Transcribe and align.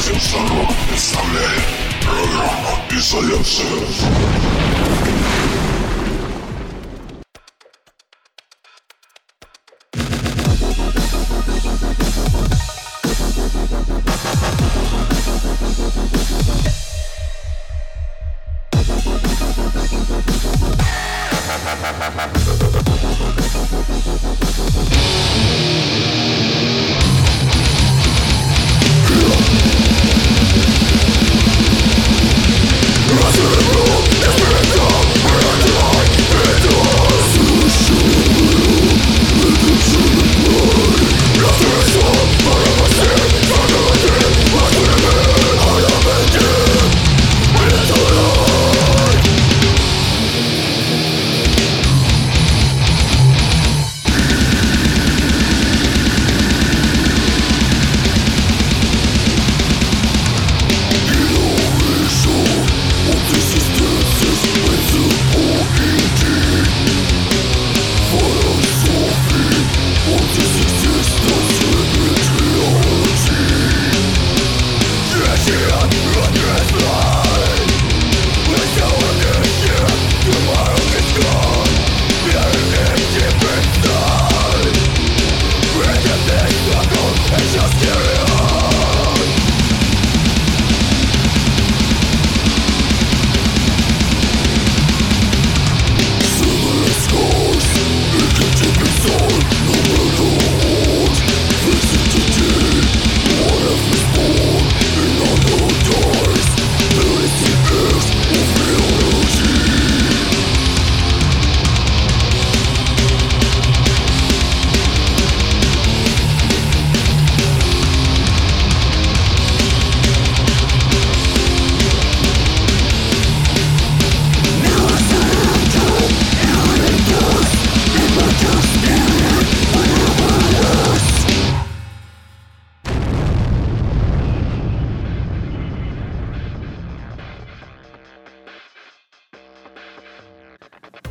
Радио 0.00 0.18
Сорок 0.18 0.72
представляет 0.88 1.62
программу 2.00 2.78
«Изоляция». 2.90 3.66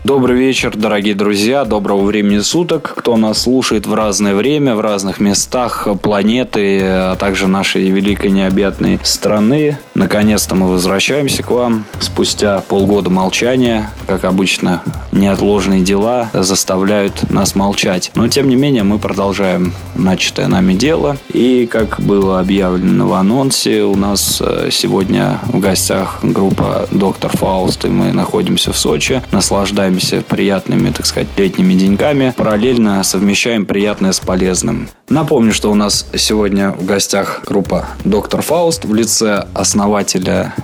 Добрый 0.09 0.39
вечер, 0.39 0.75
дорогие 0.75 1.13
друзья, 1.13 1.65
доброго 1.65 2.03
времени 2.03 2.39
суток, 2.39 2.95
кто 2.97 3.15
нас 3.15 3.43
слушает 3.43 3.85
в 3.85 3.93
разное 3.93 4.33
время, 4.33 4.73
в 4.73 4.81
разных 4.81 5.19
местах 5.19 5.87
планеты, 6.01 6.79
а 6.81 7.15
также 7.15 7.45
нашей 7.45 7.91
великой 7.91 8.31
необъятной 8.31 8.99
страны. 9.03 9.77
Наконец-то 9.99 10.55
мы 10.55 10.69
возвращаемся 10.69 11.43
к 11.43 11.51
вам 11.51 11.83
спустя 11.99 12.61
полгода 12.61 13.09
молчания. 13.09 13.91
Как 14.07 14.23
обычно, 14.23 14.81
неотложные 15.11 15.81
дела 15.81 16.29
заставляют 16.31 17.29
нас 17.29 17.53
молчать. 17.53 18.09
Но, 18.15 18.29
тем 18.29 18.47
не 18.47 18.55
менее, 18.55 18.83
мы 18.83 18.97
продолжаем 18.97 19.73
начатое 19.95 20.47
нами 20.47 20.73
дело. 20.73 21.17
И, 21.33 21.67
как 21.69 21.99
было 21.99 22.39
объявлено 22.39 23.09
в 23.09 23.13
анонсе, 23.13 23.83
у 23.83 23.97
нас 23.97 24.37
э, 24.39 24.69
сегодня 24.71 25.41
в 25.47 25.59
гостях 25.59 26.19
группа 26.23 26.87
«Доктор 26.91 27.35
Фауст», 27.35 27.83
и 27.83 27.89
мы 27.89 28.13
находимся 28.13 28.71
в 28.71 28.77
Сочи, 28.77 29.21
наслаждаемся 29.33 30.21
приятными, 30.21 30.91
так 30.91 31.07
сказать, 31.07 31.27
летними 31.35 31.73
деньками, 31.73 32.33
параллельно 32.37 33.03
совмещаем 33.03 33.65
приятное 33.65 34.13
с 34.13 34.21
полезным. 34.21 34.87
Напомню, 35.09 35.51
что 35.51 35.71
у 35.71 35.75
нас 35.75 36.05
сегодня 36.15 36.71
в 36.71 36.85
гостях 36.85 37.41
группа 37.45 37.87
«Доктор 38.05 38.41
Фауст» 38.41 38.85
в 38.85 38.93
лице 38.93 39.45
основателя 39.53 39.88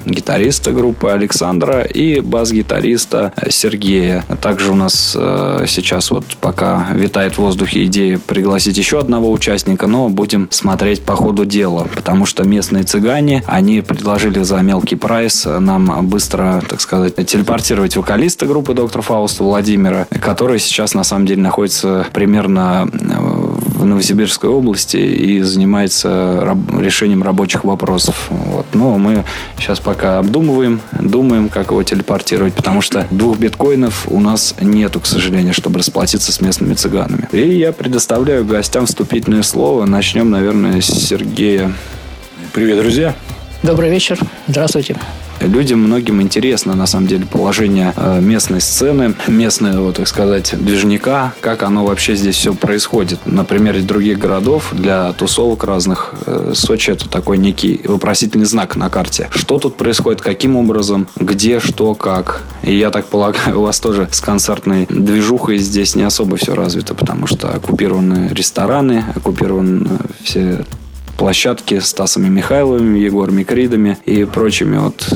гитариста 0.05 0.71
группы 0.71 1.09
Александра 1.09 1.81
и 1.81 2.19
бас-гитариста 2.19 3.33
Сергея. 3.49 4.23
Также 4.41 4.71
у 4.71 4.75
нас 4.75 5.15
э, 5.17 5.65
сейчас 5.67 6.11
вот 6.11 6.25
пока 6.39 6.87
витает 6.93 7.33
в 7.33 7.39
воздухе 7.39 7.85
идея 7.85 8.19
пригласить 8.19 8.77
еще 8.77 8.99
одного 8.99 9.31
участника, 9.31 9.87
но 9.87 10.09
будем 10.09 10.47
смотреть 10.51 11.03
по 11.03 11.15
ходу 11.15 11.45
дела, 11.45 11.87
потому 11.95 12.25
что 12.25 12.43
местные 12.43 12.83
цыгане, 12.83 13.43
они 13.47 13.81
предложили 13.81 14.43
за 14.43 14.57
мелкий 14.57 14.95
прайс 14.95 15.45
нам 15.45 16.07
быстро, 16.07 16.61
так 16.67 16.81
сказать, 16.81 17.15
телепортировать 17.25 17.95
вокалиста 17.95 18.45
группы 18.45 18.73
«Доктор 18.73 19.01
Фауст» 19.01 19.39
Владимира, 19.39 20.07
который 20.21 20.59
сейчас 20.59 20.93
на 20.93 21.03
самом 21.03 21.25
деле 21.25 21.41
находится 21.41 22.05
примерно 22.13 22.89
в 23.75 23.85
Новосибирской 23.85 24.49
области 24.49 24.97
и 24.97 25.41
занимается 25.41 26.39
раб- 26.41 26.79
решением 26.79 27.23
рабочих 27.23 27.63
вопросов. 27.63 28.27
Вот. 28.29 28.65
Но 28.73 28.97
мы 28.97 29.23
сейчас 29.59 29.79
пока 29.79 30.19
обдумываем, 30.19 30.81
думаем, 30.99 31.49
как 31.49 31.71
его 31.71 31.83
телепортировать, 31.83 32.53
потому 32.53 32.81
что 32.81 33.05
двух 33.11 33.37
биткоинов 33.37 34.07
у 34.09 34.19
нас 34.19 34.55
нету, 34.61 34.99
к 34.99 35.05
сожалению, 35.05 35.53
чтобы 35.53 35.79
расплатиться 35.79 36.31
с 36.31 36.41
местными 36.41 36.73
цыганами. 36.73 37.27
И 37.31 37.57
я 37.57 37.71
предоставляю 37.71 38.45
гостям 38.45 38.85
вступительное 38.85 39.43
слово. 39.43 39.85
Начнем, 39.85 40.29
наверное, 40.29 40.81
с 40.81 40.85
Сергея. 40.85 41.73
Привет, 42.53 42.79
друзья. 42.79 43.13
Добрый 43.63 43.89
вечер. 43.89 44.19
Здравствуйте. 44.47 44.95
Людям 45.41 45.79
многим 45.79 46.21
интересно, 46.21 46.75
на 46.75 46.87
самом 46.87 47.07
деле, 47.07 47.25
положение 47.25 47.93
э, 47.95 48.19
местной 48.21 48.61
сцены, 48.61 49.13
местного, 49.27 49.93
так 49.93 50.07
сказать, 50.07 50.55
движника, 50.57 51.33
как 51.41 51.63
оно 51.63 51.85
вообще 51.85 52.15
здесь 52.15 52.35
все 52.35 52.53
происходит. 52.53 53.19
Например, 53.25 53.75
из 53.75 53.83
других 53.83 54.17
городов 54.17 54.69
для 54.71 55.11
тусовок 55.13 55.63
разных 55.63 56.13
э, 56.25 56.53
Сочи 56.55 56.91
это 56.91 57.09
такой 57.09 57.37
некий 57.37 57.81
вопросительный 57.85 58.45
знак 58.45 58.75
на 58.75 58.89
карте. 58.89 59.29
Что 59.33 59.59
тут 59.59 59.77
происходит, 59.77 60.21
каким 60.21 60.55
образом, 60.55 61.07
где, 61.17 61.59
что, 61.59 61.93
как. 61.95 62.43
И 62.63 62.75
я 62.75 62.89
так 62.89 63.05
полагаю, 63.05 63.59
у 63.59 63.63
вас 63.63 63.79
тоже 63.79 64.07
с 64.11 64.21
концертной 64.21 64.87
движухой 64.89 65.57
здесь 65.57 65.95
не 65.95 66.03
особо 66.03 66.37
все 66.37 66.55
развито, 66.55 66.95
потому 66.95 67.27
что 67.27 67.49
оккупированы 67.49 68.29
рестораны, 68.33 69.05
оккупированы 69.15 69.89
все 70.23 70.65
площадки 71.17 71.79
с 71.79 71.87
Стасами 71.87 72.27
Михайловыми, 72.29 72.99
Егорами 72.99 73.43
Кридами 73.43 73.97
и 74.05 74.25
прочими 74.25 74.77
вот 74.77 75.07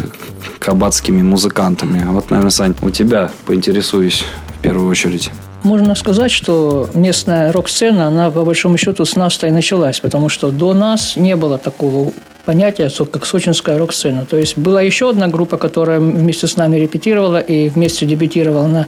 кабацкими 0.59 1.21
музыкантами. 1.21 2.03
Вот, 2.05 2.29
наверное, 2.31 2.51
Сань, 2.51 2.75
у 2.81 2.89
тебя 2.89 3.31
поинтересуюсь 3.45 4.23
в 4.57 4.61
первую 4.61 4.89
очередь. 4.89 5.31
Можно 5.63 5.93
сказать, 5.95 6.31
что 6.31 6.89
местная 6.93 7.51
рок-сцена, 7.51 8.07
она 8.07 8.31
по 8.31 8.45
большому 8.45 8.77
счету 8.77 9.03
с 9.03 9.15
нас-то 9.15 9.47
и 9.47 9.51
началась, 9.51 9.99
потому 9.99 10.29
что 10.29 10.51
до 10.51 10.73
нас 10.73 11.17
не 11.17 11.35
было 11.35 11.57
такого 11.57 12.13
понятия, 12.45 12.89
как 13.11 13.25
сочинская 13.25 13.77
рок-сцена. 13.77 14.25
То 14.25 14.37
есть 14.37 14.57
была 14.57 14.81
еще 14.81 15.09
одна 15.09 15.27
группа, 15.27 15.57
которая 15.57 15.99
вместе 15.99 16.47
с 16.47 16.55
нами 16.55 16.77
репетировала 16.77 17.39
и 17.39 17.67
вместе 17.69 18.05
дебютировала 18.05 18.67
на 18.67 18.87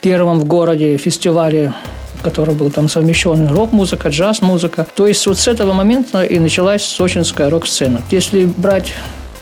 первом 0.00 0.40
в 0.40 0.44
городе 0.44 0.96
фестивале 0.96 1.74
который 2.22 2.54
был 2.54 2.70
там 2.70 2.88
совмещен 2.88 3.48
рок-музыка, 3.48 4.08
джаз-музыка. 4.08 4.86
То 4.94 5.06
есть 5.06 5.26
вот 5.26 5.38
с 5.38 5.48
этого 5.48 5.72
момента 5.72 6.22
и 6.22 6.38
началась 6.38 6.82
сочинская 6.82 7.50
рок-сцена. 7.50 8.02
Если 8.10 8.44
брать 8.44 8.92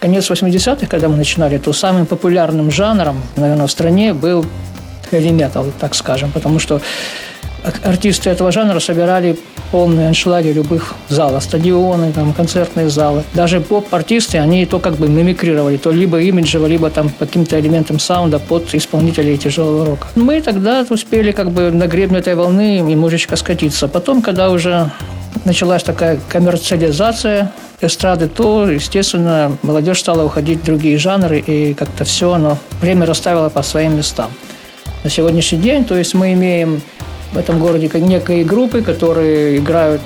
конец 0.01 0.31
80-х, 0.31 0.87
когда 0.87 1.09
мы 1.09 1.17
начинали, 1.17 1.59
то 1.59 1.73
самым 1.73 2.07
популярным 2.07 2.71
жанром, 2.71 3.21
наверное, 3.37 3.67
в 3.67 3.71
стране 3.71 4.13
был 4.13 4.45
metal, 5.11 5.73
так 5.79 5.95
скажем, 5.95 6.31
потому 6.33 6.59
что 6.59 6.81
артисты 7.83 8.31
этого 8.31 8.53
жанра 8.53 8.81
собирали 8.81 9.39
полные 9.75 10.07
аншлаги 10.07 10.53
любых 10.53 10.95
залов, 11.09 11.43
стадионы, 11.43 12.13
там, 12.13 12.33
концертные 12.33 12.89
залы. 12.89 13.25
Даже 13.35 13.61
поп-артисты, 13.61 14.39
они 14.39 14.67
то 14.67 14.79
как 14.79 14.95
бы 14.95 15.09
мимикрировали, 15.09 15.79
то 15.79 15.91
либо 15.91 16.21
имиджево, 16.21 16.67
либо 16.67 16.91
там 16.91 17.11
каким-то 17.19 17.59
элементом 17.59 17.99
саунда 17.99 18.39
под 18.39 18.73
исполнителей 18.73 19.37
тяжелого 19.37 19.85
рока. 19.85 20.07
Мы 20.15 20.41
тогда 20.43 20.87
успели 20.89 21.33
как 21.33 21.51
бы 21.51 21.73
на 21.73 21.89
гребне 21.89 22.19
этой 22.19 22.37
волны 22.37 22.79
немножечко 22.79 23.35
скатиться. 23.35 23.89
Потом, 23.89 24.23
когда 24.23 24.51
уже 24.51 24.93
началась 25.45 25.83
такая 25.83 26.21
коммерциализация 26.29 27.51
эстрады, 27.81 28.29
то, 28.29 28.71
естественно, 28.71 29.59
молодежь 29.63 29.99
стала 29.99 30.25
уходить 30.25 30.61
в 30.61 30.65
другие 30.65 30.99
жанры, 30.99 31.41
и 31.41 31.75
как-то 31.75 32.05
все 32.05 32.33
оно, 32.33 32.59
время 32.81 33.07
расставило 33.07 33.49
по 33.49 33.65
своим 33.65 33.97
местам. 33.97 34.31
На 35.03 35.11
сегодняшний 35.11 35.59
день, 35.59 35.85
то 35.85 35.97
есть 35.97 36.15
мы 36.15 36.33
имеем 36.35 36.81
в 37.35 37.39
этом 37.39 37.59
городе 37.59 37.91
некие 37.95 38.45
группы, 38.45 38.81
которые 38.81 39.59
играют 39.59 40.01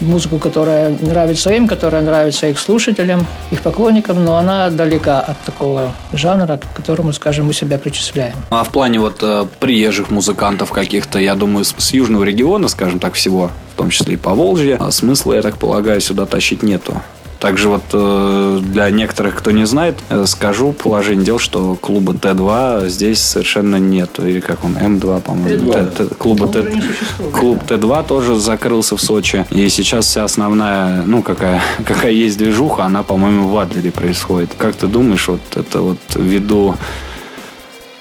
музыку, 0.00 0.38
которая 0.38 0.96
нравится 1.00 1.50
им, 1.50 1.66
которая 1.66 2.02
нравится 2.02 2.46
их 2.46 2.58
слушателям, 2.58 3.26
их 3.50 3.62
поклонникам, 3.62 4.24
но 4.24 4.36
она 4.36 4.70
далека 4.70 5.20
от 5.20 5.38
такого 5.40 5.92
жанра, 6.12 6.58
к 6.58 6.76
которому, 6.76 7.12
скажем, 7.12 7.46
мы 7.46 7.52
себя 7.52 7.78
причисляем. 7.78 8.34
А 8.50 8.62
в 8.62 8.70
плане 8.70 9.00
вот 9.00 9.18
э, 9.22 9.46
приезжих 9.58 10.10
музыкантов 10.10 10.70
каких-то, 10.70 11.18
я 11.18 11.34
думаю, 11.34 11.64
с, 11.64 11.74
с 11.76 11.92
южного 11.92 12.24
региона, 12.24 12.68
скажем 12.68 13.00
так, 13.00 13.14
всего, 13.14 13.50
в 13.74 13.76
том 13.76 13.90
числе 13.90 14.14
и 14.14 14.16
по 14.16 14.30
Волжье, 14.30 14.76
а 14.78 14.90
смысла, 14.90 15.34
я 15.34 15.42
так 15.42 15.56
полагаю, 15.56 16.00
сюда 16.00 16.26
тащить 16.26 16.62
нету. 16.62 16.94
Также 17.40 17.68
вот 17.68 17.84
э, 17.92 18.58
для 18.62 18.90
некоторых, 18.90 19.36
кто 19.36 19.52
не 19.52 19.64
знает, 19.64 19.96
э, 20.08 20.26
скажу 20.26 20.72
положение 20.72 21.24
дел, 21.24 21.38
что 21.38 21.76
клуба 21.76 22.12
Т2 22.12 22.88
здесь 22.88 23.20
совершенно 23.20 23.76
нет. 23.76 24.18
Или 24.18 24.40
как 24.40 24.64
он, 24.64 24.76
М2, 24.76 25.20
по-моему. 25.20 25.72
Клуба 26.18 26.48
Т- 26.48 26.64
клуб 27.32 27.62
Т2 27.68 28.06
тоже 28.08 28.36
закрылся 28.36 28.96
в 28.96 29.00
Сочи. 29.00 29.46
И 29.50 29.68
сейчас 29.68 30.06
вся 30.06 30.24
основная, 30.24 31.02
ну, 31.04 31.22
какая, 31.22 31.62
какая 31.86 32.10
есть 32.10 32.38
движуха, 32.38 32.84
она, 32.84 33.04
по-моему, 33.04 33.48
в 33.48 33.56
Адлере 33.56 33.92
происходит. 33.92 34.50
Как 34.58 34.74
ты 34.74 34.88
думаешь, 34.88 35.28
вот 35.28 35.40
это 35.54 35.80
вот 35.80 35.98
ввиду 36.16 36.74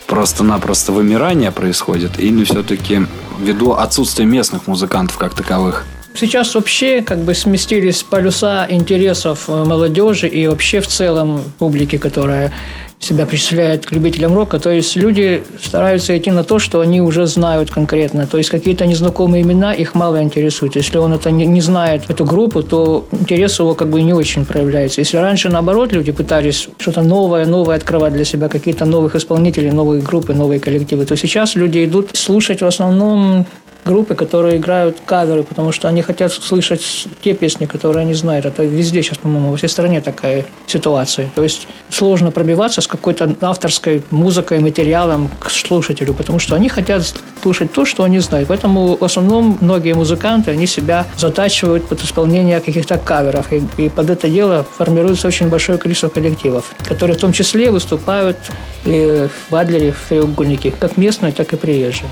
просто-напросто 0.08 0.94
вымирания 0.94 1.52
происходит 1.52 2.20
или 2.20 2.44
все-таки 2.44 3.06
ввиду 3.40 3.74
отсутствия 3.74 4.26
местных 4.26 4.66
музыкантов 4.66 5.18
как 5.18 5.36
таковых? 5.36 5.86
Сейчас 6.20 6.56
вообще 6.56 7.04
как 7.04 7.20
бы 7.20 7.36
сместились 7.36 8.02
полюса 8.02 8.66
интересов 8.70 9.48
э, 9.48 9.64
молодежи 9.64 10.28
и 10.28 10.48
вообще 10.48 10.80
в 10.80 10.88
целом 10.88 11.44
публики, 11.60 12.00
которая 12.00 12.52
себя 13.00 13.28
причисляет 13.28 13.86
к 13.86 13.92
любителям 13.92 14.34
рока. 14.34 14.58
То 14.58 14.72
есть 14.72 14.96
люди 14.96 15.44
стараются 15.62 16.18
идти 16.18 16.32
на 16.32 16.44
то, 16.44 16.58
что 16.58 16.80
они 16.80 17.02
уже 17.02 17.28
знают 17.28 17.70
конкретно. 17.70 18.26
То 18.26 18.40
есть 18.40 18.50
какие-то 18.50 18.88
незнакомые 18.88 19.44
имена 19.44 19.74
их 19.74 19.94
мало 19.94 20.24
интересуют. 20.24 20.76
Если 20.76 20.98
он 20.98 21.14
это 21.14 21.30
не, 21.30 21.46
не 21.46 21.62
знает, 21.62 22.10
эту 22.10 22.26
группу, 22.26 22.64
то 22.64 23.06
интерес 23.12 23.60
его 23.60 23.76
как 23.76 23.90
бы 23.90 24.02
не 24.02 24.14
очень 24.14 24.44
проявляется. 24.44 25.02
Если 25.02 25.18
раньше, 25.18 25.50
наоборот, 25.50 25.94
люди 25.94 26.12
пытались 26.12 26.68
что-то 26.80 27.04
новое, 27.04 27.46
новое 27.46 27.76
открывать 27.76 28.14
для 28.14 28.26
себя, 28.26 28.50
какие-то 28.50 28.86
новых 28.86 29.16
исполнителей, 29.16 29.70
новые 29.70 30.02
группы, 30.02 30.34
новые 30.34 30.60
коллективы, 30.60 31.06
то 31.06 31.16
сейчас 31.16 31.54
люди 31.54 31.86
идут 31.86 32.18
слушать 32.18 32.62
в 32.62 32.66
основном 32.66 33.46
группы, 33.88 34.14
которые 34.14 34.58
играют 34.58 34.98
каверы, 35.06 35.44
потому 35.44 35.72
что 35.72 35.88
они 35.88 36.02
хотят 36.02 36.32
слышать 36.34 37.08
те 37.24 37.34
песни, 37.34 37.66
которые 37.66 38.02
они 38.02 38.14
знают. 38.14 38.46
Это 38.46 38.64
везде 38.64 39.02
сейчас, 39.02 39.18
по-моему, 39.18 39.52
во 39.52 39.58
всей 39.58 39.70
стране 39.70 40.02
такая 40.02 40.46
ситуация. 40.68 41.30
То 41.36 41.44
есть 41.44 41.68
сложно 41.90 42.32
пробиваться 42.32 42.82
с 42.82 42.88
какой-то 42.88 43.36
авторской 43.42 44.04
музыкой, 44.12 44.60
материалом 44.60 45.30
к 45.40 45.50
слушателю, 45.50 46.14
потому 46.14 46.40
что 46.40 46.56
они 46.56 46.70
хотят 46.70 47.16
слушать 47.42 47.72
то, 47.72 47.86
что 47.86 48.04
они 48.04 48.20
знают. 48.20 48.50
Поэтому 48.50 48.98
в 48.98 49.04
основном 49.04 49.58
многие 49.62 49.94
музыканты, 49.94 50.52
они 50.52 50.68
себя 50.68 51.06
затачивают 51.18 51.88
под 51.88 52.04
исполнение 52.04 52.60
каких-то 52.60 52.98
каверов. 52.98 53.52
И, 53.54 53.64
и 53.78 53.90
под 53.90 54.10
это 54.10 54.30
дело 54.30 54.66
формируется 54.78 55.28
очень 55.28 55.48
большое 55.50 55.78
количество 55.78 56.10
коллективов, 56.10 56.66
которые 56.88 57.18
в 57.18 57.22
том 57.22 57.32
числе 57.32 57.72
выступают 57.72 58.38
и 58.86 59.28
в 59.50 59.56
Адлере, 59.56 59.92
в 59.92 60.10
треугольнике, 60.10 60.72
как 60.72 60.98
местные, 60.98 61.32
так 61.32 61.54
и 61.54 61.56
приезжие. 61.56 62.10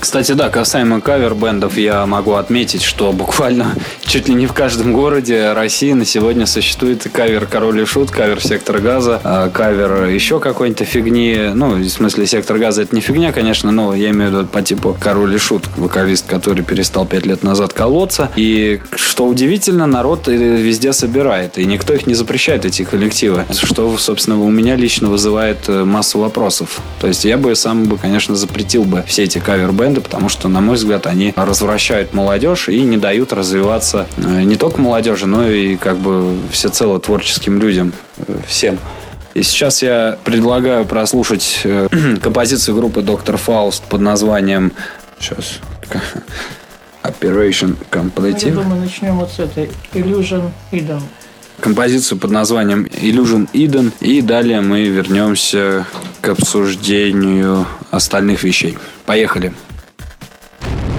Кстати, 0.00 0.32
да, 0.32 0.48
касаемо 0.48 1.00
кавер-бендов, 1.00 1.76
я 1.76 2.06
могу 2.06 2.34
отметить, 2.34 2.82
что 2.82 3.12
буквально 3.12 3.74
чуть 4.02 4.28
ли 4.28 4.34
не 4.34 4.46
в 4.46 4.52
каждом 4.52 4.92
городе 4.92 5.52
России 5.52 5.92
на 5.92 6.04
сегодня 6.04 6.46
существует 6.46 7.06
кавер 7.12 7.46
«Король 7.46 7.82
и 7.82 7.84
Шут», 7.84 8.10
кавер 8.10 8.40
«Сектор 8.40 8.78
газа», 8.78 9.20
а, 9.24 9.50
кавер 9.50 10.04
еще 10.04 10.38
какой-то 10.38 10.84
фигни. 10.84 11.50
Ну, 11.54 11.74
в 11.74 11.88
смысле, 11.88 12.26
«Сектор 12.26 12.58
газа»— 12.58 12.82
это 12.84 12.94
не 12.94 13.00
фигня, 13.00 13.32
конечно, 13.32 13.72
но 13.72 13.94
я 13.94 14.10
имею 14.10 14.30
в 14.30 14.34
виду 14.34 14.46
по 14.46 14.62
типу 14.62 14.96
«Король 14.98 15.34
и 15.34 15.38
Шут», 15.38 15.64
вокалист, 15.76 16.26
который 16.26 16.62
перестал 16.62 17.04
пять 17.04 17.26
лет 17.26 17.42
назад 17.42 17.72
колоться. 17.72 18.30
И, 18.36 18.80
что 18.94 19.26
удивительно, 19.26 19.86
народ 19.86 20.28
везде 20.28 20.92
собирает, 20.92 21.58
и 21.58 21.64
никто 21.64 21.92
их 21.92 22.06
не 22.06 22.14
запрещает, 22.14 22.64
эти 22.64 22.84
коллективы. 22.84 23.44
Что, 23.50 23.96
собственно, 23.98 24.40
у 24.40 24.50
меня 24.50 24.76
лично 24.76 25.08
вызывает 25.08 25.68
э, 25.68 25.84
массу 25.84 26.18
вопросов. 26.18 26.80
То 27.00 27.08
есть 27.08 27.24
я 27.24 27.36
бы 27.36 27.54
сам 27.56 27.84
бы, 27.84 27.98
конечно, 27.98 28.36
запретил 28.36 28.84
бы 28.84 29.04
все 29.06 29.24
эти 29.24 29.38
кавер-бенды, 29.38 29.87
бренды, 29.88 30.00
потому 30.00 30.28
что, 30.28 30.48
на 30.48 30.60
мой 30.60 30.76
взгляд, 30.76 31.06
они 31.06 31.32
развращают 31.36 32.12
молодежь 32.12 32.68
и 32.68 32.80
не 32.82 32.96
дают 32.96 33.32
развиваться 33.32 34.06
э, 34.16 34.42
не 34.42 34.56
только 34.56 34.80
молодежи, 34.80 35.26
но 35.26 35.48
и 35.48 35.76
как 35.76 35.96
бы 35.96 36.36
всецело 36.50 37.00
творческим 37.00 37.60
людям, 37.60 37.92
э, 38.18 38.36
всем. 38.46 38.78
И 39.34 39.42
сейчас 39.42 39.82
я 39.82 40.18
предлагаю 40.24 40.84
прослушать 40.84 41.60
э, 41.64 41.88
композицию 42.22 42.76
группы 42.76 43.02
Доктор 43.02 43.36
Фауст 43.36 43.84
под 43.84 44.00
названием 44.00 44.72
сейчас 45.18 45.58
Operation 47.02 47.76
Completive. 47.90 48.48
Я 48.48 48.54
думаю, 48.54 48.80
начнем 48.82 49.18
вот 49.18 49.30
с 49.30 49.38
этой 49.38 49.70
Illusion 49.94 50.50
Eden. 50.72 51.00
Композицию 51.60 52.18
под 52.18 52.30
названием 52.30 52.84
Illusion 52.84 53.48
Eden. 53.52 53.92
И 54.00 54.22
далее 54.22 54.60
мы 54.60 54.84
вернемся 54.84 55.86
к 56.20 56.28
обсуждению 56.28 57.66
остальных 57.90 58.44
вещей. 58.44 58.78
Поехали. 59.06 59.52
you 60.68 60.97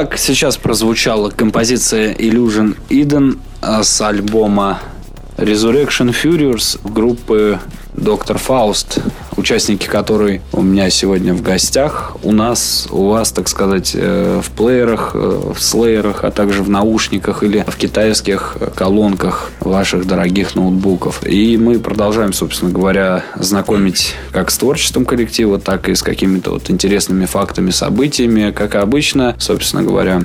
Итак, 0.00 0.16
сейчас 0.16 0.56
прозвучала 0.56 1.30
композиция 1.30 2.14
Illusion 2.14 2.76
Eden 2.88 3.40
с 3.82 4.00
альбома 4.00 4.78
Resurrection 5.36 6.14
Furious 6.14 6.78
группы 6.88 7.58
Доктор 7.94 8.38
Фауст, 8.38 9.00
участники 9.38 9.86
которой 9.86 10.42
у 10.52 10.62
меня 10.62 10.90
сегодня 10.90 11.32
в 11.32 11.42
гостях. 11.42 12.16
У 12.22 12.32
нас, 12.32 12.88
у 12.90 13.08
вас, 13.08 13.32
так 13.32 13.48
сказать, 13.48 13.92
э, 13.94 14.40
в 14.42 14.50
плеерах, 14.50 15.12
э, 15.14 15.52
в 15.54 15.62
слеерах, 15.62 16.24
а 16.24 16.30
также 16.30 16.62
в 16.62 16.68
наушниках 16.68 17.42
или 17.42 17.64
в 17.66 17.76
китайских 17.76 18.56
колонках 18.74 19.50
ваших 19.60 20.06
дорогих 20.06 20.54
ноутбуков. 20.54 21.26
И 21.26 21.56
мы 21.56 21.78
продолжаем, 21.78 22.32
собственно 22.32 22.72
говоря, 22.72 23.24
знакомить 23.36 24.14
как 24.32 24.50
с 24.50 24.58
творчеством 24.58 25.04
коллектива, 25.04 25.58
так 25.58 25.88
и 25.88 25.94
с 25.94 26.02
какими-то 26.02 26.50
вот 26.50 26.70
интересными 26.70 27.26
фактами, 27.26 27.70
событиями. 27.70 28.50
Как 28.50 28.74
обычно, 28.74 29.36
собственно 29.38 29.82
говоря, 29.82 30.22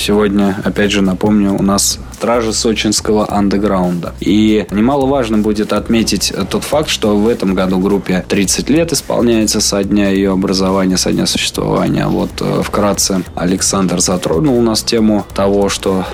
Сегодня, 0.00 0.56
опять 0.64 0.92
же, 0.92 1.02
напомню, 1.02 1.52
у 1.52 1.62
нас 1.62 1.98
стражи 2.14 2.54
сочинского 2.54 3.30
андеграунда. 3.30 4.14
И 4.20 4.66
немаловажно 4.70 5.36
будет 5.36 5.74
отметить 5.74 6.32
тот 6.48 6.64
факт, 6.64 6.88
что 6.88 7.18
в 7.18 7.28
этом 7.28 7.54
году 7.54 7.78
группе 7.78 8.24
30 8.26 8.70
лет 8.70 8.94
исполняется 8.94 9.60
со 9.60 9.84
дня 9.84 10.08
ее 10.08 10.32
образования, 10.32 10.96
со 10.96 11.12
дня 11.12 11.26
существования. 11.26 12.06
Вот 12.06 12.30
э, 12.40 12.62
вкратце 12.64 13.22
Александр 13.34 14.00
затронул 14.00 14.58
у 14.58 14.62
нас 14.62 14.82
тему 14.82 15.26
того, 15.34 15.68
что 15.68 16.06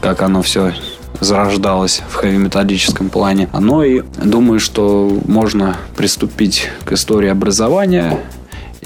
как 0.00 0.22
оно 0.22 0.42
все 0.42 0.72
зарождалось 1.18 2.02
в 2.08 2.14
хэви-металлическом 2.14 3.08
плане. 3.08 3.48
Но 3.52 3.82
и 3.82 4.02
думаю, 4.22 4.60
что 4.60 5.20
можно 5.26 5.76
приступить 5.96 6.68
к 6.84 6.92
истории 6.92 7.28
образования 7.28 8.20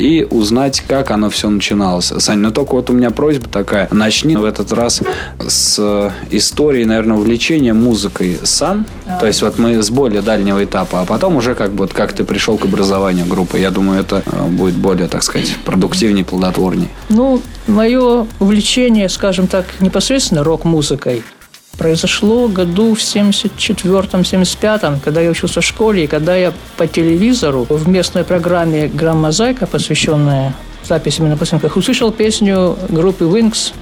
и 0.01 0.27
узнать, 0.31 0.83
как 0.87 1.11
оно 1.11 1.29
все 1.31 1.49
начиналось. 1.51 2.13
Сань, 2.19 2.39
ну 2.39 2.51
только 2.51 2.73
вот 2.73 2.91
у 2.91 2.93
меня 2.93 3.11
просьба 3.11 3.49
такая. 3.49 3.89
Начни 3.91 4.37
в 4.37 4.45
этот 4.45 4.73
раз 4.73 5.03
с 5.39 6.13
истории, 6.31 6.85
наверное, 6.85 7.19
увлечения 7.19 7.75
музыкой 7.75 8.39
сам. 8.43 8.87
То 9.21 9.27
есть 9.27 9.43
вот 9.43 9.59
мы 9.59 9.83
с 9.83 9.91
более 9.91 10.23
дальнего 10.23 10.65
этапа, 10.65 11.03
а 11.03 11.05
потом 11.05 11.37
уже 11.37 11.55
как 11.55 11.73
бы 11.73 11.79
вот 11.79 11.93
как 11.93 12.13
ты 12.13 12.25
пришел 12.25 12.57
к 12.57 12.65
образованию 12.65 13.27
группы. 13.27 13.59
Я 13.59 13.71
думаю, 13.71 14.01
это 14.01 14.23
э, 14.25 14.47
будет 14.49 14.75
более, 14.75 15.09
так 15.09 15.23
сказать, 15.23 15.55
продуктивнее, 15.65 16.25
плодотворнее. 16.25 16.89
Ну, 17.09 17.43
мое 17.67 18.27
увлечение, 18.39 19.09
скажем 19.09 19.47
так, 19.47 19.67
непосредственно 19.81 20.43
рок-музыкой– 20.43 21.23
произошло 21.79 22.49
году 22.49 22.95
в 22.95 22.99
74-75, 22.99 25.01
когда 25.01 25.21
я 25.21 25.31
учился 25.31 25.61
в 25.61 25.65
школе, 25.65 26.05
и 26.05 26.07
когда 26.07 26.37
я 26.37 26.53
по 26.77 26.87
телевизору 26.87 27.67
в 27.69 27.89
местной 27.89 28.25
программе 28.25 28.89
«Граммозайка», 28.89 29.67
посвященная 29.67 30.55
записям 30.85 31.29
на 31.29 31.37
пластинках, 31.37 31.77
услышал 31.77 32.13
песню 32.13 32.77
группы 32.89 33.25
Wings 33.25 33.73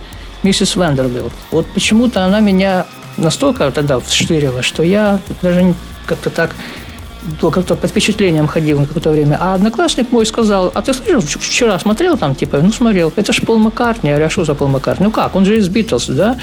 «Mrs. 0.43 0.77
Vandebilt». 0.77 1.33
Вот 1.51 1.67
почему-то 1.75 2.25
она 2.25 2.41
меня 2.41 2.87
настолько 3.17 3.71
тогда 3.71 3.99
вштырила, 3.99 4.63
что 4.63 4.83
я 4.83 5.21
даже 5.43 5.75
как-то 6.07 6.31
так 6.31 6.55
как-то 7.41 7.75
под 7.75 7.91
впечатлением 7.91 8.47
ходил 8.47 8.81
на 8.81 8.87
какое-то 8.87 9.11
время. 9.11 9.37
А 9.41 9.55
одноклассник 9.55 10.13
мой 10.13 10.25
сказал, 10.25 10.71
а 10.75 10.83
ты 10.83 10.95
слышал, 10.95 11.21
вчера 11.21 11.79
смотрел 11.79 12.17
там, 12.17 12.35
типа, 12.35 12.59
ну, 12.59 12.73
смотрел, 12.73 13.13
это 13.17 13.33
ж 13.33 13.43
Пол 13.43 13.59
Маккартни. 13.59 14.09
Я 14.09 14.17
говорю, 14.17 14.27
а 14.27 14.31
что 14.31 14.45
за 14.45 14.55
Пол 14.55 14.69
Маккартни? 14.69 15.07
Ну 15.07 15.13
как, 15.13 15.35
он 15.35 15.45
же 15.45 15.59
из 15.59 15.69
Битлз, 15.69 16.07
да? 16.07 16.39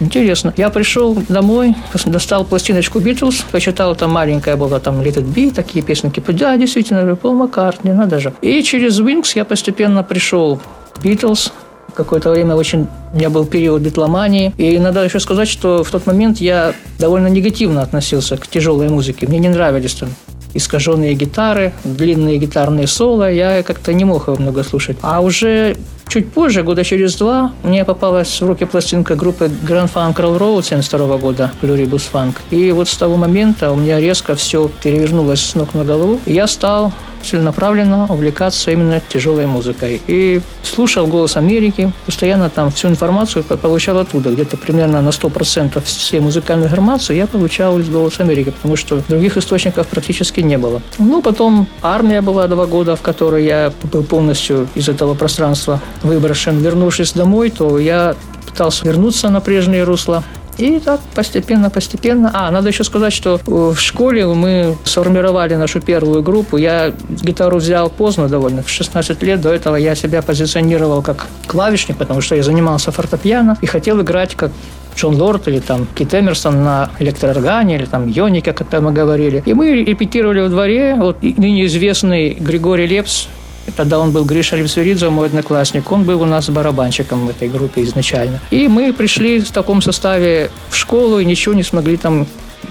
Интересно. 0.00 0.52
Я 0.56 0.70
пришел 0.70 1.16
домой, 1.28 1.74
достал 2.04 2.44
пластиночку 2.44 3.00
Битлз, 3.00 3.44
почитал, 3.50 3.96
там 3.96 4.10
маленькая 4.10 4.56
была, 4.56 4.78
там 4.78 5.00
Let 5.00 5.13
It 5.13 5.22
Be, 5.22 5.50
такие 5.50 5.84
песенки. 5.84 6.22
Да, 6.26 6.56
действительно, 6.56 7.16
Пол 7.16 7.34
Маккартни, 7.34 7.92
надо 7.92 8.20
же. 8.20 8.34
И 8.42 8.62
через 8.62 9.00
Wings 9.00 9.32
я 9.34 9.44
постепенно 9.44 10.02
пришел 10.02 10.60
Битлз, 11.02 11.52
какое-то 11.96 12.30
время 12.30 12.54
очень... 12.54 12.86
У 13.12 13.16
меня 13.16 13.30
был 13.30 13.46
период 13.46 13.82
битломании. 13.82 14.52
И 14.58 14.78
надо 14.78 15.02
еще 15.02 15.18
сказать, 15.18 15.48
что 15.48 15.82
в 15.82 15.90
тот 15.90 16.06
момент 16.06 16.38
я 16.38 16.74
довольно 16.98 17.28
негативно 17.28 17.82
относился 17.82 18.36
к 18.36 18.46
тяжелой 18.46 18.88
музыке. 18.88 19.26
Мне 19.26 19.38
не 19.38 19.48
нравились 19.48 19.94
там 19.94 20.10
искаженные 20.54 21.14
гитары, 21.14 21.72
длинные 21.84 22.38
гитарные 22.38 22.86
соло. 22.86 23.30
Я 23.30 23.62
как-то 23.62 23.92
не 23.92 24.04
мог 24.04 24.28
его 24.28 24.36
много 24.36 24.62
слушать. 24.62 24.98
А 25.02 25.20
уже 25.20 25.76
Чуть 26.08 26.32
позже, 26.32 26.62
года 26.62 26.84
через 26.84 27.16
два, 27.16 27.52
мне 27.62 27.84
попалась 27.84 28.40
в 28.40 28.46
руки 28.46 28.64
пластинка 28.64 29.16
группы 29.16 29.46
Grand 29.46 29.92
Funk 29.92 30.14
Railroad 30.14 30.64
72 30.64 31.16
года, 31.18 31.50
Pluribus 31.60 32.04
Funk. 32.12 32.36
И 32.50 32.70
вот 32.72 32.88
с 32.88 32.96
того 32.96 33.16
момента 33.16 33.72
у 33.72 33.76
меня 33.76 33.98
резко 34.00 34.34
все 34.36 34.70
перевернулось 34.82 35.40
с 35.40 35.54
ног 35.54 35.74
на 35.74 35.84
голову. 35.84 36.20
Я 36.24 36.46
стал 36.46 36.92
целенаправленно 37.26 38.06
увлекаться 38.08 38.70
именно 38.70 39.00
тяжелой 39.00 39.46
музыкой. 39.46 40.00
И 40.06 40.40
слушал 40.62 41.06
«Голос 41.06 41.36
Америки», 41.36 41.92
постоянно 42.06 42.50
там 42.50 42.70
всю 42.70 42.88
информацию 42.88 43.44
получал 43.44 43.98
оттуда. 43.98 44.30
Где-то 44.30 44.56
примерно 44.56 45.02
на 45.02 45.08
100% 45.10 45.82
всей 45.84 46.20
музыкальной 46.20 46.66
информации 46.66 47.16
я 47.16 47.26
получал 47.26 47.78
из 47.78 47.88
«Голос 47.88 48.20
Америки», 48.20 48.50
потому 48.50 48.76
что 48.76 49.02
других 49.08 49.36
источников 49.36 49.86
практически 49.88 50.40
не 50.40 50.58
было. 50.58 50.80
Ну, 50.98 51.22
потом 51.22 51.66
армия 51.82 52.20
была 52.20 52.46
два 52.46 52.66
года, 52.66 52.96
в 52.96 53.02
которой 53.02 53.44
я 53.44 53.72
был 53.92 54.02
полностью 54.02 54.68
из 54.74 54.88
этого 54.88 55.14
пространства 55.14 55.80
выброшен. 56.02 56.58
Вернувшись 56.58 57.12
домой, 57.12 57.50
то 57.50 57.78
я 57.78 58.14
пытался 58.46 58.86
вернуться 58.86 59.28
на 59.30 59.40
прежнее 59.40 59.84
русло. 59.84 60.22
И 60.58 60.80
так 60.80 61.00
постепенно, 61.14 61.68
постепенно. 61.68 62.30
А, 62.32 62.50
надо 62.50 62.68
еще 62.68 62.82
сказать, 62.84 63.12
что 63.12 63.38
в 63.46 63.76
школе 63.76 64.26
мы 64.26 64.76
сформировали 64.84 65.54
нашу 65.54 65.80
первую 65.80 66.22
группу. 66.22 66.56
Я 66.56 66.92
гитару 67.08 67.58
взял 67.58 67.90
поздно 67.90 68.28
довольно, 68.28 68.62
в 68.62 68.70
16 68.70 69.22
лет. 69.22 69.40
До 69.40 69.52
этого 69.52 69.76
я 69.76 69.94
себя 69.94 70.22
позиционировал 70.22 71.02
как 71.02 71.26
клавишник, 71.46 71.98
потому 71.98 72.22
что 72.22 72.36
я 72.36 72.42
занимался 72.42 72.90
фортепиано 72.90 73.58
и 73.60 73.66
хотел 73.66 74.00
играть 74.00 74.34
как 74.34 74.50
Джон 74.96 75.20
Лорд 75.20 75.46
или 75.48 75.60
там 75.60 75.86
Кит 75.94 76.14
Эмерсон 76.14 76.64
на 76.64 76.88
электрооргане, 76.98 77.76
или 77.76 77.84
там 77.84 78.08
Йонике, 78.08 78.54
как 78.54 78.66
это 78.66 78.80
мы 78.80 78.92
говорили. 78.92 79.42
И 79.44 79.52
мы 79.52 79.84
репетировали 79.84 80.40
в 80.40 80.48
дворе. 80.48 80.94
Вот 80.94 81.22
ныне 81.22 81.66
известный 81.66 82.30
Григорий 82.30 82.86
Лепс 82.86 83.28
Тогда 83.76 83.98
он 83.98 84.12
был 84.12 84.24
Гриша 84.24 84.56
Левсверидзе, 84.56 85.08
мой 85.08 85.26
одноклассник. 85.26 85.90
Он 85.90 86.04
был 86.04 86.22
у 86.22 86.26
нас 86.26 86.48
барабанщиком 86.48 87.26
в 87.26 87.30
этой 87.30 87.48
группе 87.48 87.82
изначально. 87.82 88.40
И 88.50 88.68
мы 88.68 88.92
пришли 88.92 89.40
в 89.40 89.50
таком 89.50 89.82
составе 89.82 90.50
в 90.70 90.76
школу 90.76 91.18
и 91.18 91.24
ничего 91.24 91.54
не 91.54 91.62
смогли 91.62 91.96
там 91.96 92.26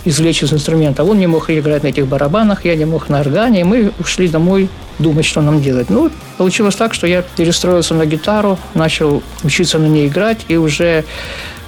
извлечь 0.06 0.44
из 0.44 0.54
инструмента. 0.54 1.04
Он 1.04 1.18
не 1.18 1.28
мог 1.28 1.50
играть 1.50 1.84
на 1.84 1.88
этих 1.88 2.08
барабанах, 2.08 2.66
я 2.66 2.76
не 2.76 2.86
мог 2.86 3.10
на 3.10 3.20
органе. 3.20 3.62
И 3.62 3.64
мы 3.64 3.92
ушли 4.00 4.28
домой 4.28 4.70
думать, 5.00 5.26
что 5.26 5.42
нам 5.42 5.62
делать. 5.62 5.90
Ну, 5.90 6.10
получилось 6.38 6.76
так, 6.76 6.94
что 6.94 7.08
я 7.08 7.22
перестроился 7.22 7.94
на 7.94 8.06
гитару, 8.06 8.58
начал 8.74 9.22
учиться 9.44 9.80
на 9.80 9.88
ней 9.88 10.08
играть, 10.08 10.46
и 10.48 10.58
уже 10.58 11.04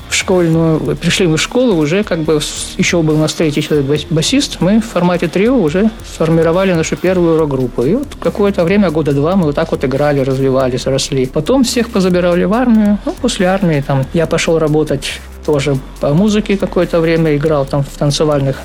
в 0.10 0.16
школьную, 0.16 0.96
пришли 0.96 1.28
мы 1.28 1.38
в 1.38 1.42
школу, 1.42 1.76
уже 1.76 2.04
как 2.04 2.20
бы 2.20 2.40
еще 2.78 3.02
был 3.02 3.16
у 3.16 3.18
нас 3.18 3.34
третий 3.34 3.62
человек 3.62 4.08
басист, 4.10 4.58
мы 4.60 4.80
в 4.80 4.86
формате 4.86 5.28
трио 5.28 5.56
уже 5.56 5.90
сформировали 6.14 6.74
нашу 6.74 6.96
первую 6.96 7.38
рок-группу. 7.38 7.84
И 7.84 7.96
вот 7.96 8.08
какое-то 8.20 8.64
время, 8.64 8.90
года 8.92 9.12
два, 9.12 9.36
мы 9.36 9.46
вот 9.46 9.56
так 9.56 9.72
вот 9.72 9.84
играли, 9.84 10.20
развивались, 10.22 10.86
росли. 10.86 11.26
Потом 11.26 11.64
всех 11.64 11.90
позабирали 11.90 12.46
в 12.46 12.54
армию. 12.54 12.98
Ну, 13.06 13.16
после 13.22 13.48
армии 13.48 13.84
там 13.86 14.06
я 14.14 14.28
пошел 14.28 14.60
работать 14.60 15.20
тоже 15.48 15.78
по 16.02 16.14
музыке 16.14 16.58
какое-то 16.58 17.00
время, 17.00 17.34
играл 17.38 17.66
там 17.66 17.82
в 17.82 17.98
танцевальных 17.98 18.58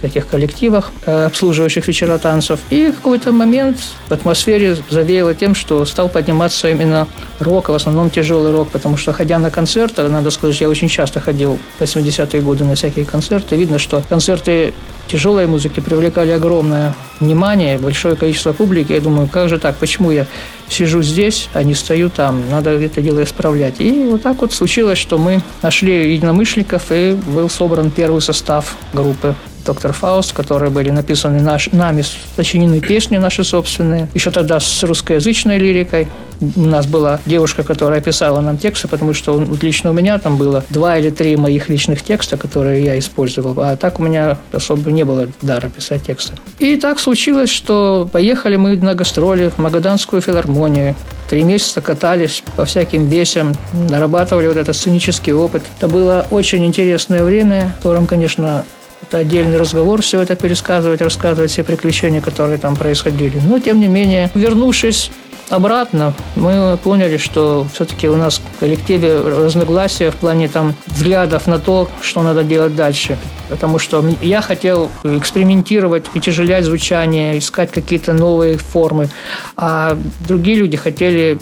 таких 0.00 0.26
коллективах, 0.26 0.90
э, 1.04 1.26
обслуживающих 1.26 1.86
вечера 1.86 2.16
танцев. 2.16 2.58
И 2.70 2.90
в 2.90 2.96
какой-то 2.96 3.30
момент 3.30 3.76
в 4.08 4.12
атмосфере 4.12 4.78
завеяло 4.88 5.34
тем, 5.34 5.54
что 5.54 5.84
стал 5.84 6.08
подниматься 6.08 6.70
именно 6.70 7.06
рок, 7.40 7.68
в 7.68 7.74
основном 7.74 8.08
тяжелый 8.08 8.52
рок, 8.52 8.70
потому 8.70 8.96
что, 8.96 9.12
ходя 9.12 9.38
на 9.38 9.50
концерты, 9.50 10.08
надо 10.08 10.30
сказать, 10.30 10.58
я 10.62 10.70
очень 10.70 10.88
часто 10.88 11.20
ходил 11.20 11.58
в 11.78 11.82
80-е 11.82 12.40
годы 12.40 12.64
на 12.64 12.74
всякие 12.74 13.04
концерты, 13.04 13.56
видно, 13.56 13.78
что 13.78 14.02
концерты 14.08 14.72
тяжелой 15.10 15.46
музыки 15.46 15.80
привлекали 15.80 16.30
огромное 16.30 16.94
внимание, 17.18 17.78
большое 17.78 18.16
количество 18.16 18.52
публики. 18.52 18.92
Я 18.92 19.00
думаю, 19.00 19.28
как 19.28 19.48
же 19.48 19.58
так, 19.58 19.76
почему 19.76 20.10
я 20.10 20.26
сижу 20.68 21.02
здесь, 21.02 21.48
а 21.52 21.62
не 21.62 21.74
стою 21.74 22.10
там, 22.10 22.48
надо 22.50 22.70
это 22.70 23.02
дело 23.02 23.22
исправлять. 23.22 23.80
И 23.80 23.90
вот 24.04 24.22
так 24.22 24.40
вот 24.40 24.52
случилось, 24.52 24.98
что 24.98 25.18
мы 25.18 25.42
нашли 25.62 26.14
единомышленников, 26.14 26.84
и 26.90 27.12
был 27.12 27.48
собран 27.48 27.90
первый 27.90 28.22
состав 28.22 28.76
группы 28.92 29.34
доктор 29.64 29.92
Фауст, 29.92 30.32
которые 30.32 30.70
были 30.70 30.90
написаны 30.90 31.40
наш, 31.40 31.70
нами, 31.72 32.04
сочинены 32.36 32.80
песни 32.80 33.18
наши 33.18 33.44
собственные. 33.44 34.08
Еще 34.14 34.30
тогда 34.30 34.60
с 34.60 34.82
русскоязычной 34.82 35.58
лирикой. 35.58 36.08
У 36.56 36.62
нас 36.62 36.86
была 36.86 37.20
девушка, 37.26 37.62
которая 37.62 38.00
писала 38.00 38.40
нам 38.40 38.56
тексты, 38.56 38.88
потому 38.88 39.12
что 39.12 39.34
вот 39.34 39.62
лично 39.62 39.90
у 39.90 39.92
меня 39.92 40.18
там 40.18 40.38
было 40.38 40.64
два 40.70 40.96
или 40.96 41.10
три 41.10 41.36
моих 41.36 41.68
личных 41.68 42.02
текста, 42.02 42.38
которые 42.38 42.82
я 42.82 42.98
использовал. 42.98 43.60
А 43.60 43.76
так 43.76 44.00
у 44.00 44.02
меня 44.02 44.38
особо 44.50 44.90
не 44.90 45.04
было 45.04 45.28
дара 45.42 45.68
писать 45.68 46.04
тексты. 46.04 46.32
И 46.58 46.76
так 46.76 46.98
случилось, 46.98 47.50
что 47.50 48.08
поехали 48.10 48.56
мы 48.56 48.76
на 48.76 48.94
гастроли 48.94 49.50
в 49.50 49.58
Магаданскую 49.58 50.22
филармонию. 50.22 50.94
Три 51.28 51.42
месяца 51.42 51.82
катались 51.82 52.42
по 52.56 52.64
всяким 52.64 53.06
весям, 53.06 53.54
нарабатывали 53.90 54.48
вот 54.48 54.56
этот 54.56 54.74
сценический 54.74 55.32
опыт. 55.32 55.62
Это 55.78 55.88
было 55.88 56.26
очень 56.30 56.64
интересное 56.64 57.22
время, 57.22 57.74
в 57.78 57.82
котором, 57.82 58.06
конечно, 58.06 58.64
это 59.02 59.18
отдельный 59.18 59.58
разговор, 59.58 60.02
все 60.02 60.20
это 60.20 60.36
пересказывать, 60.36 61.00
рассказывать 61.00 61.50
все 61.50 61.64
приключения, 61.64 62.20
которые 62.20 62.58
там 62.58 62.76
происходили. 62.76 63.40
Но, 63.44 63.58
тем 63.58 63.80
не 63.80 63.88
менее, 63.88 64.30
вернувшись 64.34 65.10
обратно. 65.50 66.14
Мы 66.36 66.78
поняли, 66.82 67.16
что 67.16 67.66
все-таки 67.74 68.08
у 68.08 68.16
нас 68.16 68.40
в 68.56 68.60
коллективе 68.60 69.20
разногласия 69.20 70.10
в 70.10 70.16
плане 70.16 70.48
там 70.48 70.74
взглядов 70.86 71.46
на 71.46 71.58
то, 71.58 71.88
что 72.00 72.22
надо 72.22 72.44
делать 72.44 72.76
дальше. 72.76 73.18
Потому 73.48 73.78
что 73.78 74.04
я 74.22 74.40
хотел 74.40 74.90
экспериментировать, 75.02 76.04
утяжелять 76.14 76.64
звучание, 76.64 77.38
искать 77.38 77.72
какие-то 77.72 78.12
новые 78.12 78.56
формы. 78.56 79.08
А 79.56 79.98
другие 80.26 80.56
люди 80.56 80.76
хотели 80.76 81.38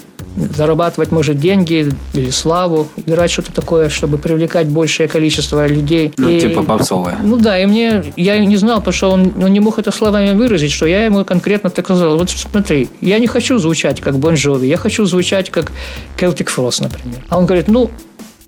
зарабатывать, 0.56 1.12
может, 1.12 1.38
деньги 1.38 1.92
или 2.14 2.30
славу, 2.30 2.88
играть 2.96 3.30
что-то 3.30 3.52
такое, 3.52 3.88
чтобы 3.88 4.18
привлекать 4.18 4.68
большее 4.68 5.08
количество 5.08 5.66
людей. 5.66 6.12
Ну, 6.16 6.28
и, 6.28 6.40
типа 6.40 6.62
попсовое. 6.62 7.18
Ну 7.22 7.36
да, 7.36 7.58
и 7.58 7.66
мне, 7.66 8.04
я 8.16 8.38
не 8.38 8.56
знал, 8.56 8.78
потому 8.78 8.94
что 8.94 9.10
он, 9.10 9.32
он 9.42 9.52
не 9.52 9.60
мог 9.60 9.78
это 9.78 9.90
словами 9.90 10.36
выразить, 10.36 10.72
что 10.72 10.86
я 10.86 11.04
ему 11.04 11.24
конкретно 11.24 11.70
так 11.70 11.84
сказал, 11.84 12.16
вот 12.16 12.30
смотри, 12.30 12.88
я 13.00 13.18
не 13.18 13.26
хочу 13.26 13.58
звучать 13.58 14.00
как 14.00 14.18
Бон 14.18 14.34
Джови, 14.34 14.66
я 14.66 14.76
хочу 14.76 15.04
звучать 15.04 15.50
как 15.50 15.72
Celtic 16.18 16.48
Frost, 16.54 16.82
например. 16.82 17.24
А 17.28 17.38
он 17.38 17.46
говорит, 17.46 17.68
ну, 17.68 17.90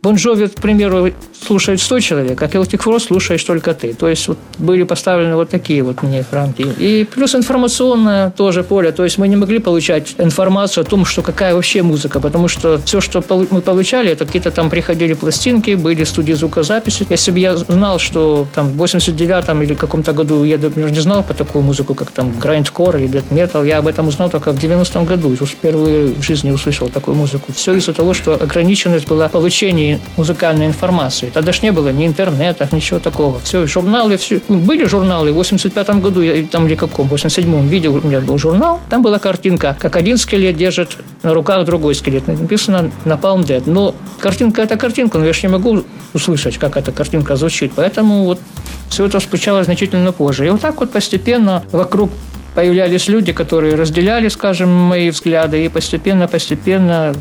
Бон 0.02 0.14
Джови, 0.14 0.46
к 0.46 0.54
примеру, 0.54 1.10
слушает 1.46 1.78
100 1.80 2.00
человек, 2.00 2.42
а 2.42 2.46
Celtic 2.46 2.82
Frost 2.82 3.08
слушаешь 3.08 3.44
только 3.44 3.74
ты. 3.74 3.92
То 3.92 4.08
есть 4.08 4.28
вот 4.28 4.38
были 4.58 4.84
поставлены 4.84 5.36
вот 5.36 5.50
такие 5.50 5.82
вот 5.82 6.02
мне 6.02 6.24
рамки. 6.30 6.66
И 6.78 7.04
плюс 7.04 7.34
информационное 7.34 8.30
тоже 8.30 8.62
поле. 8.62 8.92
То 8.92 9.04
есть 9.04 9.18
мы 9.18 9.28
не 9.28 9.36
могли 9.36 9.58
получать 9.58 10.14
информацию 10.16 10.82
о 10.82 10.84
том, 10.84 11.04
что 11.04 11.20
какая 11.20 11.54
вообще 11.54 11.82
музыка, 11.82 12.18
потому 12.18 12.48
что 12.48 12.78
все, 12.78 13.02
что 13.02 13.22
мы 13.50 13.60
получали, 13.60 14.10
это 14.10 14.24
какие-то 14.24 14.50
там 14.50 14.70
приходили 14.70 15.12
пластинки, 15.12 15.74
были 15.74 16.04
студии 16.04 16.32
звукозаписи. 16.32 17.06
Если 17.10 17.30
бы 17.30 17.38
я 17.38 17.56
знал, 17.56 17.98
что 17.98 18.46
там 18.54 18.68
в 18.68 18.82
89-м 18.82 19.62
или 19.62 19.74
каком-то 19.74 20.14
году 20.14 20.44
я 20.44 20.56
даже 20.56 20.90
не 20.90 21.00
знал 21.00 21.22
по 21.22 21.34
такую 21.34 21.62
музыку, 21.62 21.94
как 21.94 22.10
там 22.10 22.32
грайндкор 22.38 22.96
или 22.96 23.08
death 23.08 23.28
metal, 23.30 23.66
я 23.66 23.78
об 23.78 23.86
этом 23.86 24.08
узнал 24.08 24.30
только 24.30 24.52
в 24.52 24.56
90-м 24.56 25.04
году. 25.04 25.36
Впервые 25.36 26.14
в 26.14 26.22
жизни 26.22 26.50
услышал 26.50 26.88
такую 26.88 27.16
музыку. 27.16 27.52
Все 27.52 27.74
из-за 27.74 27.92
того, 27.92 28.14
что 28.14 28.34
ограниченность 28.34 29.06
была 29.06 29.28
получение 29.28 29.89
музыкальной 30.16 30.66
информации. 30.66 31.30
Тогда 31.32 31.52
ж 31.52 31.62
не 31.62 31.72
было 31.72 31.92
ни 31.92 32.06
интернета, 32.06 32.68
ничего 32.72 33.00
такого. 33.00 33.40
Все, 33.40 33.66
журналы, 33.66 34.16
все. 34.16 34.40
Ну, 34.48 34.58
были 34.58 34.84
журналы. 34.84 35.32
В 35.32 35.36
85 35.36 35.90
году, 36.00 36.20
я 36.20 36.44
там 36.46 36.66
или 36.66 36.74
каком, 36.74 37.08
в 37.08 37.14
87-м 37.14 37.68
видел, 37.68 37.96
у 37.96 38.06
меня 38.06 38.20
был 38.20 38.38
журнал, 38.38 38.80
там 38.88 39.02
была 39.02 39.18
картинка, 39.18 39.76
как 39.78 39.96
один 39.96 40.18
скелет 40.18 40.56
держит 40.56 40.96
на 41.22 41.34
руках 41.34 41.64
другой 41.64 41.94
скелет. 41.94 42.26
Написано 42.26 42.90
на 43.04 43.14
Palm 43.14 43.42
Dead. 43.42 43.62
Но 43.66 43.94
картинка– 44.18 44.62
это 44.62 44.76
картинка, 44.76 45.18
но 45.18 45.26
я 45.26 45.32
же 45.32 45.40
не 45.42 45.48
могу 45.48 45.84
услышать, 46.14 46.58
как 46.58 46.76
эта 46.76 46.92
картинка 46.92 47.36
звучит. 47.36 47.72
Поэтому 47.74 48.24
вот 48.24 48.40
все 48.88 49.06
это 49.06 49.20
случалось 49.20 49.66
значительно 49.66 50.12
позже. 50.12 50.46
И 50.46 50.50
вот 50.50 50.60
так 50.60 50.80
вот 50.80 50.90
постепенно 50.90 51.62
вокруг 51.72 52.10
появлялись 52.54 53.08
люди, 53.08 53.32
которые 53.32 53.76
разделяли, 53.76 54.28
скажем, 54.28 54.68
мои 54.68 55.10
взгляды, 55.10 55.64
и 55.64 55.68
постепенно-постепенно 55.68 57.14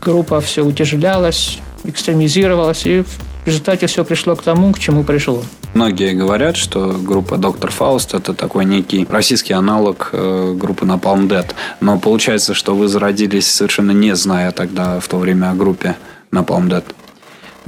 группа 0.00 0.40
все 0.40 0.62
утяжелялась, 0.62 1.58
экстремизировалась, 1.84 2.86
и 2.86 3.02
в 3.02 3.46
результате 3.46 3.86
все 3.86 4.04
пришло 4.04 4.36
к 4.36 4.42
тому, 4.42 4.72
к 4.72 4.78
чему 4.78 5.04
пришло. 5.04 5.42
Многие 5.74 6.12
говорят, 6.12 6.56
что 6.56 6.98
группа 7.00 7.36
Доктор 7.36 7.70
Фауст 7.70 8.14
это 8.14 8.34
такой 8.34 8.64
некий 8.64 9.06
российский 9.08 9.52
аналог 9.52 10.10
э, 10.12 10.54
группы 10.56 10.84
Napalm 10.86 11.28
Dead. 11.28 11.46
Но 11.80 11.98
получается, 11.98 12.54
что 12.54 12.74
вы 12.74 12.88
зародились 12.88 13.46
совершенно 13.46 13.92
не 13.92 14.14
зная 14.16 14.50
тогда 14.52 14.98
в 15.00 15.08
то 15.08 15.18
время 15.18 15.50
о 15.50 15.54
группе 15.54 15.96
Napalm 16.32 16.68
Dead. 16.68 16.84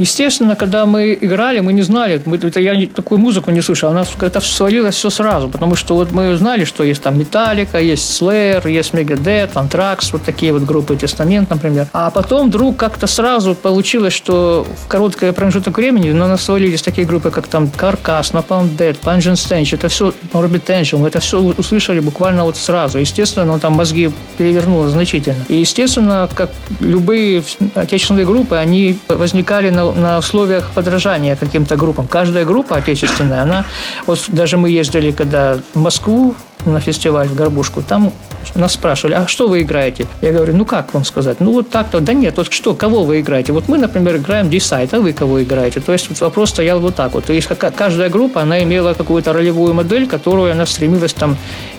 Естественно, 0.00 0.56
когда 0.56 0.86
мы 0.86 1.12
играли, 1.20 1.60
мы 1.60 1.74
не 1.74 1.82
знали, 1.82 2.22
мы, 2.24 2.38
это 2.38 2.58
я 2.58 2.86
такую 2.86 3.18
музыку 3.18 3.50
не 3.50 3.60
слышал, 3.60 3.90
у 3.90 3.92
нас 3.92 4.08
это 4.18 4.40
свалилось 4.40 4.94
все 4.94 5.10
сразу, 5.10 5.48
потому 5.48 5.76
что 5.76 5.94
вот 5.94 6.10
мы 6.10 6.34
знали, 6.36 6.64
что 6.64 6.84
есть 6.84 7.02
там 7.02 7.18
Металлика, 7.18 7.78
есть 7.78 8.22
Slayer, 8.22 8.66
есть 8.66 8.94
Megadeth, 8.94 9.52
Anthrax, 9.52 10.08
вот 10.12 10.22
такие 10.22 10.54
вот 10.54 10.62
группы, 10.62 10.96
Тестамент, 10.96 11.50
например. 11.50 11.86
А 11.92 12.10
потом 12.10 12.48
вдруг 12.48 12.78
как-то 12.78 13.06
сразу 13.06 13.54
получилось, 13.54 14.14
что 14.14 14.66
в 14.84 14.88
короткое 14.88 15.34
промежуток 15.34 15.76
времени 15.76 16.12
на 16.12 16.28
нас 16.28 16.44
свалились 16.44 16.80
такие 16.80 17.06
группы, 17.06 17.30
как 17.30 17.46
там 17.46 17.64
Carcass, 17.64 18.32
Napalm 18.32 18.74
Dead, 18.74 18.96
Pungent 19.04 19.34
Stench, 19.34 19.74
это 19.74 19.88
все 19.88 20.14
Morbid 20.32 20.64
Tension, 20.64 21.06
это 21.06 21.20
все 21.20 21.38
услышали 21.40 22.00
буквально 22.00 22.44
вот 22.44 22.56
сразу. 22.56 22.96
Естественно, 22.96 23.44
ну, 23.44 23.58
там 23.58 23.74
мозги 23.74 24.10
перевернуло 24.38 24.88
значительно. 24.88 25.44
И, 25.48 25.56
естественно, 25.56 26.26
как 26.34 26.50
любые 26.80 27.42
отечественные 27.74 28.24
группы, 28.24 28.56
они 28.56 28.98
возникали 29.08 29.68
на 29.68 29.89
на 29.92 30.18
условиях 30.18 30.70
подражания 30.70 31.36
каким-то 31.36 31.76
группам. 31.76 32.06
Каждая 32.06 32.44
группа 32.44 32.76
отечественная, 32.76 33.42
она... 33.42 33.64
Вот 34.06 34.24
даже 34.28 34.56
мы 34.56 34.70
ездили 34.70 35.10
когда 35.10 35.58
в 35.74 35.78
Москву 35.78 36.34
на 36.66 36.80
фестиваль 36.80 37.28
в 37.28 37.34
Горбушку, 37.34 37.82
там 37.82 38.12
нас 38.54 38.72
спрашивали, 38.72 39.14
а 39.14 39.26
что 39.26 39.48
вы 39.48 39.62
играете? 39.62 40.06
Я 40.20 40.32
говорю, 40.32 40.56
ну 40.56 40.64
как 40.64 40.92
вам 40.94 41.04
сказать? 41.04 41.40
Ну 41.40 41.52
вот 41.52 41.70
так-то. 41.70 42.00
Да 42.00 42.12
нет, 42.12 42.36
вот 42.36 42.52
что, 42.52 42.74
кого 42.74 43.04
вы 43.04 43.20
играете? 43.20 43.52
Вот 43.52 43.68
мы, 43.68 43.78
например, 43.78 44.16
играем 44.16 44.48
Decide, 44.48 44.88
а 44.92 45.00
вы 45.00 45.12
кого 45.12 45.42
играете? 45.42 45.80
То 45.80 45.92
есть 45.92 46.08
вот 46.08 46.20
вопрос 46.20 46.50
стоял 46.50 46.80
вот 46.80 46.94
так 46.94 47.14
вот. 47.14 47.24
То 47.24 47.32
есть 47.32 47.48
каждая 47.48 48.08
группа, 48.08 48.42
она 48.42 48.62
имела 48.62 48.94
какую-то 48.94 49.32
ролевую 49.32 49.74
модель, 49.74 50.06
которую 50.06 50.52
она 50.52 50.66
стремилась 50.66 51.12
там 51.12 51.36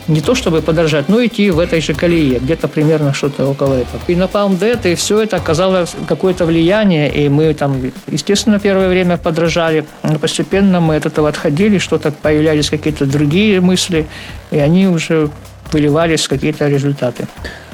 не 0.08 0.22
то 0.22 0.36
чтобы 0.36 0.62
подражать, 0.62 1.10
но 1.10 1.24
идти 1.26 1.50
в 1.52 1.60
этой 1.60 1.82
же 1.82 1.94
колее, 1.94 2.40
где-то 2.40 2.68
примерно 2.68 3.14
что-то 3.14 3.48
около 3.48 3.76
этого. 3.76 4.02
И 4.08 4.16
на 4.16 4.24
Palm 4.24 4.60
Dead, 4.60 4.92
и 4.92 4.96
все 4.96 5.22
это 5.22 5.38
оказало 5.38 5.86
какое-то 6.08 6.46
влияние, 6.46 7.12
и 7.14 7.30
мы 7.30 7.54
там, 7.54 7.92
естественно, 8.08 8.60
первое 8.60 8.90
время 8.90 9.18
подражали, 9.18 9.86
но 10.04 10.20
постепенно 10.20 10.80
мы 10.80 10.96
от 10.96 11.06
этого 11.06 11.30
отходили, 11.30 11.78
что-то 11.78 12.12
появлялись 12.12 12.70
какие-то 12.70 13.06
другие 13.06 13.62
мысли, 13.62 14.08
и 14.52 14.58
они 14.60 14.88
уже 14.88 15.30
выливались 15.72 16.26
в 16.26 16.30
какие-то 16.30 16.68
результаты 16.68 17.28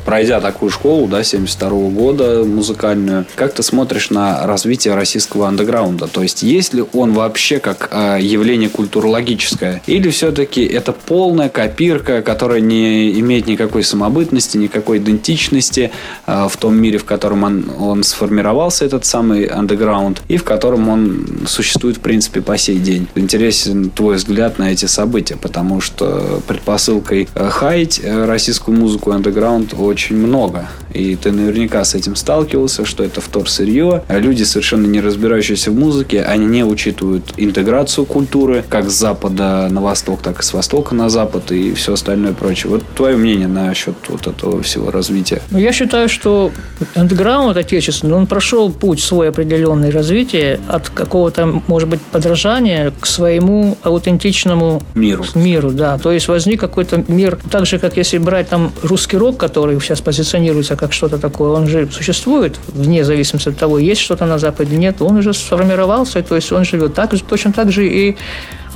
пройдя 0.07 0.39
такую 0.39 0.71
школу, 0.71 1.05
да, 1.07 1.21
72 1.21 1.69
-го 1.69 1.91
года 1.91 2.45
музыкальную, 2.45 3.25
как 3.35 3.53
ты 3.53 3.61
смотришь 3.61 4.09
на 4.09 4.47
развитие 4.47 4.95
российского 4.95 5.49
андеграунда? 5.49 6.07
То 6.07 6.23
есть, 6.23 6.43
есть 6.43 6.73
ли 6.73 6.81
он 6.93 7.11
вообще 7.11 7.59
как 7.59 7.89
э, 7.91 8.19
явление 8.21 8.69
культурологическое? 8.69 9.81
Или 9.85 10.09
все-таки 10.09 10.63
это 10.63 10.93
полная 10.93 11.49
копирка, 11.49 12.21
которая 12.21 12.61
не 12.61 13.19
имеет 13.19 13.47
никакой 13.47 13.83
самобытности, 13.83 14.57
никакой 14.57 14.99
идентичности 14.99 15.91
э, 16.25 16.47
в 16.49 16.55
том 16.55 16.77
мире, 16.77 16.99
в 16.99 17.03
котором 17.03 17.43
он, 17.43 17.69
он 17.77 18.03
сформировался, 18.03 18.85
этот 18.85 19.03
самый 19.03 19.43
андеграунд, 19.43 20.21
и 20.29 20.37
в 20.37 20.45
котором 20.45 20.87
он 20.87 21.27
существует, 21.47 21.97
в 21.97 21.99
принципе, 21.99 22.39
по 22.39 22.57
сей 22.57 22.77
день? 22.77 23.07
Интересен 23.15 23.89
твой 23.89 24.15
взгляд 24.15 24.57
на 24.57 24.71
эти 24.71 24.85
события, 24.85 25.35
потому 25.35 25.81
что 25.81 26.41
предпосылкой 26.47 27.27
э, 27.35 27.49
хаять 27.49 27.99
э, 28.01 28.23
российскую 28.23 28.77
музыку 28.77 29.11
андеграунд 29.11 29.73
очень 29.77 29.96
очень 29.97 30.15
много. 30.15 30.67
И 30.93 31.15
ты 31.15 31.31
наверняка 31.31 31.83
с 31.83 31.95
этим 31.95 32.15
сталкивался, 32.15 32.85
что 32.85 33.03
это 33.03 33.19
вторсырье. 33.19 34.03
Люди, 34.09 34.43
совершенно 34.43 34.85
не 34.85 35.01
разбирающиеся 35.01 35.71
в 35.71 35.75
музыке, 35.75 36.21
они 36.21 36.45
не 36.45 36.63
учитывают 36.63 37.33
интеграцию 37.37 38.05
культуры 38.05 38.63
как 38.69 38.91
с 38.91 38.93
запада 38.93 39.67
на 39.71 39.81
восток, 39.81 40.21
так 40.21 40.39
и 40.39 40.43
с 40.43 40.53
востока 40.53 40.93
на 40.93 41.09
запад 41.09 41.51
и 41.51 41.73
все 41.73 41.93
остальное 41.93 42.33
прочее. 42.33 42.69
Вот 42.69 42.83
твое 42.95 43.17
мнение 43.17 43.47
насчет 43.47 43.95
вот 44.07 44.27
этого 44.27 44.61
всего 44.61 44.91
развития? 44.91 45.41
Ну, 45.49 45.57
я 45.57 45.71
считаю, 45.71 46.09
что 46.09 46.51
андеграунд 46.93 47.57
отечественный, 47.57 48.13
он 48.13 48.27
прошел 48.27 48.71
путь 48.71 49.01
свой 49.01 49.29
определенный 49.29 49.89
развития 49.89 50.59
от 50.67 50.89
какого-то, 50.89 51.61
может 51.65 51.89
быть, 51.89 52.01
подражания 52.01 52.93
к 52.99 53.07
своему 53.07 53.77
аутентичному 53.81 54.83
миру. 54.93 55.25
миру 55.33 55.71
да. 55.71 55.97
То 55.97 56.11
есть 56.11 56.27
возник 56.27 56.59
какой-то 56.59 57.03
мир, 57.07 57.39
так 57.49 57.65
же, 57.65 57.79
как 57.79 57.97
если 57.97 58.19
брать 58.19 58.49
там 58.49 58.71
русский 58.83 59.17
рок, 59.17 59.37
который 59.37 59.76
сейчас 59.79 60.01
позиционируется 60.01 60.75
как 60.75 60.93
что-то 60.93 61.17
такое, 61.17 61.51
он 61.51 61.67
же 61.67 61.89
существует 61.91 62.59
вне 62.67 63.03
зависимости 63.03 63.49
от 63.49 63.57
того, 63.57 63.79
есть 63.79 64.01
что-то 64.01 64.25
на 64.25 64.37
Западе, 64.37 64.77
нет, 64.77 65.01
он 65.01 65.17
уже 65.17 65.33
сформировался, 65.33 66.21
то 66.21 66.35
есть 66.35 66.51
он 66.51 66.65
живет 66.65 66.93
так, 66.93 67.11
точно 67.27 67.53
так 67.53 67.71
же 67.71 67.87
и 67.87 68.17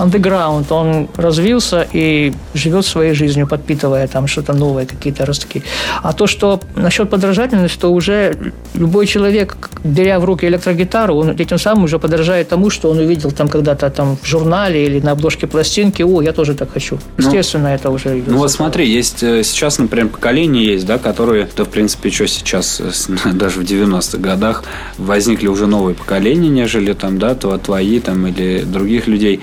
андеграунд, 0.02 0.72
он 0.72 1.08
развился 1.16 1.88
и 1.94 2.34
живет 2.54 2.86
своей 2.86 3.14
жизнью, 3.14 3.48
подпитывая 3.48 4.08
там 4.08 4.28
что-то 4.28 4.54
новое, 4.54 4.86
какие-то 4.86 5.26
ростки. 5.26 5.64
А 6.02 6.14
то, 6.14 6.28
что 6.28 6.60
насчет 6.76 7.10
подражательности, 7.10 7.80
то 7.80 7.94
уже 7.94 8.36
любой 8.74 9.06
человек, 9.06 9.70
беря 9.84 10.20
в 10.20 10.26
руки 10.26 10.48
электрогитару, 10.48 11.16
он 11.16 11.30
этим 11.30 11.60
самым 11.60 11.84
уже 11.84 12.00
подражает 12.00 12.50
тому, 12.50 12.70
что 12.70 12.90
он 12.90 12.98
увидел 12.98 13.32
там 13.32 13.48
когда-то 13.48 13.90
там 13.90 14.18
в 14.22 14.26
журнале 14.26 14.86
или 14.86 15.00
на 15.00 15.12
обложке 15.12 15.48
пластинки, 15.48 16.02
о, 16.04 16.22
я 16.22 16.34
тоже 16.34 16.56
так 16.56 16.72
хочу. 16.74 16.98
Ну, 17.18 17.28
Естественно, 17.28 17.70
ну, 17.70 17.76
это 17.76 17.90
уже 17.90 18.20
идет. 18.20 18.28
Ну 18.28 18.38
вот 18.38 18.52
смотри, 18.52 18.90
есть 18.90 19.24
э, 19.24 19.44
сейчас, 19.44 19.80
например, 19.80 20.08
поколение 20.08 20.66
есть, 20.66 20.86
да, 20.86 20.98
которые, 20.98 21.48
да, 21.56 21.64
в 21.64 21.70
принципе, 21.70 22.10
что 22.10 22.28
сейчас, 22.28 22.82
э, 22.82 23.32
даже 23.34 23.60
в 23.60 23.64
90-х 23.64 24.18
годах 24.18 24.64
возникли 24.98 25.48
уже 25.48 25.68
новые 25.68 25.94
поколения, 25.96 26.50
нежели 26.50 26.94
там, 26.94 27.20
да, 27.20 27.36
твои 27.36 28.00
там 28.00 28.26
или 28.28 28.64
других 28.64 29.08
людей. 29.08 29.42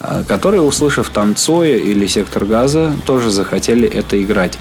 А, 0.00 0.22
которые, 0.24 0.62
услышав 0.62 1.10
там 1.10 1.34
Цоя 1.34 1.76
или 1.76 2.06
Сектор 2.06 2.44
Газа, 2.44 2.94
тоже 3.06 3.30
захотели 3.30 3.88
это 3.88 4.22
играть. 4.22 4.58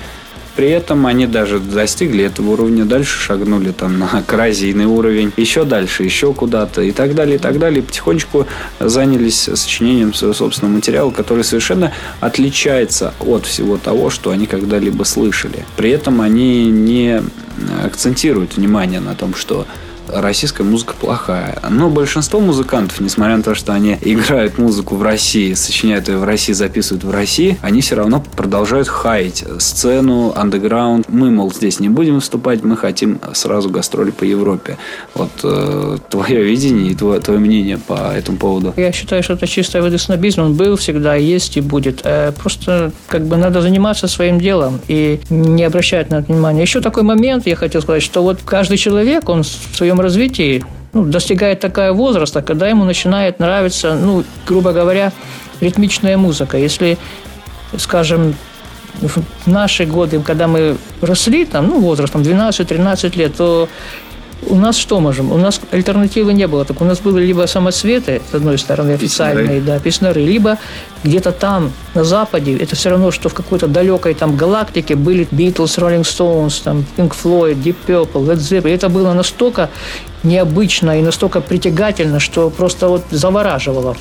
При 0.56 0.72
этом 0.72 1.06
они 1.06 1.28
даже 1.28 1.60
достигли 1.60 2.24
этого 2.24 2.54
уровня, 2.54 2.84
дальше 2.84 3.20
шагнули 3.20 3.72
там 3.72 4.00
на 4.00 4.24
коррозийный 4.28 4.86
уровень, 4.86 5.32
еще 5.38 5.66
дальше, 5.66 6.04
еще 6.04 6.34
куда-то 6.34 6.82
и 6.82 6.92
так 6.92 7.14
далее, 7.14 7.36
и 7.36 7.40
так 7.40 7.60
далее. 7.60 7.82
И 7.82 7.86
потихонечку 7.86 8.48
занялись 8.80 9.48
сочинением 9.54 10.16
своего 10.16 10.34
собственного 10.34 10.74
материала, 10.74 11.12
который 11.12 11.44
совершенно 11.44 11.94
отличается 12.22 13.14
от 13.20 13.46
всего 13.46 13.78
того, 13.78 14.10
что 14.10 14.32
они 14.32 14.48
когда-либо 14.48 15.04
слышали. 15.04 15.64
При 15.76 15.92
этом 15.92 16.22
они 16.22 16.66
не 16.66 17.22
акцентируют 17.84 18.58
внимание 18.58 19.00
на 19.00 19.14
том, 19.14 19.36
что 19.36 19.68
российская 20.14 20.64
музыка 20.64 20.94
плохая. 21.00 21.58
Но 21.70 21.90
большинство 21.90 22.40
музыкантов, 22.40 23.00
несмотря 23.00 23.38
на 23.38 23.44
то, 23.44 23.56
что 23.56 23.74
они 23.74 23.98
играют 24.02 24.58
музыку 24.58 24.96
в 24.96 25.04
России, 25.04 25.54
сочиняют 25.54 26.08
ее 26.08 26.18
в 26.18 26.24
России, 26.24 26.54
записывают 26.54 27.04
в 27.04 27.12
России, 27.12 27.58
они 27.62 27.82
все 27.82 27.96
равно 27.96 28.24
продолжают 28.36 28.88
хаять 28.88 29.44
сцену, 29.60 30.34
андеграунд. 30.36 31.08
Мы, 31.10 31.32
мол, 31.32 31.52
здесь 31.54 31.80
не 31.80 31.90
будем 31.90 32.16
выступать, 32.16 32.64
мы 32.64 32.78
хотим 32.78 33.20
сразу 33.34 33.70
гастроли 33.70 34.12
по 34.12 34.24
Европе. 34.24 34.78
Вот 35.14 35.32
э, 35.44 35.98
твое 36.10 36.44
видение 36.44 36.92
и 36.92 36.96
твое, 36.96 37.20
твое 37.20 37.40
мнение 37.40 37.78
по 37.78 38.14
этому 38.16 38.38
поводу? 38.38 38.74
Я 38.78 38.92
считаю, 38.92 39.24
что 39.24 39.34
это 39.34 39.48
чистая 39.48 39.82
воды 39.82 39.98
снобизм. 39.98 40.42
Он 40.42 40.54
был 40.54 40.76
всегда, 40.78 41.16
есть 41.16 41.58
и 41.58 41.62
будет. 41.62 42.02
Э, 42.04 42.32
просто 42.32 42.92
как 43.08 43.26
бы 43.26 43.38
надо 43.38 43.62
заниматься 43.62 44.08
своим 44.08 44.40
делом 44.40 44.80
и 44.88 45.20
не 45.30 45.64
обращать 45.64 46.10
на 46.10 46.16
это 46.16 46.32
внимания. 46.32 46.62
Еще 46.62 46.82
такой 46.82 47.04
момент, 47.04 47.48
я 47.48 47.56
хотел 47.56 47.82
сказать, 47.82 48.04
что 48.04 48.24
вот 48.24 48.40
каждый 48.46 48.78
человек, 48.78 49.30
он 49.30 49.44
в 49.44 49.48
своем 49.76 49.97
своем 49.98 50.02
развитии 50.02 50.64
ну, 50.94 51.06
достигает 51.06 51.60
такая 51.60 51.92
возраста, 51.92 52.42
когда 52.42 52.68
ему 52.68 52.86
начинает 52.86 53.40
нравиться, 53.40 53.96
ну, 53.96 54.24
грубо 54.48 54.72
говоря, 54.72 55.12
ритмичная 55.62 56.18
музыка. 56.18 56.58
Если, 56.58 56.98
скажем, 57.78 58.36
в 59.02 59.48
наши 59.48 59.86
годы, 59.86 60.20
когда 60.20 60.48
мы 60.48 60.78
росли, 61.02 61.46
там, 61.46 61.68
ну, 61.68 61.80
возрастом 61.80 62.22
12-13 62.22 63.18
лет, 63.18 63.36
то 63.36 63.68
у 64.46 64.56
нас 64.56 64.78
что 64.78 65.00
можем? 65.00 65.32
У 65.32 65.38
нас 65.38 65.60
альтернативы 65.72 66.34
не 66.34 66.48
было. 66.48 66.66
Так 66.66 66.82
у 66.82 66.86
нас 66.86 67.00
были 67.00 67.26
либо 67.26 67.46
самоцветы, 67.48 68.22
с 68.32 68.36
одной 68.36 68.58
стороны, 68.58 68.92
официальные, 68.92 69.62
да, 69.62 69.80
песняры, 69.80 70.22
либо 70.22 70.58
где-то 71.04 71.32
там, 71.32 71.72
на 71.94 72.04
Западе, 72.04 72.56
это 72.58 72.76
все 72.76 72.90
равно, 72.90 73.12
что 73.12 73.30
в 73.30 73.34
какой-то 73.34 73.68
далекой 73.68 74.14
там 74.14 74.36
галактике 74.36 74.96
были 74.96 75.28
Beatles, 75.32 75.78
Rolling 75.78 76.04
Stones, 76.04 76.62
там, 76.64 76.86
Pink 76.98 77.14
Floyd, 77.24 77.62
Deep 77.64 77.76
Purple, 77.88 78.26
Led 78.26 78.38
Zeppelin. 78.38 78.74
Это 78.74 78.90
было 78.90 79.14
настолько 79.14 79.70
необычно 80.24 81.00
и 81.00 81.02
настолько 81.02 81.42
притягательно, 81.42 82.20
что 82.20 82.50
просто 82.50 82.88
вот 82.90 83.04
завораживало. 83.12 83.96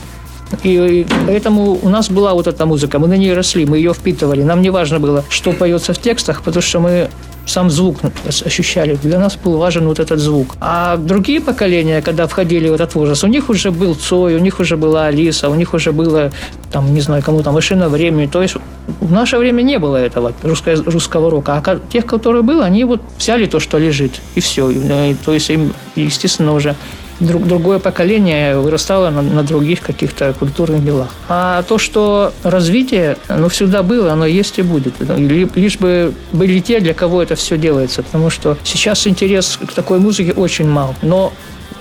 И 0.63 1.07
поэтому 1.27 1.79
у 1.83 1.89
нас 1.89 2.09
была 2.09 2.35
вот 2.35 2.47
эта 2.47 2.67
музыка, 2.67 2.99
мы 2.99 3.09
на 3.09 3.17
ней 3.17 3.35
росли, 3.35 3.67
мы 3.67 3.79
ее 3.79 3.93
впитывали. 3.93 4.43
Нам 4.43 4.63
не 4.63 4.71
важно 4.71 5.01
было, 5.01 5.25
что 5.29 5.53
поется 5.53 5.93
в 5.93 5.99
текстах, 5.99 6.43
потому 6.43 6.63
что 6.63 6.81
мы 6.81 7.11
сам 7.47 7.71
звук 7.71 7.99
ощущали. 8.27 8.99
Для 9.03 9.19
нас 9.19 9.37
был 9.37 9.57
важен 9.57 9.87
вот 9.87 9.99
этот 10.01 10.19
звук. 10.19 10.57
А 10.61 10.97
другие 10.97 11.41
поколения, 11.41 12.03
когда 12.03 12.27
входили 12.27 12.69
в 12.69 12.75
этот 12.75 12.95
возраст, 12.95 13.25
у 13.25 13.29
них 13.29 13.49
уже 13.49 13.71
был 13.71 13.95
Цой, 13.95 14.35
у 14.35 14.39
них 14.39 14.61
уже 14.61 14.77
была 14.77 15.07
Алиса, 15.07 15.49
у 15.49 15.55
них 15.55 15.73
уже 15.75 15.93
было, 15.93 16.33
там, 16.71 16.93
не 16.93 17.01
знаю, 17.01 17.23
кому 17.23 17.43
там, 17.43 17.55
машина 17.55 17.89
времени. 17.89 18.27
То 18.27 18.43
есть 18.43 18.57
в 19.01 19.13
наше 19.13 19.39
время 19.39 19.63
не 19.63 19.79
было 19.79 19.97
этого 19.97 20.33
русского, 20.43 20.83
русского 20.85 21.31
рока. 21.31 21.63
А 21.65 21.81
тех, 21.89 22.05
которые 22.05 22.43
было, 22.43 22.65
они 22.65 22.85
вот 22.85 23.01
взяли 23.19 23.47
то, 23.47 23.61
что 23.61 23.79
лежит, 23.79 24.21
и 24.35 24.41
все. 24.41 24.69
И, 24.71 25.15
то 25.25 25.33
есть 25.33 25.51
им, 25.51 25.73
естественно, 25.95 26.53
уже 26.53 26.75
друг, 27.21 27.47
другое 27.47 27.79
поколение 27.79 28.59
вырастало 28.59 29.11
на, 29.11 29.23
на 29.23 29.43
других 29.43 29.81
каких-то 29.81 30.33
культурных 30.39 30.85
делах. 30.85 31.09
А 31.29 31.63
то, 31.63 31.79
что 31.79 32.33
развитие, 32.43 33.17
оно 33.29 33.49
всегда 33.49 33.83
было, 33.83 34.13
оно 34.13 34.27
есть 34.27 34.59
и 34.59 34.63
будет. 34.63 34.95
Лишь 35.01 35.79
бы 35.79 36.13
были 36.33 36.61
те, 36.61 36.81
для 36.81 36.95
кого 36.95 37.23
это 37.23 37.35
все 37.35 37.57
делается. 37.57 38.03
Потому 38.03 38.31
что 38.31 38.57
сейчас 38.65 39.07
интерес 39.07 39.59
к 39.67 39.73
такой 39.73 39.99
музыке 39.99 40.33
очень 40.33 40.69
мал. 40.69 40.95
Но 41.03 41.33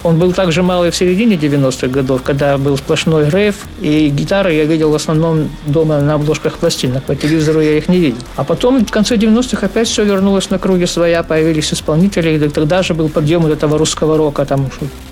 он 0.06 0.20
был 0.20 0.34
также 0.34 0.62
малый 0.62 0.92
в 0.92 0.96
середине 0.96 1.36
90-х 1.36 1.88
годов, 1.88 2.22
когда 2.22 2.60
был 2.60 2.78
сплошной 2.78 3.28
рейв, 3.28 3.56
и 3.82 4.10
гитары 4.10 4.54
я 4.54 4.66
видел 4.66 4.92
в 4.92 4.96
основном 4.96 5.50
дома 5.66 6.00
на 6.00 6.14
обложках 6.14 6.54
пластинок. 6.58 7.04
По 7.04 7.16
телевизору 7.16 7.60
я 7.60 7.78
их 7.80 7.90
не 7.90 7.98
видел. 7.98 8.20
А 8.36 8.44
потом 8.44 8.86
в 8.86 8.92
конце 8.92 9.16
90-х 9.16 9.66
опять 9.66 9.88
все 9.88 10.04
вернулось 10.04 10.52
на 10.52 10.60
круги 10.60 10.86
своя, 10.86 11.24
появились 11.24 11.74
исполнители, 11.74 12.38
и 12.38 12.50
тогда 12.50 12.84
же 12.84 12.94
был 12.94 13.10
подъем 13.10 13.42
вот 13.42 13.52
этого 13.52 13.80
русского 13.80 14.16
рока, 14.16 14.46
там, 14.46 14.70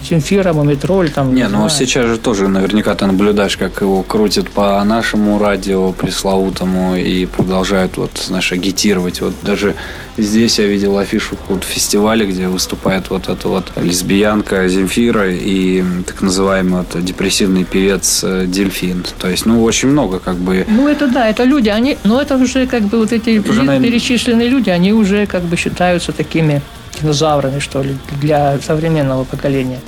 Земфира, 0.08 0.54
Мумитроль, 0.54 1.10
там... 1.10 1.34
Не, 1.34 1.48
ну 1.48 1.68
сейчас 1.70 2.06
же 2.06 2.18
тоже 2.18 2.48
наверняка 2.48 2.94
ты 2.94 3.08
наблюдаешь, 3.08 3.58
как 3.58 3.82
его 3.82 4.04
крутят 4.04 4.50
по 4.52 4.84
нашему 4.84 5.40
радио 5.40 5.92
пресловутому 5.92 6.96
и 6.96 7.26
продолжают 7.26 7.98
вот, 7.98 8.12
знаешь, 8.28 8.52
агитировать. 8.52 9.22
Вот 9.22 9.34
даже 9.42 9.74
здесь 10.18 10.60
я 10.60 10.66
видел 10.68 10.98
афишу 10.98 11.38
вот 11.50 11.64
фестиваля, 11.64 12.26
где 12.26 12.48
выступает 12.48 13.10
вот 13.10 13.30
эта 13.30 13.48
вот 13.48 13.72
лесбиянка 13.76 14.68
Земфира 14.68 15.30
и 15.32 15.84
так 16.06 16.22
называемый 16.22 16.84
вот 16.84 17.04
депрессивный 17.04 17.64
певец 17.64 18.24
э, 18.24 18.46
Дельфин. 18.48 19.06
То 19.20 19.30
есть, 19.30 19.46
ну, 19.46 19.64
очень 19.64 19.90
много 19.90 20.20
как 20.20 20.36
бы... 20.36 20.66
Ну, 20.70 20.88
это 20.88 21.08
да, 21.08 21.28
это 21.28 21.44
люди, 21.44 21.70
они... 21.70 21.98
Ну, 22.04 22.20
это 22.20 22.38
уже 22.38 22.68
как 22.68 22.84
бы 22.84 23.00
вот 23.00 23.12
эти 23.12 23.40
уже, 23.40 23.64
наверное... 23.64 23.90
перечисленные 23.90 24.50
люди, 24.50 24.70
они 24.70 24.94
уже 24.94 25.26
как 25.26 25.44
бы 25.44 25.58
считаются 25.58 26.12
такими 26.12 26.62
динозаврами, 27.02 27.60
что 27.60 27.82
ли, 27.82 27.96
для 28.22 28.60
современного 28.60 29.24
поколения. 29.24 29.80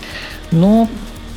Но 0.51 0.89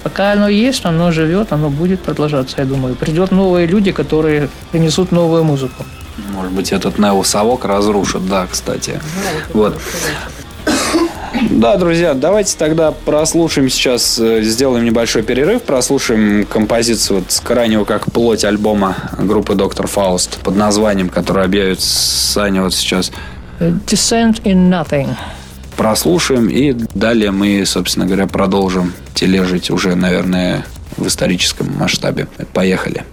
пока 0.02 0.32
оно 0.32 0.48
есть, 0.48 0.84
оно 0.84 1.12
живет, 1.12 1.52
оно 1.52 1.70
будет 1.70 2.00
продолжаться, 2.00 2.56
я 2.58 2.64
думаю. 2.64 2.94
Придет 2.94 3.30
новые 3.30 3.66
люди, 3.66 3.92
которые 3.92 4.48
принесут 4.70 5.12
новую 5.12 5.44
музыку. 5.44 5.84
Может 6.32 6.52
быть, 6.52 6.72
этот 6.72 6.98
неосовок 6.98 7.64
разрушит, 7.64 8.28
да, 8.28 8.46
кстати. 8.50 9.00
Вот. 9.52 9.78
Да, 11.50 11.76
друзья, 11.76 12.14
давайте 12.14 12.56
тогда 12.56 12.90
прослушаем 12.90 13.68
сейчас, 13.68 14.18
э, 14.18 14.42
сделаем 14.42 14.84
небольшой 14.84 15.22
перерыв, 15.22 15.62
прослушаем 15.62 16.46
композицию 16.46 17.20
вот 17.20 17.30
с 17.30 17.40
крайнего 17.40 17.84
как 17.84 18.10
плоть 18.10 18.44
альбома 18.44 18.96
группы 19.18 19.54
Доктор 19.54 19.86
Фауст 19.86 20.38
под 20.38 20.56
названием, 20.56 21.08
который 21.08 21.44
объявит 21.44 21.80
Саня 21.80 22.62
вот 22.62 22.74
сейчас. 22.74 23.12
Descent 23.60 24.42
in 24.42 24.68
Nothing. 24.68 25.14
Прослушаем 25.76 26.48
и 26.48 26.72
далее 26.72 27.30
мы, 27.30 27.64
собственно 27.66 28.06
говоря, 28.06 28.26
продолжим 28.26 28.92
тележить 29.14 29.70
уже, 29.70 29.94
наверное, 29.94 30.64
в 30.96 31.06
историческом 31.06 31.72
масштабе. 31.76 32.26
Поехали. 32.52 33.04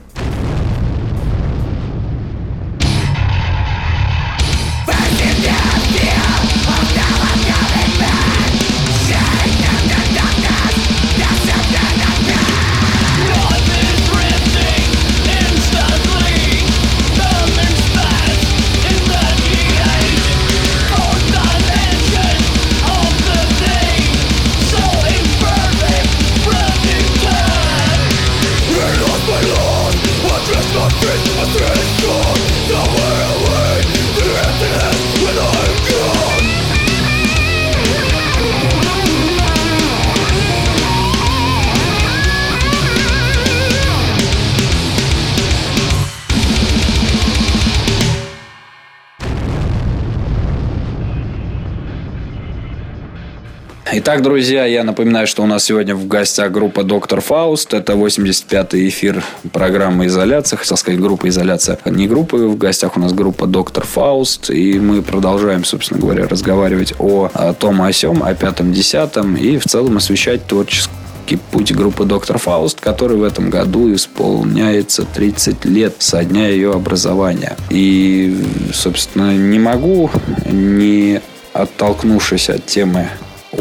Итак, 54.08 54.22
друзья, 54.22 54.68
я 54.68 54.84
напоминаю, 54.84 55.26
что 55.26 55.42
у 55.42 55.48
нас 55.48 55.64
сегодня 55.64 55.96
в 55.96 56.08
гостях 56.08 56.52
группа 56.52 56.84
«Доктор 56.84 57.22
Фауст». 57.22 57.74
Это 57.74 57.94
85-й 57.94 58.90
эфир 58.90 59.24
программы 59.52 60.06
«Изоляция». 60.06 60.58
Хотел 60.58 60.78
сказать, 60.78 61.00
группа 61.00 61.28
«Изоляция». 61.28 61.80
Не 61.86 62.08
группа, 62.08 62.38
в 62.38 62.56
гостях 62.56 62.98
у 62.98 63.00
нас 63.00 63.14
группа 63.14 63.48
«Доктор 63.48 63.84
Фауст». 63.84 64.52
И 64.52 64.80
мы 64.80 65.02
продолжаем, 65.02 65.66
собственно 65.66 66.00
говоря, 66.00 66.28
разговаривать 66.28 66.94
о, 67.00 67.32
о 67.34 67.54
том, 67.54 67.82
о 67.82 67.92
сём, 67.92 68.22
о 68.22 68.32
пятом, 68.36 68.74
десятом. 68.74 69.38
И 69.38 69.58
в 69.58 69.64
целом 69.64 69.98
освещать 69.98 70.46
творческий 70.46 71.40
путь 71.52 71.74
группы 71.74 72.06
«Доктор 72.06 72.38
Фауст», 72.38 72.80
который 72.80 73.18
в 73.18 73.24
этом 73.24 73.50
году 73.50 73.92
исполняется 73.92 75.04
30 75.04 75.66
лет 75.66 75.96
со 75.98 76.24
дня 76.24 76.48
ее 76.50 76.74
образования. 76.74 77.58
И, 77.72 78.38
собственно, 78.72 79.36
не 79.36 79.58
могу, 79.58 80.12
не 80.46 81.22
оттолкнувшись 81.54 82.52
от 82.52 82.68
темы 82.68 83.10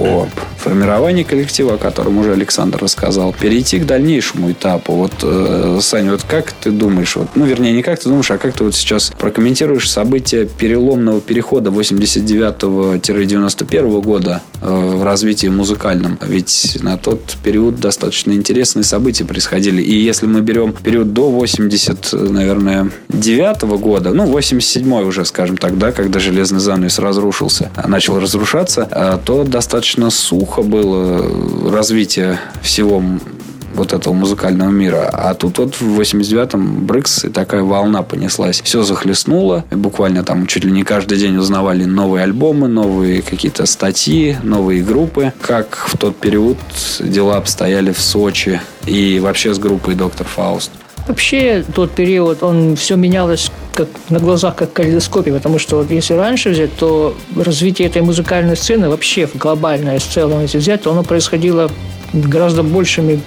о 0.05 0.29
формирования 0.65 1.25
коллектива, 1.25 1.75
о 1.75 1.77
котором 1.77 2.17
уже 2.19 2.33
Александр 2.33 2.79
рассказал, 2.81 3.35
перейти 3.39 3.79
к 3.79 3.85
дальнейшему 3.85 4.53
этапу. 4.53 4.95
Вот, 4.95 5.13
э, 5.23 5.79
Саня, 5.83 6.13
вот 6.13 6.23
как 6.23 6.53
ты 6.53 6.71
думаешь, 6.71 7.17
вот, 7.17 7.29
ну, 7.35 7.45
вернее, 7.45 7.73
не 7.73 7.83
как 7.83 8.01
ты 8.01 8.09
думаешь, 8.09 8.31
а 8.31 8.39
как 8.39 8.55
ты 8.55 8.65
вот 8.65 8.75
сейчас 8.75 9.13
прокомментируешь 9.19 9.91
события 9.91 10.47
переломного 10.47 11.21
перехода 11.21 11.69
89-91 11.69 14.01
года 14.01 14.41
э, 14.63 14.67
в 14.67 15.05
развитии 15.05 15.49
музыкальном? 15.49 16.19
Ведь 16.23 16.79
на 16.81 16.97
тот 16.97 17.37
период 17.45 17.79
достаточно 17.79 18.33
интересные 18.33 18.85
события 18.85 19.27
происходили. 19.27 19.83
И 19.83 19.95
если 19.95 20.25
мы 20.25 20.41
берем 20.41 20.73
период 20.73 21.13
до 21.13 21.31
80, 21.31 22.15
наверное, 22.31 22.91
9 23.11 23.61
года, 23.79 24.15
ну, 24.15 24.25
87 24.25 24.91
уже, 25.03 25.27
скажем 25.27 25.59
так, 25.59 25.77
да, 25.77 25.93
когда 25.93 26.21
железный 26.21 26.61
занавес 26.61 26.99
разрушился, 26.99 27.71
начал 27.87 28.19
разрушаться, 28.19 28.89
э, 28.91 29.19
то 29.23 29.45
достаточно 29.45 30.09
сухо 30.09 30.54
было 30.63 31.71
развитие 31.71 32.39
всего 32.63 33.03
вот 33.75 33.93
этого 33.93 34.15
музыкального 34.15 34.71
мира. 34.71 35.11
А 35.13 35.35
тут 35.35 35.59
вот 35.59 35.81
в 35.81 36.01
89-м 36.01 36.87
Брикс 36.87 37.25
и 37.25 37.29
такая 37.29 37.63
волна 37.63 38.03
понеслась. 38.03 38.63
Все 38.63 38.83
захлестнуло. 38.83 39.65
И 39.71 39.75
буквально 39.75 40.25
там 40.25 40.47
чуть 40.47 40.65
ли 40.65 40.71
не 40.71 40.85
каждый 40.85 41.19
день 41.19 41.37
узнавали 41.37 41.85
новые 41.85 42.25
альбомы, 42.25 42.69
новые 42.69 43.23
какие-то 43.23 43.67
статьи, 43.67 44.37
новые 44.43 44.83
группы. 44.83 45.33
Как 45.41 45.87
в 45.89 45.99
тот 45.99 46.17
период 46.17 46.57
дела 47.01 47.37
обстояли 47.37 47.93
в 47.93 48.01
Сочи 48.01 48.61
и 48.87 49.19
вообще 49.21 49.55
с 49.55 49.59
группой 49.59 49.95
«Доктор 49.95 50.27
Фауст». 50.27 50.71
Вообще 51.07 51.65
тот 51.75 51.91
период, 51.93 52.43
он 52.43 52.77
все 52.77 52.97
менялось 52.97 53.51
как 53.75 53.89
на 54.09 54.21
глазах, 54.21 54.57
как 54.57 54.71
в 54.71 54.73
калейдоскопе, 54.73 55.33
потому 55.33 55.59
что 55.59 55.77
вот 55.77 55.91
если 55.91 56.15
раньше 56.15 56.51
взять, 56.51 56.75
то 56.77 57.15
развитие 57.37 57.89
этой 57.89 58.03
музыкальной 58.03 58.57
сцены 58.57 58.89
вообще 58.89 59.29
глобальное, 59.35 59.99
в 59.99 60.05
целом, 60.05 60.41
если 60.41 60.59
взять, 60.59 60.83
то 60.83 60.93
оно 60.93 61.03
происходило 61.03 61.71
гораздо 62.13 62.63
большими 62.63 63.21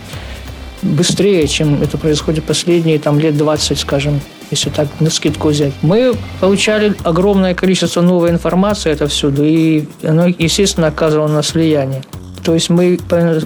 быстрее, 0.81 1.47
чем 1.47 1.81
это 1.83 1.97
происходит 1.97 2.45
последние 2.45 2.97
там, 2.99 3.19
лет 3.19 3.35
20, 3.37 3.77
скажем, 3.77 4.21
если 4.51 4.69
так 4.69 4.87
на 4.99 5.09
скидку 5.09 5.49
взять. 5.49 5.73
Мы 5.81 6.15
получали 6.39 6.93
огромное 7.03 7.53
количество 7.53 8.01
новой 8.01 8.29
информации 8.29 8.91
это 8.91 9.07
всюду, 9.07 9.43
и 9.43 9.85
оно, 10.03 10.27
естественно, 10.27 10.87
оказывало 10.87 11.27
на 11.27 11.35
нас 11.35 11.53
влияние. 11.53 12.03
То 12.47 12.53
есть 12.53 12.69
мы 12.69 12.97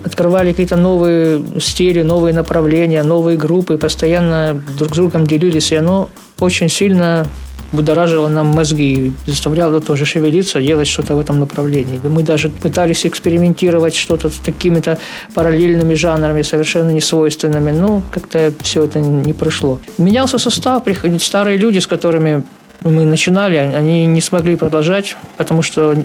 открывали 0.05 0.51
какие-то 0.51 0.77
новые 0.77 1.43
стили, 1.59 2.03
новые 2.03 2.35
направления, 2.35 3.01
новые 3.01 3.35
группы, 3.35 3.79
постоянно 3.79 4.61
друг 4.77 4.91
с 4.91 4.95
другом 4.95 5.25
делились, 5.25 5.71
и 5.71 5.75
оно 5.75 6.09
очень 6.39 6.69
сильно 6.69 7.25
будоражило 7.71 8.27
нам 8.27 8.45
мозги, 8.45 9.11
заставляло 9.25 9.81
тоже 9.81 10.05
шевелиться, 10.05 10.61
делать 10.61 10.87
что-то 10.87 11.15
в 11.15 11.19
этом 11.19 11.39
направлении. 11.39 11.99
Мы 12.03 12.21
даже 12.21 12.49
пытались 12.49 13.03
экспериментировать 13.07 13.95
что-то 13.95 14.29
с 14.29 14.35
такими-то 14.35 14.99
параллельными 15.33 15.95
жанрами, 15.95 16.43
совершенно 16.43 16.91
несвойственными, 16.91 17.71
но 17.71 18.03
как-то 18.11 18.53
все 18.61 18.83
это 18.83 18.99
не 18.99 19.33
прошло. 19.33 19.79
Менялся 19.97 20.37
состав, 20.37 20.83
приходили 20.83 21.17
старые 21.17 21.57
люди, 21.57 21.79
с 21.79 21.87
которыми 21.87 22.43
мы 22.83 23.05
начинали, 23.05 23.57
они 23.57 24.05
не 24.05 24.21
смогли 24.21 24.55
продолжать, 24.55 25.15
потому 25.37 25.61
что 25.61 25.95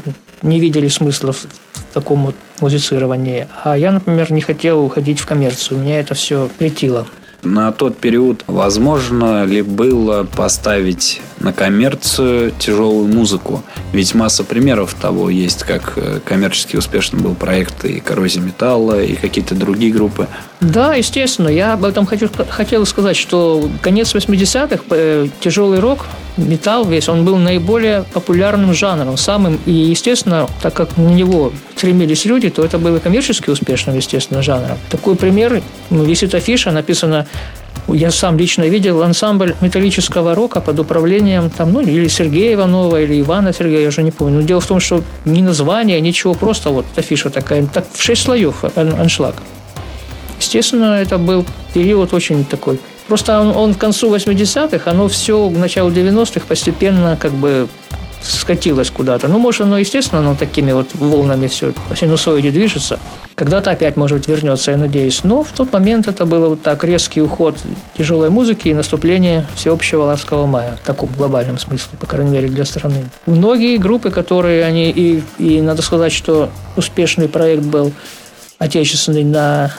не 0.43 0.61
видели 0.61 0.89
смысла 0.89 1.33
в 1.33 1.47
таком 1.95 2.27
вот 2.27 2.35
музицировании. 2.61 3.49
А 3.65 3.77
я, 3.77 3.93
например, 3.93 4.33
не 4.33 4.41
хотел 4.41 4.85
уходить 4.85 5.19
в 5.19 5.27
коммерцию. 5.27 5.81
Меня 5.81 6.01
это 6.01 6.15
все 6.15 6.49
претило 6.59 7.07
на 7.47 7.73
тот 7.73 7.97
период 7.97 8.43
возможно 8.47 9.45
ли 9.45 9.63
было 9.63 10.25
поставить 10.25 11.21
на 11.39 11.53
коммерцию 11.53 12.53
тяжелую 12.59 13.07
музыку? 13.07 13.63
Ведь 13.93 14.15
масса 14.15 14.45
примеров 14.45 14.95
того 14.95 15.31
есть, 15.31 15.63
как 15.63 15.95
э, 15.97 16.21
коммерчески 16.25 16.77
успешным 16.77 17.23
был 17.23 17.35
проект 17.35 17.85
и 17.85 18.01
«Коррозия 18.01 18.43
металла», 18.43 19.03
и 19.03 19.15
какие-то 19.15 19.55
другие 19.55 19.93
группы. 19.93 20.27
Да, 20.61 20.95
естественно. 20.95 21.49
Я 21.49 21.75
об 21.75 21.85
этом 21.85 22.05
хочу, 22.07 22.29
хотел 22.49 22.85
сказать, 22.85 23.17
что 23.17 23.71
конец 23.81 24.15
80-х, 24.15 24.83
э, 24.91 25.29
тяжелый 25.41 25.79
рок, 25.79 26.07
металл 26.37 26.85
весь, 26.85 27.09
он 27.09 27.25
был 27.25 27.37
наиболее 27.37 28.05
популярным 28.13 28.75
жанром, 28.75 29.17
самым, 29.17 29.59
и, 29.67 29.73
естественно, 29.73 30.49
так 30.63 30.75
как 30.75 30.97
на 30.97 31.09
него 31.09 31.53
стремились 31.77 32.25
люди, 32.25 32.51
то 32.51 32.65
это 32.65 32.79
было 32.79 32.99
коммерчески 32.99 33.51
успешным, 33.51 33.97
естественно, 33.97 34.43
жанром. 34.43 34.79
Такой 34.91 35.17
пример, 35.17 35.63
ну, 35.91 36.05
висит 36.05 36.35
афиша, 36.35 36.71
написано 36.71 37.27
я 37.89 38.11
сам 38.11 38.37
лично 38.37 38.65
видел 38.65 39.03
ансамбль 39.03 39.55
металлического 39.61 40.35
рока 40.35 40.61
под 40.61 40.79
управлением 40.79 41.51
там, 41.51 41.73
ну, 41.73 41.81
или 41.81 42.09
Сергея 42.09 42.55
Иванова, 42.55 43.01
или 43.01 43.21
Ивана 43.21 43.53
Сергея, 43.53 43.83
я 43.83 43.89
уже 43.89 44.03
не 44.03 44.11
помню. 44.11 44.41
Но 44.41 44.43
дело 44.43 44.61
в 44.61 44.67
том, 44.67 44.81
что 44.81 45.03
ни 45.25 45.41
название, 45.41 46.01
ничего, 46.01 46.35
просто 46.35 46.71
вот 46.71 46.87
афиша 46.97 47.31
такая, 47.31 47.67
так 47.67 47.87
в 47.93 48.03
шесть 48.03 48.23
слоев 48.23 48.65
аншлаг. 48.75 49.37
Естественно, 50.41 51.01
это 51.01 51.19
был 51.19 51.47
период 51.75 52.13
очень 52.13 52.45
такой. 52.45 52.81
Просто 53.09 53.41
он, 53.41 53.57
он 53.57 53.75
к 53.75 53.79
концу 53.79 54.15
80-х, 54.15 54.91
оно 54.91 55.09
все 55.09 55.49
к 55.49 55.57
началу 55.57 55.91
90-х 55.91 56.47
постепенно 56.47 57.17
как 57.21 57.33
бы 57.33 57.69
скатилось 58.23 58.91
куда-то. 58.91 59.29
Ну, 59.29 59.39
может, 59.39 59.63
оно, 59.63 59.79
естественно, 59.79 60.21
оно 60.21 60.35
такими 60.35 60.73
вот 60.73 60.89
волнами 60.95 61.47
все 61.47 61.73
по 61.89 61.97
синусоиде 61.97 62.51
движется. 62.51 62.99
Когда-то 63.35 63.71
опять, 63.71 63.97
может 63.97 64.19
быть, 64.19 64.29
вернется, 64.29 64.71
я 64.71 64.77
надеюсь. 64.77 65.23
Но 65.23 65.45
в 65.45 65.53
тот 65.53 65.73
момент 65.73 66.09
это 66.09 66.25
было 66.25 66.49
вот 66.49 66.63
так 66.63 66.83
резкий 66.85 67.21
уход 67.21 67.57
тяжелой 67.97 68.31
музыки 68.31 68.69
и 68.69 68.75
наступление 68.75 69.47
всеобщего 69.55 70.05
ласкового 70.05 70.47
мая. 70.47 70.79
В 70.83 70.87
таком 70.87 71.11
глобальном 71.17 71.59
смысле, 71.59 71.99
по 72.01 72.07
крайней 72.07 72.31
мере, 72.31 72.49
для 72.49 72.65
страны. 72.65 73.05
Многие 73.27 73.77
группы, 73.77 74.11
которые 74.11 74.65
они... 74.65 74.91
И, 74.91 75.23
и 75.39 75.61
надо 75.61 75.83
сказать, 75.83 76.13
что 76.13 76.51
успешный 76.77 77.29
проект 77.29 77.63
был 77.63 77.93
отечественный 78.59 79.25
на 79.25 79.73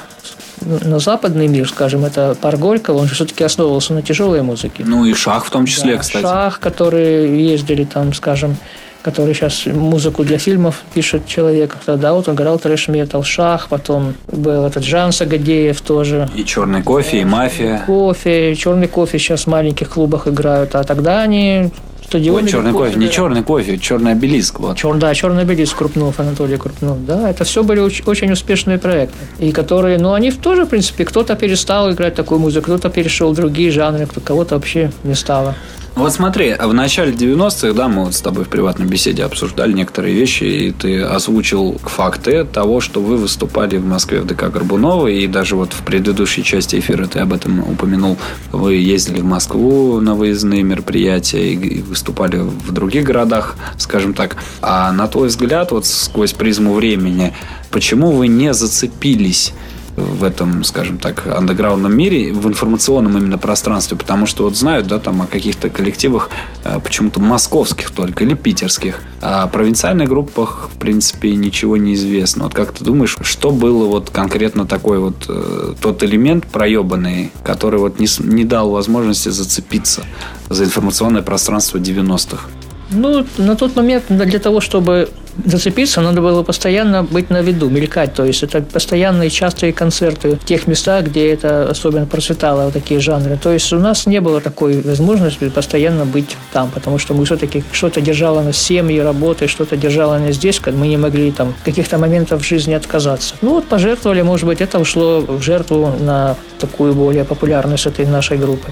на 0.61 0.99
западный 0.99 1.47
мир, 1.47 1.67
скажем, 1.69 2.05
это 2.05 2.35
пар 2.39 2.57
Горького, 2.57 2.99
он 2.99 3.07
же 3.07 3.15
все-таки 3.15 3.43
основывался 3.43 3.93
на 3.93 4.01
тяжелой 4.01 4.41
музыке. 4.41 4.83
Ну 4.85 5.05
и 5.05 5.13
Шах 5.13 5.45
в 5.45 5.49
том 5.49 5.65
числе, 5.65 5.93
да, 5.93 5.99
кстати. 5.99 6.23
Шах, 6.23 6.59
которые 6.59 7.47
ездили 7.51 7.83
там, 7.83 8.13
скажем, 8.13 8.57
который 9.03 9.33
сейчас 9.33 9.65
музыку 9.67 10.23
для 10.23 10.37
фильмов 10.37 10.83
пишет 10.93 11.27
человек. 11.27 11.77
Тогда 11.85 12.13
вот 12.13 12.27
он 12.27 12.35
играл 12.35 12.59
трэш-метал, 12.59 13.23
Шах, 13.23 13.69
потом 13.69 14.15
был 14.27 14.65
этот 14.65 14.83
Жан 14.83 15.11
Сагадеев 15.11 15.79
тоже. 15.81 16.29
И 16.35 16.43
черный 16.43 16.83
кофе, 16.83 17.21
и 17.21 17.25
мафия. 17.25 17.83
Кофе, 17.85 18.55
черный 18.55 18.87
кофе 18.87 19.17
сейчас 19.19 19.43
в 19.43 19.47
маленьких 19.47 19.89
клубах 19.89 20.27
играют, 20.27 20.75
а 20.75 20.83
тогда 20.83 21.21
они 21.21 21.71
стадионе. 22.07 22.43
Ой, 22.43 22.49
черный 22.49 22.71
кофе, 22.71 22.95
не 22.97 23.09
черный 23.09 23.43
кофе, 23.43 23.77
черный 23.77 24.11
обелиск. 24.13 24.59
Вот. 24.59 24.77
Чер, 24.77 24.95
да, 24.95 25.13
черный 25.13 25.43
обелиск 25.43 25.77
Крупнов, 25.77 26.19
Анатолий 26.19 26.57
Крупнов. 26.57 27.05
Да, 27.05 27.29
это 27.29 27.43
все 27.43 27.63
были 27.63 27.79
очень 27.79 28.31
успешные 28.31 28.77
проекты. 28.77 29.17
И 29.39 29.51
которые, 29.51 29.97
ну, 29.97 30.13
они 30.13 30.31
тоже, 30.31 30.65
в 30.65 30.69
принципе, 30.69 31.05
кто-то 31.05 31.35
перестал 31.35 31.91
играть 31.91 32.15
такую 32.15 32.39
музыку, 32.39 32.65
кто-то 32.65 32.89
перешел 32.89 33.31
в 33.31 33.35
другие 33.35 33.71
жанры, 33.71 34.05
кто 34.05 34.21
кого-то 34.21 34.55
вообще 34.55 34.91
не 35.03 35.15
стало. 35.15 35.55
Вот 35.97 36.13
смотри, 36.13 36.53
в 36.53 36.75
начале 36.75 37.11
90-х, 37.11 37.73
да, 37.73 37.87
мы 37.87 38.05
вот 38.05 38.13
с 38.13 38.21
тобой 38.21 38.45
в 38.45 38.49
приватной 38.49 38.85
беседе 38.85 39.23
обсуждали 39.23 39.73
некоторые 39.73 40.13
вещи, 40.13 40.43
и 40.43 40.71
ты 40.71 41.01
озвучил 41.01 41.79
факты 41.81 42.43
того, 42.43 42.81
что 42.81 43.01
вы 43.01 43.17
выступали 43.17 43.77
в 43.77 43.85
Москве 43.85 44.21
в 44.21 44.27
ДК 44.27 44.51
Горбунова, 44.51 45.07
и 45.07 45.25
даже 45.25 45.55
вот 45.55 45.73
в 45.73 45.81
предыдущей 45.81 46.43
части 46.43 46.77
эфира 46.77 47.07
ты 47.07 47.17
об 47.17 47.33
этом 47.33 47.67
упомянул. 47.67 48.15
Вы 48.51 48.75
ездили 48.75 49.21
в 49.21 49.25
Москву 49.25 49.99
на 49.99 50.13
выездные 50.13 50.61
мероприятия 50.61 51.53
и 51.53 51.81
выступали 51.81 52.37
в 52.37 52.71
других 52.71 53.03
городах, 53.03 53.55
скажем 53.79 54.13
так. 54.13 54.37
А 54.61 54.91
на 54.91 55.07
твой 55.07 55.29
взгляд, 55.29 55.71
вот 55.71 55.87
сквозь 55.87 56.31
призму 56.31 56.75
времени, 56.75 57.33
почему 57.71 58.11
вы 58.11 58.27
не 58.27 58.53
зацепились 58.53 59.51
в 59.97 60.23
этом, 60.23 60.63
скажем 60.63 60.99
так, 60.99 61.25
андеграундном 61.25 61.95
мире, 61.95 62.31
в 62.31 62.47
информационном 62.47 63.17
именно 63.17 63.39
пространстве, 63.39 63.97
потому 63.97 64.27
что 64.27 64.43
вот 64.43 64.55
знают, 64.55 64.87
да, 64.87 64.99
там 64.99 65.23
о 65.23 65.25
каких-то 65.25 65.69
коллективах 65.69 66.29
э, 66.63 66.79
почему-то 66.79 67.19
московских 67.19 67.89
только 67.89 68.23
или 68.23 68.35
питерских, 68.35 69.01
а 69.21 69.43
о 69.43 69.47
провинциальных 69.47 70.07
группах, 70.07 70.69
в 70.73 70.77
принципе, 70.77 71.35
ничего 71.35 71.77
не 71.77 71.95
известно. 71.95 72.43
Вот 72.43 72.53
как 72.53 72.73
ты 72.73 72.85
думаешь, 72.85 73.17
что 73.21 73.49
было 73.49 73.85
вот 73.85 74.11
конкретно 74.11 74.67
такой 74.67 74.99
вот 74.99 75.25
э, 75.27 75.73
тот 75.81 76.03
элемент 76.03 76.45
проебанный, 76.45 77.31
который 77.43 77.79
вот 77.79 77.99
не, 77.99 78.07
не 78.19 78.43
дал 78.45 78.69
возможности 78.69 79.29
зацепиться 79.29 80.03
за 80.47 80.63
информационное 80.63 81.23
пространство 81.23 81.79
90-х? 81.79 82.43
Ну, 82.89 83.25
на 83.37 83.55
тот 83.55 83.75
момент 83.75 84.05
для 84.09 84.39
того, 84.39 84.61
чтобы 84.61 85.09
зацепиться, 85.45 86.01
надо 86.01 86.21
было 86.21 86.43
постоянно 86.43 87.03
быть 87.03 87.29
на 87.29 87.41
виду, 87.41 87.69
мелькать. 87.69 88.13
То 88.13 88.25
есть 88.25 88.43
это 88.43 88.61
постоянные 88.61 89.29
частые 89.29 89.73
концерты 89.73 90.35
в 90.35 90.45
тех 90.45 90.67
местах, 90.67 91.05
где 91.05 91.31
это 91.31 91.69
особенно 91.69 92.05
процветало, 92.05 92.65
вот 92.65 92.73
такие 92.73 92.99
жанры. 92.99 93.37
То 93.37 93.51
есть 93.51 93.71
у 93.73 93.79
нас 93.79 94.07
не 94.07 94.21
было 94.21 94.41
такой 94.41 94.81
возможности 94.81 95.49
постоянно 95.49 96.05
быть 96.05 96.35
там, 96.53 96.69
потому 96.73 96.97
что 96.97 97.13
мы 97.13 97.25
все-таки 97.25 97.63
что-то 97.71 98.01
держало 98.01 98.41
на 98.41 98.53
семьи, 98.53 98.99
работы, 98.99 99.47
что-то 99.47 99.77
держало 99.77 100.17
нас 100.17 100.35
здесь, 100.35 100.59
когда 100.59 100.79
мы 100.79 100.87
не 100.87 100.97
могли 100.97 101.31
там 101.31 101.53
каких-то 101.65 101.97
моментов 101.97 102.41
в 102.41 102.47
жизни 102.47 102.73
отказаться. 102.73 103.35
Ну 103.41 103.55
вот 103.55 103.65
пожертвовали, 103.65 104.21
может 104.21 104.45
быть, 104.47 104.61
это 104.61 104.79
ушло 104.79 105.21
в 105.21 105.41
жертву 105.41 105.93
на 105.99 106.35
такую 106.59 106.93
более 106.93 107.23
популярность 107.23 107.85
этой 107.85 108.05
нашей 108.05 108.37
группы. 108.37 108.71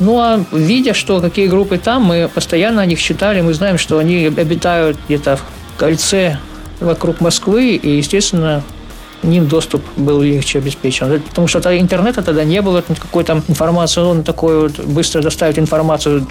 Ну, 0.00 0.18
а 0.18 0.42
видя, 0.50 0.94
что 0.94 1.20
какие 1.20 1.46
группы 1.46 1.76
там, 1.78 2.04
мы 2.04 2.28
постоянно 2.34 2.82
о 2.82 2.86
них 2.86 3.00
читали, 3.00 3.42
мы 3.42 3.52
знаем, 3.52 3.78
что 3.78 3.98
они 3.98 4.26
обитают 4.26 4.96
где-то 5.06 5.36
в 5.36 5.42
кольце 5.78 6.38
вокруг 6.80 7.20
Москвы, 7.20 7.76
и, 7.76 7.98
естественно, 7.98 8.62
ним 9.22 9.46
доступ 9.46 9.82
был 9.96 10.22
легче 10.22 10.58
обеспечен. 10.58 11.20
Потому 11.20 11.46
что 11.46 11.78
интернета 11.78 12.22
тогда 12.22 12.44
не 12.44 12.62
было, 12.62 12.82
какой-то 12.82 13.42
информации, 13.48 14.00
он 14.00 14.22
такой 14.22 14.60
вот 14.60 14.78
быстро 14.80 15.20
доставить 15.20 15.58
информацию 15.58 16.26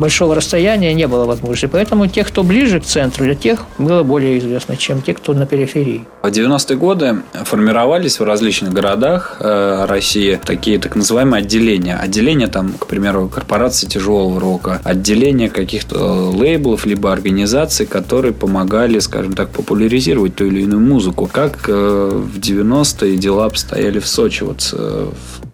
большого 0.00 0.34
расстояния 0.34 0.94
не 0.94 1.06
было 1.06 1.26
возможности. 1.26 1.66
Поэтому 1.66 2.06
тех, 2.06 2.26
кто 2.26 2.42
ближе 2.42 2.80
к 2.80 2.84
центру, 2.84 3.24
для 3.24 3.34
тех 3.34 3.66
было 3.78 4.02
более 4.02 4.38
известно, 4.38 4.76
чем 4.76 5.02
те, 5.02 5.14
кто 5.14 5.34
на 5.34 5.46
периферии. 5.46 6.06
В 6.22 6.26
90-е 6.26 6.76
годы 6.76 7.22
формировались 7.44 8.18
в 8.18 8.24
различных 8.24 8.72
городах 8.72 9.36
э, 9.40 9.84
России 9.86 10.40
такие 10.44 10.78
так 10.78 10.96
называемые 10.96 11.42
отделения. 11.42 11.96
Отделения 11.96 12.46
там, 12.46 12.72
к 12.72 12.86
примеру, 12.86 13.28
корпорации 13.28 13.86
тяжелого 13.86 14.40
рока, 14.40 14.80
отделения 14.84 15.50
каких-то 15.50 16.30
лейблов 16.30 16.86
либо 16.86 17.12
организаций, 17.12 17.86
которые 17.86 18.32
помогали, 18.32 18.98
скажем 19.00 19.34
так, 19.34 19.50
популяризировать 19.50 20.34
ту 20.34 20.46
или 20.46 20.62
иную 20.62 20.80
музыку. 20.80 21.28
Как 21.30 21.68
э, 21.68 21.72
в 21.72 22.38
90-е 22.38 23.16
дела 23.16 23.44
обстояли 23.44 23.98
в 23.98 24.08
Сочи 24.08 24.44
вот 24.44 24.70
э, 24.72 25.10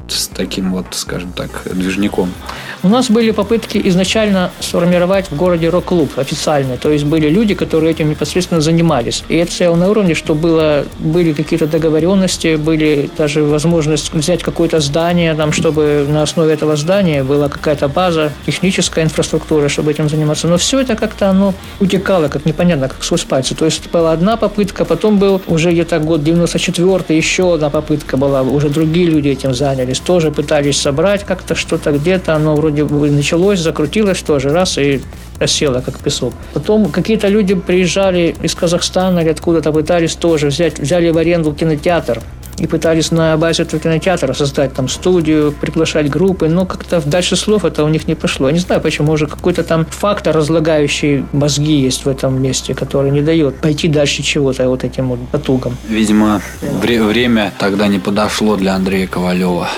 с 0.09 0.29
таким 0.29 0.73
вот, 0.73 0.87
скажем 0.93 1.33
так, 1.33 1.63
движником? 1.73 2.33
У 2.83 2.89
нас 2.89 3.11
были 3.11 3.31
попытки 3.31 3.81
изначально 3.85 4.51
сформировать 4.61 5.31
в 5.31 5.37
городе 5.37 5.69
рок-клуб 5.69 6.11
официальный. 6.19 6.77
То 6.77 6.91
есть 6.91 7.05
были 7.05 7.29
люди, 7.29 7.55
которые 7.55 7.93
этим 7.93 8.11
непосредственно 8.11 8.61
занимались. 8.61 9.25
И 9.29 9.37
это 9.37 9.51
стояло 9.51 9.77
на 9.77 9.91
уровне, 9.91 10.15
что 10.15 10.35
было, 10.35 10.85
были 10.99 11.33
какие-то 11.33 11.67
договоренности, 11.67 12.57
были 12.57 13.11
даже 13.17 13.43
возможность 13.43 14.13
взять 14.13 14.43
какое-то 14.43 14.81
здание, 14.81 15.35
там, 15.35 15.53
чтобы 15.53 16.07
на 16.09 16.23
основе 16.23 16.55
этого 16.55 16.77
здания 16.77 17.25
была 17.25 17.49
какая-то 17.49 17.89
база, 17.89 18.33
техническая 18.47 19.05
инфраструктура, 19.05 19.69
чтобы 19.69 19.91
этим 19.91 20.09
заниматься. 20.09 20.47
Но 20.49 20.59
все 20.59 20.81
это 20.81 20.95
как-то 20.95 21.31
оно 21.31 21.55
утекало, 21.81 22.29
как 22.29 22.45
непонятно, 22.47 22.89
как 22.89 23.03
сквозь 23.03 23.25
пальцы. 23.25 23.55
То 23.55 23.65
есть 23.65 23.91
была 23.91 24.13
одна 24.13 24.37
попытка, 24.37 24.85
потом 24.85 25.19
был 25.19 25.41
уже 25.47 25.73
где-то 25.73 25.99
год 25.99 26.23
94 26.23 27.17
еще 27.17 27.55
одна 27.55 27.71
попытка 27.71 28.17
была, 28.17 28.43
уже 28.43 28.69
другие 28.69 29.07
люди 29.07 29.29
этим 29.29 29.55
занялись, 29.55 29.96
тоже 29.99 30.31
пытались 30.31 30.81
собрать 30.81 31.25
как-то 31.25 31.55
что-то 31.55 31.93
где-то, 31.93 32.35
оно 32.35 32.55
вроде 32.57 32.85
бы 32.85 33.11
началось, 33.11 33.61
закрутилось 33.61 34.23
тоже, 34.23 34.51
раз 34.51 34.79
и 34.79 35.01
осело, 35.41 35.81
как 35.81 35.99
песок. 35.99 36.33
Потом 36.55 36.91
какие-то 36.91 37.29
люди 37.29 37.55
приезжали 37.55 38.35
из 38.43 38.55
Казахстана 38.55 39.21
или 39.21 39.31
откуда-то 39.31 39.73
пытались 39.73 40.15
тоже 40.15 40.49
взять, 40.49 40.79
взяли 40.79 41.11
в 41.11 41.19
аренду 41.19 41.53
кинотеатр 41.53 42.23
и 42.59 42.67
пытались 42.67 43.11
на 43.11 43.37
базе 43.37 43.63
этого 43.65 43.83
кинотеатра 43.83 44.33
создать 44.33 44.73
там 44.75 44.89
студию, 44.89 45.53
приглашать 45.53 46.09
группы, 46.09 46.49
но 46.49 46.65
как-то 46.67 47.03
дальше 47.05 47.37
слов 47.37 47.65
это 47.65 47.85
у 47.85 47.89
них 47.89 48.09
не 48.09 48.15
пошло. 48.15 48.49
Я 48.49 48.53
не 48.55 48.61
знаю, 48.61 48.81
почему 48.81 49.13
уже 49.13 49.27
какой-то 49.27 49.63
там 49.63 49.85
фактор, 49.87 50.35
разлагающий 50.37 51.25
мозги 51.33 51.77
есть 51.81 52.05
в 52.05 52.09
этом 52.09 52.41
месте, 52.41 52.75
который 52.75 53.11
не 53.11 53.21
дает 53.21 53.61
пойти 53.61 53.89
дальше 53.89 54.23
чего-то 54.23 54.69
вот 54.69 54.85
этим 54.85 55.09
вот 55.09 55.19
потугам. 55.31 55.77
Видимо, 55.89 56.41
вре- 56.83 57.03
время 57.03 57.53
тогда 57.59 57.89
не 57.89 57.99
подошло 57.99 58.57
для 58.57 58.75
Андрея 58.75 59.07
Ковалева 59.07 59.69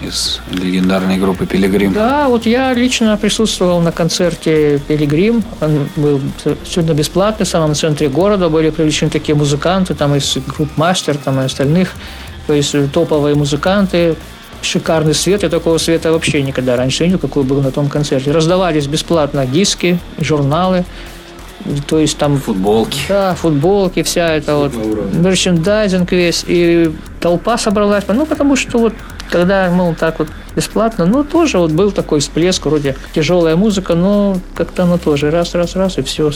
из 0.00 0.40
легендарной 0.50 1.18
группы 1.18 1.46
«Пилигрим». 1.46 1.92
Да, 1.92 2.28
вот 2.28 2.46
я 2.46 2.72
лично 2.72 3.16
присутствовал 3.16 3.80
на 3.80 3.92
концерте 3.92 4.80
«Пилигрим». 4.88 5.42
Он 5.60 5.88
был 5.96 6.20
абсолютно 6.44 6.94
бесплатный, 6.94 7.46
в 7.46 7.48
самом 7.48 7.74
центре 7.74 8.08
города. 8.08 8.48
Были 8.48 8.70
привлечены 8.70 9.10
такие 9.10 9.34
музыканты, 9.34 9.94
там 9.94 10.14
из 10.14 10.36
групп 10.46 10.70
«Мастер», 10.76 11.16
там 11.16 11.40
и 11.40 11.44
остальных. 11.44 11.92
То 12.46 12.54
есть 12.54 12.74
топовые 12.92 13.34
музыканты, 13.34 14.16
шикарный 14.62 15.14
свет. 15.14 15.42
Я 15.42 15.48
такого 15.48 15.78
света 15.78 16.12
вообще 16.12 16.42
никогда 16.42 16.76
раньше 16.76 17.04
не 17.04 17.10
видел, 17.10 17.20
какой 17.20 17.44
был 17.44 17.60
на 17.60 17.70
том 17.70 17.88
концерте. 17.88 18.32
Раздавались 18.32 18.86
бесплатно 18.86 19.46
диски, 19.46 19.98
журналы. 20.18 20.84
То 21.86 21.98
есть 21.98 22.16
там... 22.16 22.38
Футболки. 22.38 23.00
Да, 23.08 23.34
футболки, 23.34 24.02
вся 24.02 24.30
эта 24.30 24.56
вот 24.56 24.72
мерчендайзинг 25.12 26.10
весь. 26.10 26.44
И 26.46 26.90
толпа 27.20 27.58
собралась. 27.58 28.04
Ну, 28.08 28.24
потому 28.24 28.56
что 28.56 28.78
вот 28.78 28.94
когда, 29.30 29.70
мол, 29.70 29.94
так 29.94 30.18
вот 30.18 30.28
бесплатно, 30.54 31.06
ну, 31.06 31.24
тоже 31.24 31.58
вот 31.58 31.72
был 31.72 31.92
такой 31.92 32.20
всплеск, 32.20 32.66
вроде 32.66 32.96
тяжелая 33.14 33.56
музыка, 33.56 33.94
но 33.94 34.38
как-то 34.54 34.82
оно 34.82 34.98
тоже 34.98 35.30
раз-раз-раз, 35.30 35.98
и 35.98 36.02
все 36.02 36.30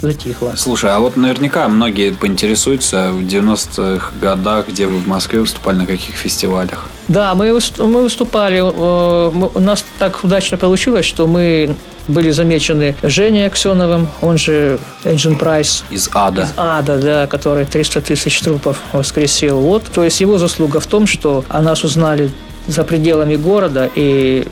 затихло. 0.00 0.54
Слушай, 0.56 0.90
а 0.90 0.98
вот 0.98 1.16
наверняка 1.16 1.68
многие 1.68 2.12
поинтересуются 2.12 3.10
в 3.12 3.20
90-х 3.20 4.12
годах, 4.20 4.68
где 4.68 4.86
вы 4.86 4.98
в 4.98 5.06
Москве 5.06 5.40
выступали, 5.40 5.76
на 5.76 5.86
каких 5.86 6.14
фестивалях? 6.14 6.86
Да, 7.08 7.34
мы, 7.34 7.58
мы 7.78 8.02
выступали, 8.02 8.58
э, 8.58 9.48
у 9.54 9.60
нас 9.60 9.84
так 9.98 10.24
удачно 10.24 10.56
получилось, 10.56 11.06
что 11.06 11.26
мы 11.26 11.76
были 12.08 12.30
замечены 12.30 12.94
Женей 13.02 13.46
Аксеновым, 13.46 14.08
он 14.20 14.38
же 14.38 14.78
Эйджин 15.04 15.36
Прайс. 15.36 15.84
Из 15.90 16.08
ада. 16.12 16.42
Из 16.42 16.52
ада, 16.56 16.98
да, 16.98 17.26
который 17.26 17.64
300 17.64 18.00
тысяч 18.00 18.40
трупов 18.40 18.78
воскресил. 18.92 19.58
Вот, 19.60 19.84
то 19.84 20.04
есть 20.04 20.20
его 20.20 20.38
заслуга 20.38 20.80
в 20.80 20.86
том, 20.86 21.06
что 21.06 21.44
о 21.48 21.62
нас 21.62 21.84
узнали 21.84 22.30
за 22.66 22.84
пределами 22.84 23.36
города, 23.36 23.90
и 23.94 24.46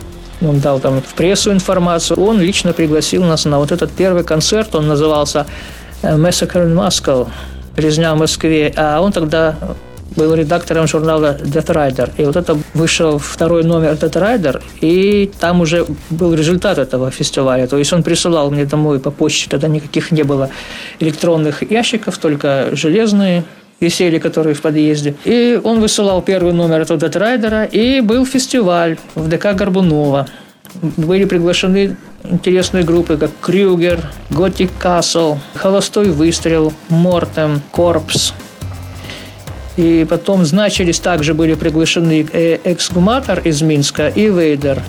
он 0.47 0.61
дал 0.61 0.81
там 0.81 1.01
в 1.01 1.15
прессу 1.15 1.53
информацию. 1.53 2.21
Он 2.21 2.41
лично 2.41 2.73
пригласил 2.73 3.25
нас 3.25 3.45
на 3.45 3.59
вот 3.59 3.73
этот 3.73 3.91
первый 3.91 4.25
концерт, 4.25 4.75
он 4.75 4.87
назывался 4.87 5.47
Massacre 6.03 6.67
in 6.67 6.75
Moscow, 6.75 7.29
резня 7.77 8.15
в 8.15 8.19
Москве. 8.19 8.73
А 8.77 9.01
он 9.01 9.13
тогда 9.13 9.57
был 10.17 10.35
редактором 10.35 10.87
журнала 10.87 11.37
Death 11.41 11.67
Rider. 11.67 12.11
И 12.17 12.25
вот 12.25 12.37
это 12.37 12.57
вышел 12.75 13.19
второй 13.19 13.65
номер 13.65 13.93
Death 13.93 14.13
Rider, 14.13 14.63
и 14.81 15.31
там 15.41 15.61
уже 15.61 15.87
был 16.11 16.35
результат 16.35 16.79
этого 16.79 17.11
фестиваля. 17.11 17.67
То 17.67 17.79
есть 17.79 17.93
он 17.93 18.03
присылал 18.03 18.51
мне 18.51 18.65
домой 18.65 19.01
по 19.01 19.11
почте, 19.11 19.51
тогда 19.51 19.69
никаких 19.69 20.13
не 20.13 20.23
было 20.23 20.51
электронных 21.01 21.69
ящиков, 21.71 22.19
только 22.19 22.69
железные 22.73 23.45
висели, 23.81 24.19
которые 24.19 24.55
в 24.55 24.63
подъезде. 24.63 25.15
И 25.25 25.61
он 25.63 25.81
высылал 25.81 26.23
первый 26.23 26.53
номер 26.53 26.83
Death 26.83 26.99
Rider, 26.99 27.69
и 27.71 28.01
был 28.01 28.27
фестиваль 28.27 28.97
в 29.15 29.29
ДК 29.29 29.55
Горбунова. 29.55 30.27
Были 30.97 31.25
приглашены 31.25 31.97
интересные 32.25 32.85
группы, 32.85 33.17
как 33.17 33.31
Крюгер, 33.41 34.01
Готик 34.31 34.71
Касл, 34.79 35.37
Холостой 35.55 36.11
выстрел, 36.11 36.73
Мортем, 36.89 37.63
Корпс, 37.71 38.33
и 39.77 40.07
потом 40.09 40.45
значились 40.45 41.01
также 41.01 41.35
были 41.35 41.55
приглашены 41.55 42.27
э, 42.33 42.59
эксгуматор 42.65 43.41
из 43.41 43.61
Минска 43.63 44.09
и 44.09 44.29
Вейдер 44.29 44.83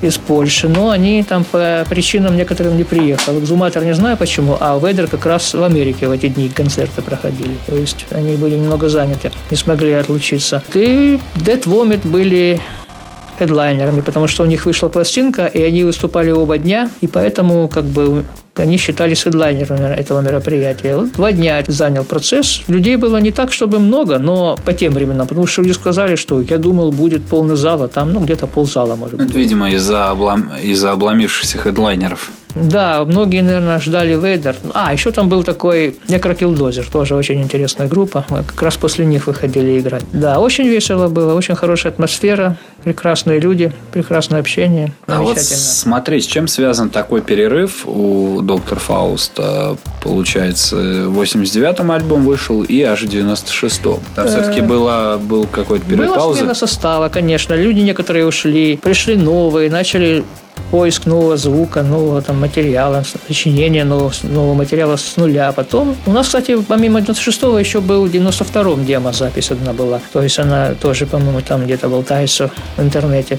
из 0.00 0.16
Польши, 0.16 0.68
но 0.68 0.90
они 0.90 1.22
там 1.22 1.44
по 1.44 1.84
причинам 1.88 2.36
некоторым 2.36 2.76
не 2.76 2.84
приехал. 2.84 3.38
Эксгуматор 3.38 3.84
не 3.84 3.94
знаю 3.94 4.16
почему, 4.16 4.56
а 4.60 4.78
Вейдер 4.78 5.08
как 5.08 5.26
раз 5.26 5.54
в 5.54 5.62
Америке 5.62 6.08
в 6.08 6.12
эти 6.12 6.28
дни 6.28 6.48
концерты 6.48 7.02
проходили. 7.02 7.56
То 7.66 7.76
есть 7.76 8.06
они 8.10 8.36
были 8.36 8.56
немного 8.56 8.88
заняты, 8.88 9.32
не 9.50 9.56
смогли 9.56 9.92
отлучиться. 9.92 10.62
И 10.74 11.18
Dead 11.36 11.62
Vomit 11.64 12.06
были 12.06 12.60
хедлайнерами, 13.38 14.00
потому 14.00 14.26
что 14.26 14.42
у 14.42 14.46
них 14.46 14.66
вышла 14.66 14.88
пластинка, 14.88 15.46
и 15.46 15.62
они 15.62 15.84
выступали 15.84 16.30
оба 16.30 16.58
дня, 16.58 16.90
и 17.00 17.06
поэтому 17.06 17.68
как 17.68 17.84
бы 17.84 18.24
они 18.56 18.76
считались 18.76 19.22
хедлайнерами 19.22 19.94
этого 19.94 20.20
мероприятия. 20.20 20.96
Вот 20.96 21.12
два 21.12 21.32
дня 21.32 21.62
занял 21.66 22.04
процесс. 22.04 22.62
Людей 22.68 22.96
было 22.96 23.18
не 23.18 23.30
так, 23.30 23.52
чтобы 23.52 23.78
много, 23.78 24.18
но 24.18 24.56
по 24.64 24.72
тем 24.72 24.92
временам, 24.92 25.26
потому 25.26 25.46
что 25.46 25.62
люди 25.62 25.74
сказали, 25.74 26.16
что 26.16 26.40
я 26.40 26.58
думал, 26.58 26.90
будет 26.90 27.24
полный 27.24 27.56
зал, 27.56 27.82
а 27.82 27.88
там, 27.88 28.12
ну, 28.12 28.20
где-то 28.20 28.46
ползала, 28.46 28.96
может 28.96 29.16
быть. 29.16 29.30
Это, 29.30 29.38
видимо, 29.38 29.70
из-за 29.70 30.10
облом... 30.10 30.50
из 30.62 30.84
обломившихся 30.84 31.58
хедлайнеров. 31.58 32.30
Да, 32.54 33.04
многие, 33.04 33.42
наверное, 33.42 33.78
ждали 33.78 34.16
Вейдер. 34.16 34.56
А, 34.74 34.92
еще 34.92 35.10
там 35.10 35.28
был 35.28 35.42
такой 35.44 35.96
Некрокилдозер, 36.08 36.86
тоже 36.90 37.14
очень 37.14 37.42
интересная 37.42 37.88
группа. 37.88 38.24
Мы 38.30 38.42
как 38.42 38.60
раз 38.62 38.76
после 38.76 39.04
них 39.04 39.26
выходили 39.26 39.78
играть. 39.78 40.04
Да, 40.12 40.40
очень 40.40 40.66
весело 40.66 41.08
было, 41.08 41.34
очень 41.34 41.54
хорошая 41.54 41.92
атмосфера, 41.92 42.56
прекрасные 42.84 43.38
люди, 43.40 43.72
прекрасное 43.92 44.40
общение. 44.40 44.92
А 45.06 45.22
вот 45.22 45.38
смотри, 45.38 46.20
с 46.20 46.26
чем 46.26 46.48
связан 46.48 46.90
такой 46.90 47.20
перерыв 47.20 47.86
у 47.86 48.40
Доктор 48.42 48.78
Фауста? 48.78 49.76
Получается, 50.02 50.76
в 50.76 51.20
89-м 51.20 51.90
альбом 51.90 52.24
вышел 52.24 52.62
и 52.62 52.82
аж 52.82 53.02
в 53.02 53.06
96-м. 53.06 54.00
Там 54.14 54.26
э, 54.26 54.28
все-таки 54.28 54.60
было, 54.60 55.20
был 55.22 55.46
какой-то 55.46 55.84
перерыв 55.84 56.14
Была 56.14 56.34
смена 56.34 56.54
состава, 56.54 57.08
конечно. 57.08 57.54
Люди 57.54 57.80
некоторые 57.80 58.26
ушли, 58.26 58.76
пришли 58.76 59.16
новые, 59.16 59.70
начали 59.70 60.24
поиск 60.70 61.06
нового 61.06 61.36
звука, 61.36 61.82
нового 61.82 62.22
там 62.22 62.40
материала, 62.40 63.04
сочинение 63.26 63.84
нового, 63.84 64.12
нового 64.22 64.54
материала 64.54 64.96
с 64.96 65.16
нуля. 65.16 65.52
Потом 65.52 65.96
у 66.06 66.12
нас, 66.12 66.26
кстати, 66.26 66.56
помимо 66.66 67.00
96-го 67.00 67.58
еще 67.58 67.80
был 67.80 68.06
в 68.06 68.10
92-м 68.10 68.84
демозапись 68.84 69.50
одна 69.50 69.72
была. 69.72 70.00
То 70.12 70.22
есть 70.22 70.38
она 70.38 70.74
тоже, 70.74 71.06
по-моему, 71.06 71.40
там 71.40 71.64
где-то 71.64 71.88
болтается 71.88 72.50
в 72.76 72.82
интернете 72.82 73.38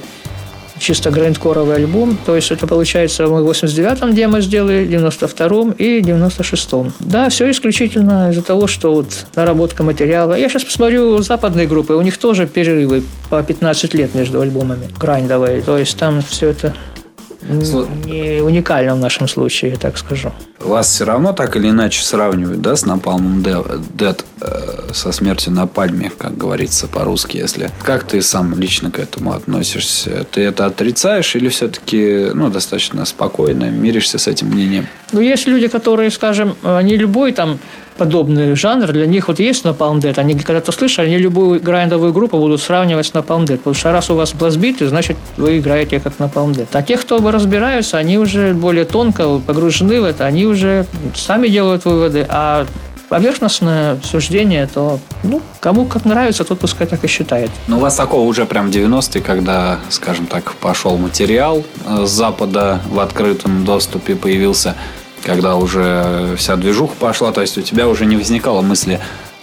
чисто 0.80 1.12
грандкоровый 1.12 1.76
альбом. 1.76 2.18
То 2.26 2.36
есть 2.36 2.52
это 2.52 2.66
получается 2.66 3.28
мы 3.28 3.44
в 3.44 3.50
89-м 3.50 4.16
демо 4.16 4.42
сделали, 4.42 4.88
92-м 4.88 5.72
и 5.72 6.02
96-м. 6.02 6.94
Да, 7.00 7.30
все 7.30 7.52
исключительно 7.52 8.32
из-за 8.32 8.42
того, 8.42 8.68
что 8.68 8.94
вот 8.94 9.26
наработка 9.36 9.84
материала. 9.84 10.34
Я 10.34 10.50
сейчас 10.50 10.64
посмотрю 10.64 11.20
западные 11.20 11.68
группы, 11.68 11.94
у 11.94 12.02
них 12.02 12.18
тоже 12.18 12.48
перерывы 12.48 13.04
по 13.30 13.44
15 13.44 13.94
лет 13.94 14.16
между 14.16 14.42
альбомами 14.42 14.88
грандовые. 15.00 15.62
То 15.62 15.78
есть 15.78 15.98
там 15.98 16.22
все 16.22 16.50
это 16.50 16.74
не 17.42 18.42
уникально 18.42 18.96
в 18.96 19.00
нашем 19.00 19.28
случае, 19.28 19.78
так 19.78 19.98
скажу. 19.98 20.32
Вас 20.60 20.90
все 20.90 21.06
равно 21.06 21.34
так 21.34 21.56
или 21.56 21.70
иначе 21.70 22.04
сравнивают, 22.04 22.62
да, 22.62 22.76
с 22.76 22.86
Напалмом 22.86 23.44
Дед 23.94 24.26
э, 24.42 24.90
со 24.94 25.12
смертью 25.12 25.54
на 25.54 25.68
пальме, 25.68 26.12
как 26.18 26.38
говорится 26.38 26.88
по-русски, 26.88 27.38
если. 27.38 27.72
Как 27.84 28.04
ты 28.04 28.22
сам 28.22 28.60
лично 28.60 28.92
к 28.92 29.00
этому 29.00 29.32
относишься? 29.34 30.26
Ты 30.30 30.42
это 30.42 30.66
отрицаешь 30.66 31.36
или 31.36 31.48
все-таки, 31.48 32.32
ну, 32.34 32.50
достаточно 32.50 33.06
спокойно 33.06 33.70
миришься 33.70 34.18
с 34.18 34.28
этим 34.28 34.48
мнением? 34.48 34.88
Ну, 35.12 35.22
есть 35.22 35.48
люди, 35.48 35.68
которые, 35.68 36.12
скажем, 36.12 36.56
они 36.64 36.98
любой 36.98 37.32
там 37.32 37.60
подобный 38.00 38.56
жанр, 38.56 38.92
для 38.92 39.06
них 39.06 39.28
вот 39.28 39.40
есть 39.40 39.66
Napalm 39.66 40.00
Dead, 40.00 40.18
они 40.18 40.34
когда-то 40.36 40.72
слышали, 40.72 41.08
они 41.08 41.18
любую 41.18 41.62
грайндовую 41.62 42.14
группу 42.14 42.38
будут 42.38 42.62
сравнивать 42.62 43.08
с 43.08 43.12
Napalm 43.12 43.46
Dead, 43.46 43.58
потому 43.58 43.74
что 43.76 43.92
раз 43.92 44.10
у 44.10 44.16
вас 44.16 44.34
бластбиты, 44.34 44.88
значит, 44.88 45.18
вы 45.38 45.60
играете 45.60 46.00
как 46.00 46.14
Napalm 46.18 46.54
Dead. 46.54 46.68
А 46.72 46.82
те, 46.82 46.98
кто 46.98 47.20
разбираются, 47.30 47.98
они 47.98 48.18
уже 48.18 48.54
более 48.54 48.86
тонко 48.86 49.40
погружены 49.46 50.00
в 50.00 50.06
это, 50.06 50.26
они 50.26 50.46
уже 50.46 50.86
сами 51.14 51.50
делают 51.50 51.84
выводы, 51.86 52.26
а 52.30 52.66
поверхностное 53.10 54.00
суждение, 54.04 54.68
то 54.68 55.00
ну, 55.24 55.42
кому 55.60 55.86
как 55.86 56.06
нравится, 56.06 56.46
тот 56.46 56.60
пускай 56.60 56.88
так 56.88 57.04
и 57.04 57.08
считает. 57.08 57.50
Ну, 57.68 57.78
у 57.78 57.80
вас 57.82 57.96
такого 57.96 58.22
уже 58.22 58.46
прям 58.46 58.70
90-е, 58.70 59.22
когда, 59.22 59.80
скажем 59.90 60.28
так, 60.28 60.54
пошел 60.54 60.98
материал 60.98 61.64
э, 61.86 62.06
с 62.06 62.10
Запада 62.10 62.80
в 62.88 63.00
открытом 63.00 63.66
доступе 63.66 64.16
появился 64.16 64.76
когда 65.24 65.56
уже 65.56 66.36
вся 66.38 66.56
движуха 66.56 66.96
пошла, 67.00 67.32
то 67.32 67.42
есть 67.42 67.58
у 67.58 67.62
тебя 67.62 67.88
уже 67.88 68.06
не 68.06 68.18
возникало 68.18 68.62
мысли, 68.62 69.00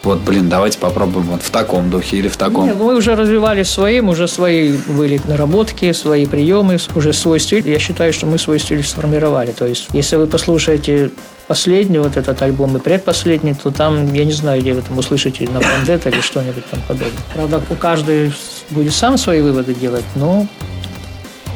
вот, 0.06 0.20
блин, 0.20 0.48
давайте 0.48 0.78
попробуем 0.78 1.26
вот 1.26 1.42
в 1.42 1.50
таком 1.50 1.90
духе 1.90 2.18
или 2.18 2.28
в 2.28 2.36
таком. 2.36 2.66
Нет, 2.66 2.76
мы 2.76 2.94
уже 2.94 3.16
развивались 3.16 3.68
своим, 3.68 4.08
уже 4.08 4.28
свои 4.28 4.76
были 4.86 5.20
наработки, 5.24 5.90
свои 5.90 6.26
приемы, 6.26 6.78
уже 6.94 7.12
свой 7.12 7.40
стиль. 7.40 7.68
Я 7.68 7.80
считаю, 7.80 8.12
что 8.12 8.24
мы 8.26 8.38
свой 8.38 8.60
стиль 8.60 8.84
сформировали. 8.84 9.50
То 9.50 9.66
есть, 9.66 9.88
если 9.92 10.14
вы 10.14 10.28
послушаете 10.28 11.10
последний 11.48 11.98
вот 11.98 12.16
этот 12.16 12.40
альбом 12.40 12.76
и 12.76 12.80
предпоследний, 12.80 13.56
то 13.60 13.72
там, 13.72 14.12
я 14.14 14.24
не 14.24 14.32
знаю, 14.32 14.60
где 14.60 14.74
вы 14.74 14.82
там 14.82 14.96
услышите 14.96 15.48
на 15.48 15.60
Пандет 15.60 16.06
или 16.06 16.20
что-нибудь 16.20 16.64
там 16.70 16.80
подобное. 16.86 17.12
Правда, 17.34 17.60
у 17.68 17.74
каждый 17.74 18.32
будет 18.70 18.94
сам 18.94 19.18
свои 19.18 19.40
выводы 19.40 19.74
делать, 19.74 20.04
но 20.14 20.46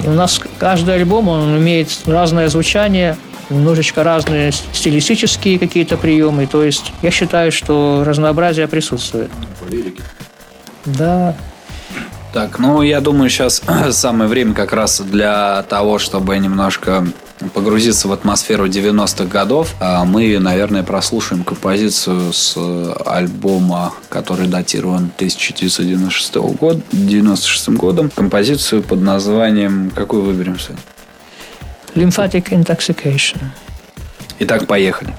у 0.05 0.11
нас 0.11 0.41
каждый 0.59 0.97
альбом, 0.97 1.29
он 1.29 1.57
имеет 1.59 1.89
разное 2.05 2.49
звучание, 2.49 3.17
немножечко 3.51 4.03
разные 4.05 4.53
стилистические 4.73 5.59
какие-то 5.59 5.97
приемы. 5.97 6.47
То 6.47 6.65
есть 6.65 6.93
я 7.03 7.11
считаю, 7.11 7.53
что 7.53 8.05
разнообразие 8.07 8.69
присутствует. 8.69 9.31
Да. 10.87 11.37
Так, 12.33 12.59
ну 12.61 12.83
я 12.83 13.01
думаю, 13.01 13.29
сейчас 13.29 13.63
самое 13.91 14.31
время 14.31 14.55
как 14.55 14.73
раз 14.73 15.01
для 15.01 15.65
того, 15.69 15.99
чтобы 15.99 16.39
немножко 16.39 17.05
погрузиться 17.55 18.07
в 18.07 18.13
атмосферу 18.13 18.67
90-х 18.67 19.25
годов. 19.25 19.75
А 19.81 20.05
мы, 20.05 20.39
наверное, 20.39 20.83
прослушаем 20.83 21.43
композицию 21.43 22.33
с 22.33 22.57
альбома, 23.07 23.95
который 24.09 24.47
датирован 24.47 25.11
1996 25.17 26.37
год, 26.59 26.79
96 26.93 27.71
годом. 27.71 28.11
Композицию 28.15 28.83
под 28.83 29.01
названием... 29.01 29.91
Какую 29.95 30.23
выберем 30.23 30.59
сегодня? 30.59 30.83
Lymphatic 31.95 32.51
intoxication. 32.51 33.41
Итак, 34.39 34.67
поехали. 34.67 35.13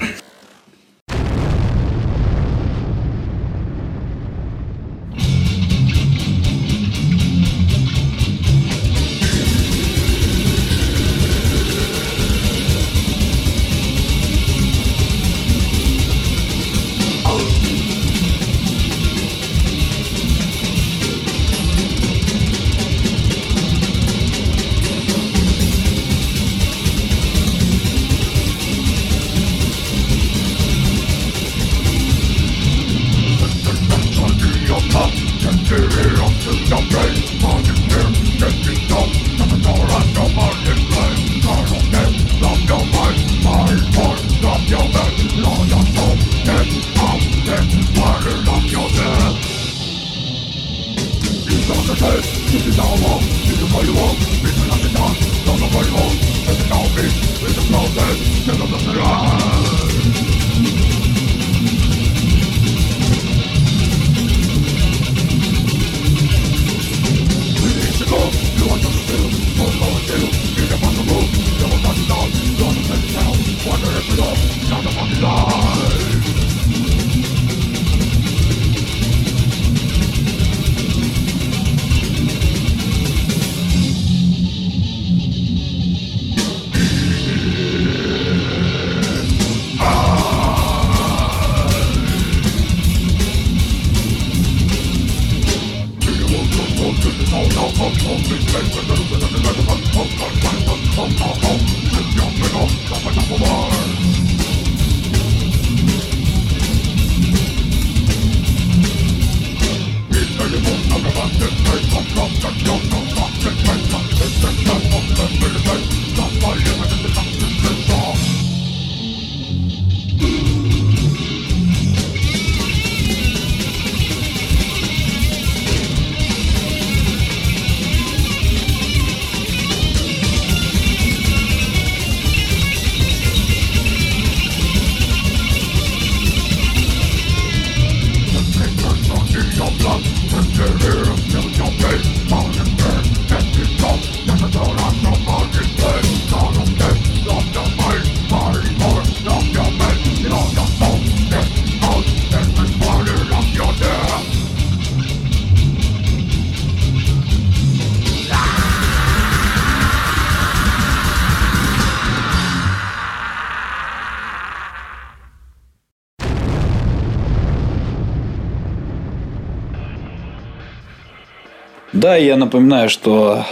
Да, 172.02 172.16
я 172.16 172.36
напоминаю, 172.36 172.88
что 172.88 173.46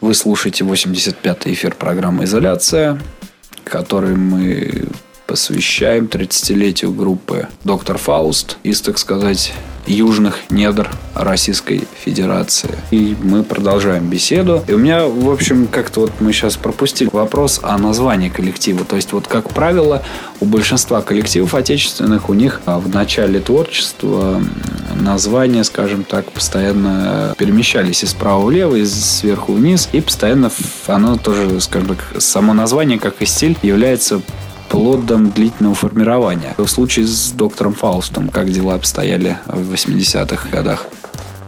вы 0.00 0.12
слушаете 0.12 0.64
85-й 0.64 1.52
эфир 1.52 1.76
программы 1.76 2.24
«Изоляция», 2.24 3.00
который 3.62 4.16
мы 4.16 4.88
посвящаем 5.28 6.06
30-летию 6.06 6.90
группы 6.90 7.46
«Доктор 7.62 7.96
Фауст» 7.96 8.56
из, 8.64 8.80
так 8.80 8.98
сказать, 8.98 9.52
южных 9.86 10.40
недр 10.50 10.90
Российской 11.14 11.86
Федерации. 12.04 12.70
И 12.90 13.16
мы 13.22 13.44
продолжаем 13.44 14.10
беседу. 14.10 14.64
И 14.66 14.72
у 14.72 14.78
меня, 14.78 15.06
в 15.06 15.30
общем, 15.30 15.68
как-то 15.68 16.00
вот 16.00 16.12
мы 16.18 16.32
сейчас 16.32 16.56
пропустили 16.56 17.08
вопрос 17.12 17.60
о 17.62 17.78
названии 17.78 18.28
коллектива. 18.28 18.84
То 18.84 18.96
есть, 18.96 19.12
вот 19.12 19.28
как 19.28 19.50
правило, 19.50 20.02
у 20.40 20.46
большинства 20.46 21.00
коллективов 21.00 21.54
отечественных 21.54 22.28
у 22.28 22.34
них 22.34 22.60
а, 22.66 22.80
в 22.80 22.88
начале 22.88 23.38
творчества 23.38 24.42
названия, 25.02 25.64
скажем 25.64 26.04
так, 26.04 26.30
постоянно 26.30 27.34
перемещались 27.38 28.04
из 28.04 28.10
справа 28.10 28.44
влево, 28.44 28.76
из 28.76 28.92
сверху 28.92 29.52
вниз. 29.52 29.88
И 29.92 30.00
постоянно 30.00 30.50
оно 30.86 31.16
тоже, 31.16 31.60
скажем 31.60 31.96
так, 31.96 32.22
само 32.22 32.52
название, 32.54 32.98
как 32.98 33.22
и 33.22 33.26
стиль, 33.26 33.56
является 33.62 34.20
плодом 34.68 35.30
длительного 35.30 35.74
формирования. 35.74 36.54
В 36.58 36.66
случае 36.66 37.06
с 37.06 37.30
доктором 37.30 37.74
Фаустом, 37.74 38.28
как 38.28 38.50
дела 38.50 38.74
обстояли 38.74 39.38
в 39.46 39.72
80-х 39.72 40.48
годах? 40.50 40.86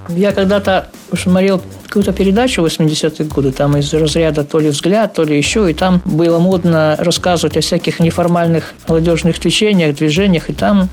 Я 0.09 0.33
когда-то 0.33 0.89
смотрел 1.17 1.63
какую-то 1.87 2.13
передачу 2.13 2.63
в 2.63 2.67
80-е 2.67 3.27
годы, 3.27 3.53
там 3.53 3.77
из 3.77 3.93
разряда 3.93 4.45
то 4.45 4.59
ли 4.59 4.71
«Взгляд», 4.71 5.15
то 5.15 5.23
ли 5.23 5.37
еще, 5.37 5.71
и 5.71 5.75
там 5.75 6.01
было 6.05 6.39
модно 6.39 6.97
рассказывать 6.99 7.57
о 7.57 7.61
всяких 7.61 8.01
неформальных 8.01 8.75
молодежных 8.89 9.39
течениях, 9.39 9.97
движениях, 9.97 10.51
и 10.51 10.53
там 10.53 10.89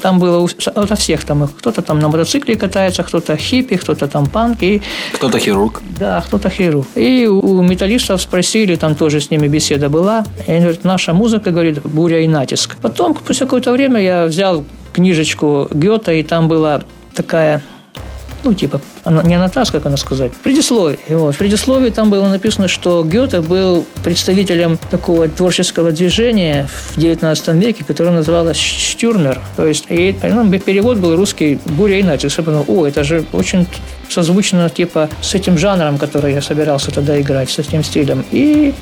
там 0.00 0.18
было 0.18 0.48
ото 0.74 0.96
всех 0.96 1.24
там 1.24 1.48
кто-то 1.48 1.82
там 1.82 1.98
на 2.00 2.08
мотоцикле 2.08 2.56
катается, 2.56 3.02
кто-то 3.02 3.36
хиппи, 3.36 3.76
кто-то 3.76 4.08
там 4.08 4.26
панк. 4.26 4.62
И... 4.62 4.82
Кто-то 5.12 5.38
хирург. 5.38 5.80
Да, 5.98 6.20
кто-то 6.20 6.50
хирург. 6.50 6.86
И 6.96 7.26
у 7.26 7.62
металлистов 7.62 8.20
спросили, 8.20 8.76
там 8.76 8.94
тоже 8.94 9.20
с 9.20 9.30
ними 9.30 9.48
беседа 9.48 9.88
была. 9.88 10.24
И 10.46 10.50
они 10.50 10.60
говорят, 10.60 10.84
наша 10.84 11.12
музыка, 11.12 11.50
говорит, 11.50 11.82
буря 11.82 12.20
и 12.20 12.28
натиск. 12.28 12.76
Потом, 12.82 13.14
после 13.14 13.46
какое-то 13.46 13.72
время 13.72 14.00
я 14.00 14.26
взял 14.26 14.64
книжечку 14.92 15.68
Гёта, 15.70 16.12
и 16.12 16.22
там 16.22 16.48
была 16.48 16.82
такая 17.14 17.62
ну, 18.44 18.54
типа, 18.54 18.80
не 19.24 19.34
аннотация, 19.34 19.72
как 19.72 19.86
она 19.86 19.96
сказать, 19.96 20.32
предисловие. 20.32 20.98
Вот. 21.08 21.34
В 21.34 21.38
предисловии 21.38 21.90
там 21.90 22.10
было 22.10 22.26
написано, 22.28 22.68
что 22.68 23.04
Гёте 23.04 23.40
был 23.40 23.86
представителем 24.02 24.78
такого 24.90 25.28
творческого 25.28 25.92
движения 25.92 26.68
в 26.68 26.98
XIX 26.98 27.58
веке, 27.58 27.84
которое 27.84 28.10
называлось 28.10 28.58
«Штюрмер». 28.58 29.40
То 29.56 29.66
есть, 29.66 29.86
и, 29.88 30.16
ну, 30.22 30.50
перевод 30.58 30.98
был 30.98 31.16
русский 31.16 31.58
«Буря 31.64 31.98
и 31.98 32.02
натиск». 32.02 32.38
Я 32.38 32.44
подумал, 32.44 32.64
о, 32.68 32.86
это 32.86 33.04
же 33.04 33.24
очень 33.32 33.66
созвучно, 34.08 34.68
типа, 34.70 35.08
с 35.20 35.34
этим 35.34 35.58
жанром, 35.58 35.98
который 35.98 36.34
я 36.34 36.42
собирался 36.42 36.90
тогда 36.90 37.20
играть, 37.20 37.50
с 37.50 37.58
этим 37.58 37.82
стилем. 37.82 38.24
И 38.30 38.74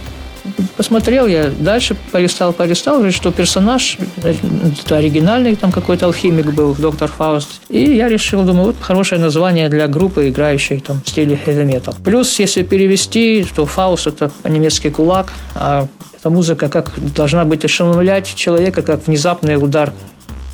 посмотрел 0.76 1.26
я 1.26 1.51
дальше, 1.51 1.97
полистал, 2.12 2.53
полистал, 2.53 2.97
говорит, 2.97 3.14
что 3.14 3.30
персонаж 3.32 3.99
это 4.22 4.97
оригинальный, 4.97 5.57
там 5.57 5.72
какой-то 5.72 6.07
алхимик 6.07 6.53
был, 6.53 6.74
доктор 6.74 7.11
Фауст. 7.11 7.61
И 7.68 7.97
я 7.97 8.09
решил, 8.09 8.43
думаю, 8.43 8.66
вот 8.66 8.76
хорошее 8.80 9.20
название 9.20 9.68
для 9.68 9.86
группы, 9.88 10.28
играющей 10.28 10.80
там 10.80 11.03
в 11.05 11.09
стиле 11.09 11.38
heavy 11.47 11.66
metal. 11.66 11.95
Плюс, 12.03 12.38
если 12.38 12.62
перевести, 12.62 13.47
то 13.55 13.66
Фауст 13.66 14.07
это 14.07 14.30
по-немецки 14.43 14.91
кулак, 14.91 15.32
а 15.55 15.86
эта 16.18 16.30
музыка 16.30 16.68
как 16.68 16.93
должна 17.14 17.45
быть 17.45 17.64
ошеломлять 17.64 18.34
человека, 18.34 18.82
как 18.82 19.07
внезапный 19.07 19.57
удар 19.57 19.93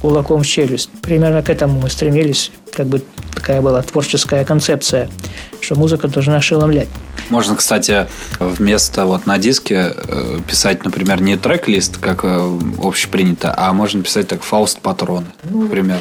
кулаком 0.00 0.42
в 0.42 0.46
челюсть. 0.46 0.90
Примерно 1.02 1.42
к 1.42 1.50
этому 1.50 1.80
мы 1.80 1.90
стремились, 1.90 2.52
как 2.72 2.86
бы 2.86 3.02
такая 3.34 3.60
была 3.60 3.82
творческая 3.82 4.44
концепция, 4.44 5.08
что 5.60 5.74
музыка 5.74 6.08
должна 6.08 6.36
ошеломлять. 6.36 6.88
Можно, 7.28 7.56
кстати, 7.56 8.06
вместо 8.38 9.04
вот 9.04 9.26
на 9.26 9.38
диске 9.38 9.92
э, 9.96 10.38
писать, 10.46 10.84
например, 10.84 11.20
не 11.20 11.36
трек-лист, 11.36 11.98
как 11.98 12.24
э, 12.24 12.58
общепринято, 12.82 13.52
а 13.56 13.72
можно 13.72 14.02
писать 14.02 14.28
так 14.28 14.42
«Фауст 14.42 14.80
патроны», 14.80 15.26
ну, 15.50 15.62
например. 15.62 15.98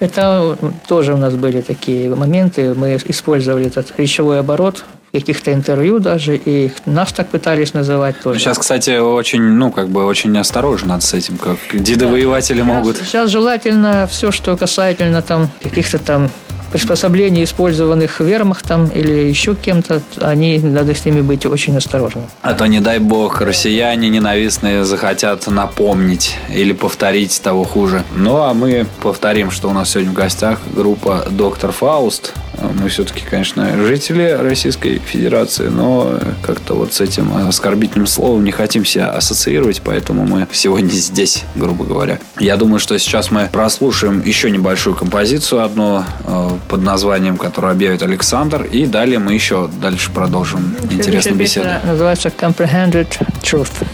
Это 0.00 0.56
тоже 0.86 1.14
у 1.14 1.16
нас 1.16 1.34
были 1.34 1.60
такие 1.60 2.14
моменты. 2.14 2.74
Мы 2.74 3.00
использовали 3.06 3.66
этот 3.66 3.92
речевой 3.98 4.40
оборот 4.40 4.84
каких-то 5.12 5.52
интервью 5.52 5.98
даже, 5.98 6.36
и 6.36 6.70
нас 6.86 7.12
так 7.12 7.28
пытались 7.28 7.74
называть 7.74 8.20
тоже. 8.20 8.40
Сейчас, 8.40 8.58
кстати, 8.58 8.98
очень, 8.98 9.42
ну, 9.42 9.70
как 9.70 9.88
бы 9.88 10.04
очень 10.04 10.36
осторожно 10.38 11.00
с 11.00 11.14
этим, 11.14 11.38
как 11.38 11.58
деды-воеватели 11.72 12.58
да. 12.58 12.64
могут. 12.64 12.96
Сейчас 12.98 13.30
желательно 13.30 14.06
все, 14.10 14.30
что 14.30 14.56
касательно 14.56 15.22
там 15.22 15.50
каких-то 15.62 15.98
там 15.98 16.30
приспособлений, 16.72 17.44
использованных 17.44 18.20
вермахтом 18.20 18.86
или 18.88 19.28
еще 19.28 19.54
кем-то, 19.54 20.02
они, 20.20 20.58
надо 20.58 20.94
с 20.94 21.04
ними 21.04 21.20
быть 21.20 21.46
очень 21.46 21.76
осторожными. 21.76 22.26
А 22.42 22.54
то, 22.54 22.66
не 22.66 22.80
дай 22.80 22.98
бог, 22.98 23.40
россияне 23.40 24.08
ненавистные 24.08 24.84
захотят 24.84 25.46
напомнить 25.46 26.36
или 26.52 26.72
повторить 26.72 27.40
того 27.42 27.64
хуже. 27.64 28.04
Ну, 28.14 28.36
а 28.38 28.54
мы 28.54 28.86
повторим, 29.02 29.50
что 29.50 29.68
у 29.68 29.72
нас 29.72 29.90
сегодня 29.90 30.10
в 30.12 30.14
гостях 30.14 30.58
группа 30.74 31.26
«Доктор 31.30 31.72
Фауст». 31.72 32.34
Мы 32.74 32.88
все-таки, 32.88 33.22
конечно, 33.24 33.70
жители 33.86 34.36
Российской 34.40 34.98
Федерации, 34.98 35.68
но 35.68 36.18
как-то 36.42 36.74
вот 36.74 36.92
с 36.92 37.00
этим 37.00 37.32
оскорбительным 37.48 38.08
словом 38.08 38.42
не 38.44 38.50
хотим 38.50 38.84
себя 38.84 39.10
ассоциировать, 39.10 39.80
поэтому 39.84 40.26
мы 40.26 40.48
сегодня 40.52 40.90
здесь, 40.90 41.44
грубо 41.54 41.84
говоря. 41.84 42.18
Я 42.40 42.56
думаю, 42.56 42.80
что 42.80 42.98
сейчас 42.98 43.30
мы 43.30 43.48
прослушаем 43.52 44.22
еще 44.24 44.50
небольшую 44.50 44.96
композицию 44.96 45.62
одну 45.62 46.02
э, 46.24 46.48
под 46.68 46.82
названием, 46.82 47.36
которую 47.36 47.72
объявит 47.72 48.02
Александр, 48.02 48.62
и 48.62 48.86
далее 48.86 49.18
мы 49.18 49.34
еще 49.34 49.68
дальше 49.80 50.10
продолжим 50.10 50.76
интересную 50.90 51.38
беседу. 51.38 51.68
Называется 51.84 52.28
Comprehended 52.28 53.08
Truth. 53.42 53.86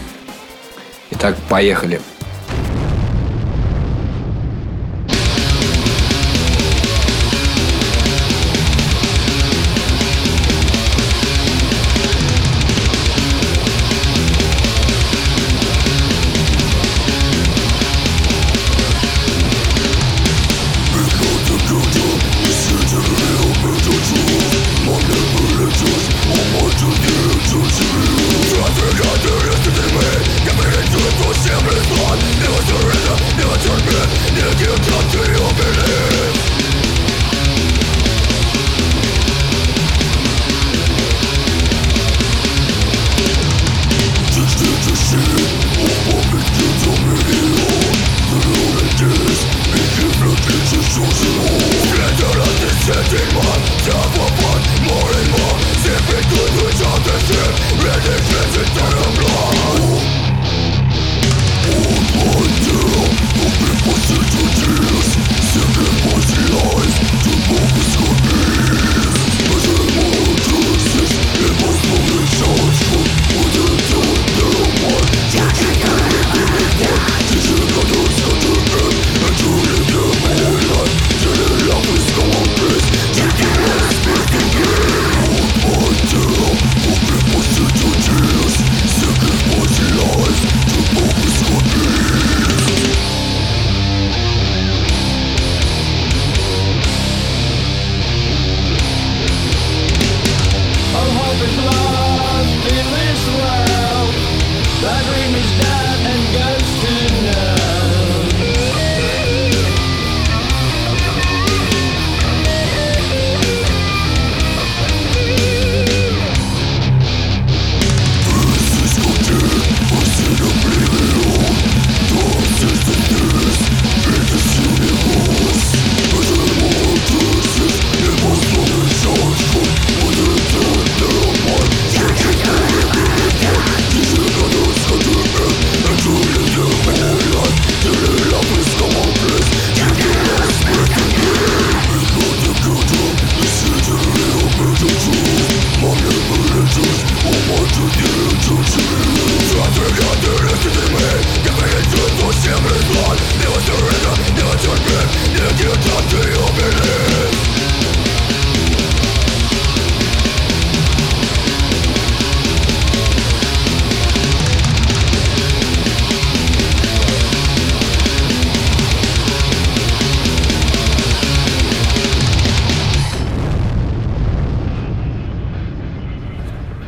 Итак, 1.11 1.35
поехали. 1.49 1.99
Всем 1.99 2.74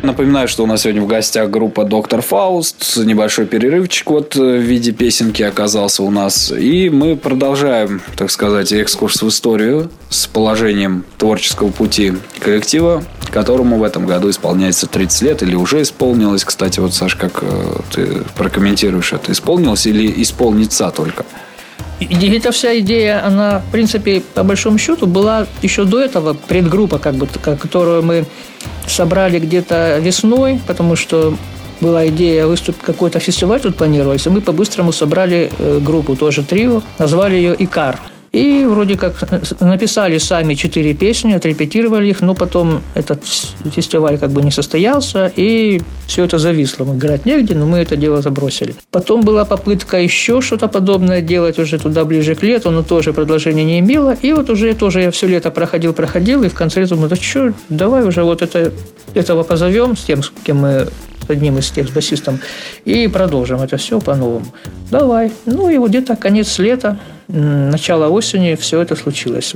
напоминаю, 0.08 0.48
что 0.48 0.64
у 0.64 0.66
нас 0.66 0.82
сегодня 0.82 1.02
в 1.02 1.08
гостях 1.08 1.52
группа 1.52 1.84
Доктор 1.84 2.22
Фауст. 2.22 2.98
Небольшой 2.98 3.46
перерывчик 3.46 4.10
вот 4.10 4.36
в 4.36 4.58
виде 4.58 4.92
песенки 4.92 5.44
оказался 5.44 6.02
у 6.02 6.10
нас. 6.10 6.52
И 6.52 6.90
мы 6.90 7.16
продолжаем, 7.16 8.02
так 8.16 8.32
сказать, 8.32 8.72
экскурс 8.72 9.22
в 9.22 9.28
историю 9.28 9.92
с 10.10 10.26
положением 10.26 11.04
творческого 11.18 11.70
пути 11.70 12.14
коллектива, 12.40 13.04
которому 13.30 13.78
в 13.78 13.84
этом 13.84 14.08
году 14.08 14.30
исполняется 14.30 14.88
30 14.88 15.22
лет 15.22 15.44
или 15.44 15.56
уже 15.56 15.82
исполнилось. 15.82 16.44
Кстати, 16.46 16.80
вот, 16.80 16.94
Саш, 16.94 17.16
как 17.16 17.40
э, 17.42 17.80
ты 17.94 18.24
прокомментируешь 18.36 19.14
это? 19.14 19.32
Исполнилось 19.34 19.86
или 19.86 20.22
исполнится 20.24 20.90
только? 20.90 21.26
И 22.00 22.38
эта 22.38 22.52
вся 22.52 22.78
идея, 22.80 23.26
она, 23.26 23.60
в 23.60 23.72
принципе, 23.72 24.22
по 24.34 24.44
большому 24.44 24.78
счету, 24.78 25.08
была 25.08 25.48
еще 25.64 25.84
до 25.84 26.00
этого 26.00 26.34
предгруппа, 26.34 27.00
как 27.00 27.16
бы, 27.16 27.28
которую 27.28 28.04
мы 28.04 28.26
собрали 28.88 29.40
где-то 29.40 29.98
весной, 30.00 30.62
потому 30.68 30.96
что 30.96 31.36
была 31.82 32.08
идея 32.08 32.46
выступить, 32.46 32.82
какой-то 32.82 33.20
фестиваль 33.20 33.62
тут 33.62 33.76
планировался, 33.76 34.30
мы 34.30 34.42
по-быстрому 34.42 34.92
собрали 34.92 35.52
э, 35.58 35.80
группу, 35.80 36.16
тоже 36.16 36.44
трио, 36.44 36.82
назвали 37.00 37.36
ее 37.36 37.56
«Икар». 37.58 38.00
И 38.38 38.66
вроде 38.66 38.98
как 38.98 39.16
написали 39.62 40.20
сами 40.20 40.54
четыре 40.54 40.94
песни, 40.94 41.34
отрепетировали 41.34 42.10
их, 42.10 42.22
но 42.22 42.36
потом 42.36 42.84
этот 42.94 43.26
фестиваль 43.76 44.20
как 44.20 44.30
бы 44.30 44.44
не 44.44 44.52
состоялся, 44.52 45.32
и 45.36 45.82
все 46.06 46.24
это 46.26 46.38
зависло. 46.38 46.86
Мы 46.86 46.98
играть 46.98 47.26
негде, 47.26 47.56
но 47.56 47.66
мы 47.66 47.80
это 47.80 47.96
дело 47.96 48.22
забросили. 48.22 48.76
Потом 48.92 49.22
была 49.22 49.44
попытка 49.44 50.00
еще 50.00 50.42
что-то 50.42 50.68
подобное 50.68 51.22
делать 51.22 51.58
уже 51.58 51.80
туда 51.80 52.06
ближе 52.06 52.36
к 52.36 52.44
лету, 52.44 52.70
но 52.70 52.84
тоже 52.84 53.12
продолжения 53.12 53.64
не 53.64 53.80
имело. 53.80 54.16
И 54.22 54.32
вот 54.34 54.52
уже 54.52 54.76
тоже 54.76 55.02
я 55.02 55.10
все 55.10 55.26
лето 55.26 55.50
проходил, 55.50 55.94
проходил, 55.94 56.44
и 56.44 56.50
в 56.50 56.54
конце 56.54 56.86
думаю, 56.86 57.10
да 57.10 57.16
что, 57.16 57.54
давай 57.70 58.04
уже 58.04 58.22
вот 58.24 58.44
это, 58.44 58.72
этого 59.16 59.42
позовем 59.42 59.98
с 59.98 60.04
тем, 60.04 60.22
с 60.22 60.32
кем 60.44 60.58
мы 60.58 60.88
одним 61.30 61.58
из 61.58 61.70
тех 61.70 61.88
с 61.88 61.92
басистом, 61.92 62.40
и 62.86 63.08
продолжим 63.08 63.62
это 63.62 63.78
все 63.78 64.00
по-новому. 64.00 64.48
Давай. 64.92 65.32
Ну 65.46 65.70
и 65.70 65.78
вот 65.78 65.90
где-то 65.90 66.16
конец 66.16 66.58
лета, 66.60 66.98
начало 67.28 68.08
осени 68.08 68.56
все 68.56 68.82
это 68.82 68.96
случилось. 68.96 69.56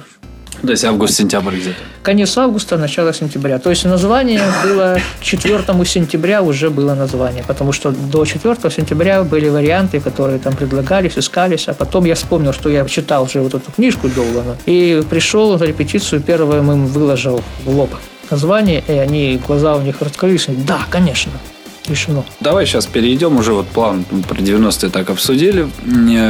То 0.62 0.70
есть 0.70 0.86
август-сентябрь 0.86 1.56
где-то? 1.56 1.78
Конец 2.04 2.38
августа, 2.38 2.78
начало 2.78 3.14
сентября. 3.14 3.58
То 3.58 3.72
есть 3.72 3.84
название 3.86 4.42
было 4.64 5.00
4 5.22 5.64
сентября 5.86 6.44
уже 6.44 6.70
было 6.70 6.94
название, 6.94 7.44
потому 7.48 7.72
что 7.72 7.92
до 7.92 8.26
4 8.26 8.56
сентября 8.70 9.24
были 9.24 9.50
варианты, 9.50 10.00
которые 10.00 10.38
там 10.38 10.56
предлагались, 10.56 11.18
искались, 11.18 11.68
а 11.68 11.74
потом 11.74 12.06
я 12.06 12.14
вспомнил, 12.14 12.54
что 12.54 12.70
я 12.70 12.86
читал 12.86 13.24
уже 13.24 13.42
вот 13.42 13.56
эту 13.56 13.72
книжку 13.72 14.08
Долана, 14.10 14.56
и 14.68 15.02
пришел 15.10 15.58
на 15.58 15.64
репетицию, 15.64 16.22
первое 16.22 16.60
им 16.60 16.86
выложил 16.86 17.42
в 17.66 17.70
лоб 17.76 17.90
название, 18.30 18.84
и 18.88 18.94
они, 18.94 19.42
глаза 19.46 19.76
у 19.76 19.82
них 19.82 20.02
раскрылись, 20.02 20.46
да, 20.48 20.80
конечно, 20.90 21.32
решено. 21.92 22.24
Давай 22.40 22.66
сейчас 22.66 22.86
перейдем 22.86 23.38
уже 23.38 23.54
вот 23.54 23.68
план 23.68 24.06
про 24.28 24.38
90-е 24.38 24.90
так 24.90 25.10
обсудили 25.10 25.68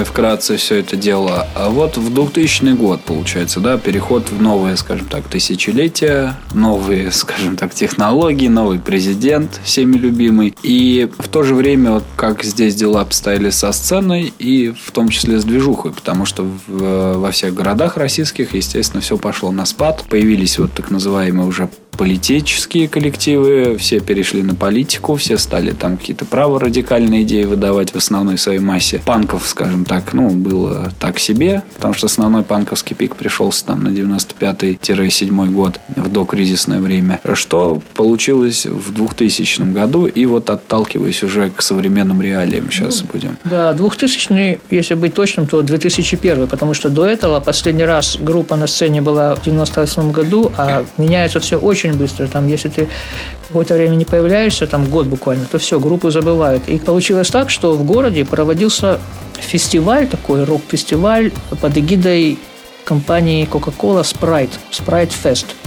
вкратце 0.06 0.58
все 0.58 0.76
это 0.76 0.96
дело. 0.96 1.48
А 1.56 1.70
вот 1.70 1.98
в 1.98 2.14
2000 2.14 2.74
год 2.76 3.02
получается, 3.02 3.60
да, 3.60 3.78
переход 3.78 4.30
в 4.30 4.42
новое, 4.42 4.76
скажем 4.76 5.08
так, 5.08 5.28
тысячелетие, 5.28 6.36
новые, 6.54 7.12
скажем 7.12 7.56
так, 7.56 7.74
технологии, 7.74 8.48
новый 8.48 8.80
президент, 8.80 9.60
всеми 9.64 9.98
любимый. 9.98 10.56
И 10.64 11.10
в 11.18 11.28
то 11.28 11.44
же 11.44 11.56
время, 11.56 11.92
вот 11.92 12.04
как 12.16 12.44
здесь 12.44 12.76
дела 12.76 13.02
обстояли 13.02 13.50
со 13.50 13.72
сценой 13.72 14.34
и 14.40 14.70
в 14.70 14.92
том 14.92 15.10
числе 15.10 15.40
с 15.40 15.44
движухой, 15.44 15.92
потому 15.92 16.26
что 16.26 16.44
в, 16.44 17.18
во 17.18 17.32
всех 17.32 17.54
городах 17.54 17.98
российских, 17.98 18.54
естественно, 18.54 19.02
все 19.02 19.18
пошло 19.18 19.52
на 19.52 19.66
спад. 19.66 20.04
Появились 20.10 20.60
вот 20.60 20.74
так 20.74 20.92
называемые 20.92 21.48
уже 21.48 21.70
политические 22.02 22.88
коллективы, 22.88 23.78
все 23.78 24.00
перешли 24.00 24.42
на 24.42 24.56
политику, 24.56 25.18
все 25.18 25.38
стали 25.38 25.70
там 25.70 25.98
какие-то 25.98 26.26
праворадикальные 26.26 27.22
идеи 27.22 27.44
выдавать 27.44 27.92
в 27.92 27.96
основной 27.96 28.40
своей 28.40 28.58
массе. 28.58 29.00
Панков, 29.06 29.48
скажем 29.48 29.86
так, 29.86 30.12
ну, 30.14 30.32
было 30.32 30.92
так 31.00 31.20
себе, 31.20 31.62
потому 31.76 31.94
что 31.94 32.08
основной 32.08 32.42
панковский 32.42 32.96
пик 32.96 33.16
пришелся 33.16 33.66
там 33.66 33.84
на 33.84 33.90
95-7 33.90 35.52
год 35.52 35.80
в 35.96 36.12
докризисное 36.12 36.80
время. 36.80 37.20
Что 37.36 37.84
получилось 37.94 38.66
в 38.66 38.92
2000 38.92 39.72
году, 39.72 40.08
и 40.08 40.26
вот 40.26 40.50
отталкиваясь 40.50 41.22
уже 41.22 41.52
к 41.52 41.62
современным 41.62 42.20
реалиям 42.20 42.72
сейчас 42.72 43.04
ну, 43.04 43.10
будем. 43.14 43.38
Да, 43.44 43.74
2000 43.74 44.60
если 44.72 44.96
быть 44.96 45.14
точным, 45.14 45.46
то 45.46 45.62
2001, 45.62 46.48
потому 46.48 46.74
что 46.74 46.90
до 46.90 47.06
этого 47.06 47.40
последний 47.42 47.86
раз 47.86 48.18
группа 48.20 48.56
на 48.56 48.66
сцене 48.66 49.04
была 49.04 49.36
в 49.36 49.44
98 49.44 50.12
году, 50.12 50.52
а 50.58 50.84
меняется 50.98 51.40
все 51.40 51.58
очень 51.58 51.91
быстро. 51.96 52.28
Там, 52.28 52.48
если 52.48 52.70
ты 52.70 52.88
какое-то 53.48 53.76
время 53.76 53.96
не 53.96 54.06
появляешься, 54.06 54.68
там 54.68 54.86
год 54.86 55.08
буквально, 55.08 55.46
то 55.46 55.58
все, 55.60 55.80
группу 55.80 56.10
забывают. 56.12 56.68
И 56.68 56.78
получилось 56.78 57.30
так, 57.30 57.50
что 57.50 57.74
в 57.74 57.84
городе 57.84 58.26
проводился 58.26 59.00
фестиваль, 59.34 60.08
такой 60.08 60.44
рок-фестиваль 60.44 61.32
под 61.62 61.78
эгидой 61.78 62.40
компании 62.84 63.48
Coca-Cola 63.50 64.04
Sprite, 64.04 64.52
Sprite 64.72 65.14
Fest– 65.24 65.46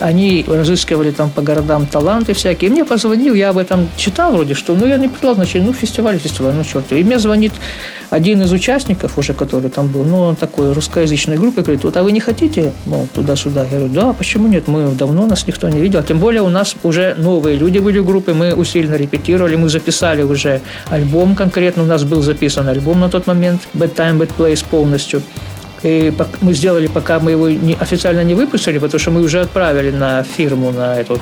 они 0.00 0.44
разыскивали 0.46 1.10
там 1.10 1.30
по 1.30 1.42
городам 1.42 1.86
таланты 1.86 2.32
всякие. 2.32 2.70
мне 2.70 2.84
позвонил, 2.84 3.34
я 3.34 3.50
об 3.50 3.58
этом 3.58 3.88
читал 3.96 4.32
вроде, 4.32 4.54
что, 4.54 4.74
ну, 4.74 4.86
я 4.86 4.96
не 4.96 5.08
придал 5.08 5.34
значения, 5.34 5.66
ну, 5.66 5.72
фестиваль, 5.72 6.18
фестиваль, 6.18 6.54
ну, 6.54 6.64
черт. 6.64 6.90
И 6.92 7.04
мне 7.04 7.18
звонит 7.18 7.52
один 8.10 8.42
из 8.42 8.52
участников 8.52 9.18
уже, 9.18 9.34
который 9.34 9.70
там 9.70 9.88
был, 9.88 10.04
ну, 10.04 10.20
он 10.20 10.36
такой 10.36 10.72
русскоязычной 10.72 11.36
группы, 11.36 11.62
говорит, 11.62 11.84
вот, 11.84 11.96
а 11.96 12.02
вы 12.02 12.12
не 12.12 12.20
хотите, 12.20 12.72
мол, 12.86 13.06
туда-сюда? 13.14 13.64
Я 13.70 13.78
говорю, 13.78 13.88
да, 13.92 14.12
почему 14.12 14.48
нет, 14.48 14.66
мы 14.68 14.90
давно 14.92 15.26
нас 15.26 15.46
никто 15.46 15.68
не 15.68 15.80
видел. 15.80 16.02
Тем 16.02 16.18
более 16.18 16.42
у 16.42 16.48
нас 16.48 16.74
уже 16.82 17.14
новые 17.18 17.56
люди 17.56 17.78
были 17.78 17.98
в 17.98 18.06
группе, 18.06 18.32
мы 18.32 18.54
усиленно 18.54 18.96
репетировали, 18.96 19.56
мы 19.56 19.68
записали 19.68 20.22
уже 20.22 20.60
альбом 20.88 21.34
конкретно, 21.36 21.82
у 21.82 21.86
нас 21.86 22.04
был 22.04 22.22
записан 22.22 22.68
альбом 22.68 23.00
на 23.00 23.08
тот 23.08 23.26
момент, 23.26 23.62
Bad 23.74 23.94
Time, 23.94 24.18
Bad 24.18 24.30
Place 24.36 24.64
полностью. 24.68 25.22
И 25.82 26.12
мы 26.40 26.52
сделали, 26.52 26.86
пока 26.86 27.20
мы 27.20 27.30
его 27.32 27.48
не, 27.48 27.74
официально 27.74 28.22
не 28.22 28.34
выпустили, 28.34 28.78
потому 28.78 29.00
что 29.00 29.10
мы 29.10 29.22
уже 29.22 29.40
отправили 29.40 29.90
на 29.90 30.22
фирму, 30.22 30.72
на 30.72 30.96
этот 30.96 31.20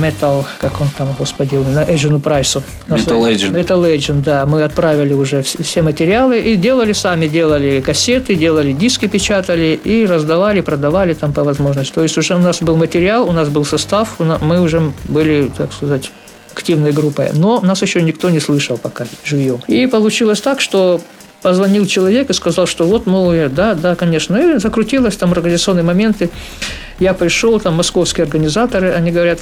Metal, 0.00 0.44
как 0.58 0.80
он 0.80 0.88
там, 0.96 1.14
господи, 1.18 1.54
на 1.54 1.84
Agent 1.84 2.20
Прайсу. 2.20 2.62
Metal 2.88 3.20
Agent. 3.22 3.52
Metal 3.52 3.96
Agent, 3.96 4.22
да. 4.22 4.44
Мы 4.46 4.62
отправили 4.62 5.14
уже 5.14 5.42
все 5.42 5.82
материалы 5.82 6.38
и 6.38 6.56
делали 6.56 6.92
сами, 6.92 7.28
делали 7.28 7.80
кассеты, 7.80 8.34
делали 8.34 8.72
диски, 8.72 9.06
печатали 9.06 9.78
и 9.82 10.06
раздавали, 10.06 10.60
продавали 10.60 11.14
там 11.14 11.32
по 11.32 11.42
возможности. 11.42 11.94
То 11.94 12.02
есть 12.02 12.18
уже 12.18 12.34
у 12.34 12.38
нас 12.38 12.60
был 12.60 12.76
материал, 12.76 13.28
у 13.28 13.32
нас 13.32 13.48
был 13.48 13.64
состав, 13.64 14.16
мы 14.18 14.60
уже 14.60 14.92
были, 15.08 15.50
так 15.56 15.72
сказать, 15.72 16.10
активной 16.52 16.92
группой. 16.92 17.30
Но 17.34 17.60
нас 17.60 17.82
еще 17.82 18.02
никто 18.02 18.30
не 18.30 18.40
слышал 18.40 18.78
пока 18.78 19.06
живьем. 19.24 19.60
И 19.66 19.86
получилось 19.86 20.40
так, 20.40 20.60
что 20.60 21.00
позвонил 21.42 21.86
человек 21.86 22.30
и 22.30 22.32
сказал, 22.32 22.66
что 22.66 22.84
вот, 22.86 23.06
мол, 23.06 23.32
я, 23.32 23.48
да, 23.48 23.74
да, 23.74 23.94
конечно. 23.94 24.36
И 24.36 24.58
закрутилось 24.58 25.16
там 25.16 25.32
организационные 25.32 25.84
моменты. 25.84 26.30
Я 26.98 27.14
пришел, 27.14 27.60
там 27.60 27.74
московские 27.74 28.24
организаторы, 28.24 28.92
они 28.92 29.10
говорят, 29.10 29.40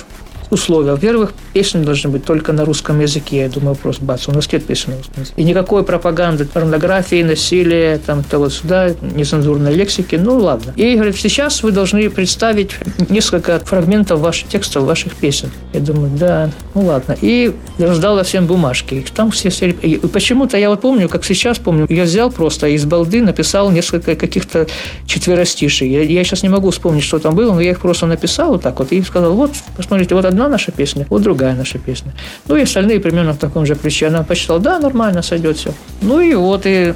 условия. 0.55 0.93
Во-первых, 0.93 1.33
песни 1.53 1.83
должны 1.85 2.11
быть 2.11 2.25
только 2.25 2.53
на 2.53 2.65
русском 2.65 3.01
языке. 3.01 3.43
Я 3.43 3.49
думаю, 3.49 3.77
просто 3.77 4.05
бац, 4.05 4.29
у 4.29 4.33
нас 4.33 4.51
нет 4.51 4.65
песен 4.65 4.93
на 4.93 4.97
русском 4.99 5.23
языке. 5.23 5.41
И 5.41 5.45
никакой 5.45 5.85
пропаганды, 5.85 6.45
порнографии, 6.47 7.23
насилия, 7.23 7.99
там, 7.99 8.23
того 8.25 8.49
сюда, 8.49 8.91
нецензурной 9.01 9.75
лексики. 9.75 10.17
Ну, 10.17 10.39
ладно. 10.39 10.73
И 10.77 10.95
говорят, 10.95 11.17
сейчас 11.17 11.63
вы 11.63 11.73
должны 11.73 12.09
представить 12.11 12.71
несколько 13.09 13.59
фрагментов 13.61 14.21
ваших 14.21 14.49
текстов, 14.49 14.85
ваших 14.85 15.15
песен. 15.15 15.51
Я 15.73 15.81
думаю, 15.81 16.11
да, 16.17 16.51
ну 16.75 16.83
ладно. 16.87 17.17
И 17.21 17.55
раздала 17.79 18.23
всем 18.23 18.47
бумажки. 18.47 19.05
Там 19.15 19.31
все 19.31 19.51
сели. 19.51 19.73
И 19.83 19.97
почему-то 19.97 20.57
я 20.57 20.71
вот 20.71 20.81
помню, 20.81 21.09
как 21.09 21.25
сейчас 21.25 21.59
помню, 21.59 21.87
я 21.89 22.05
взял 22.05 22.31
просто 22.31 22.69
из 22.69 22.85
балды, 22.85 23.23
написал 23.23 23.71
несколько 23.71 24.15
каких-то 24.17 24.67
четверостишей. 25.07 25.91
Я, 25.91 26.03
я 26.03 26.25
сейчас 26.25 26.43
не 26.43 26.49
могу 26.49 26.71
вспомнить, 26.71 27.05
что 27.05 27.19
там 27.19 27.35
было, 27.35 27.53
но 27.53 27.61
я 27.61 27.71
их 27.71 27.81
просто 27.81 28.07
написал 28.07 28.53
вот 28.53 28.63
так 28.63 28.79
вот 28.79 28.93
и 28.93 29.03
сказал, 29.03 29.35
вот, 29.35 29.51
посмотрите, 29.77 30.15
вот 30.15 30.25
одна 30.25 30.44
наша 30.49 30.73
песня, 30.73 31.07
вот 31.11 31.23
другая 31.23 31.55
наша 31.55 31.79
песня. 31.79 32.13
Ну 32.49 32.57
и 32.57 32.63
остальные 32.63 33.01
примерно 33.01 33.33
в 33.33 33.39
таком 33.39 33.67
же 33.67 33.75
ключе. 33.75 34.07
Она 34.09 34.23
посчитала, 34.23 34.61
да, 34.61 34.79
нормально, 34.79 35.23
сойдет 35.23 35.57
все. 35.57 35.73
Ну 36.01 36.21
и 36.21 36.35
вот, 36.35 36.63
и 36.65 36.95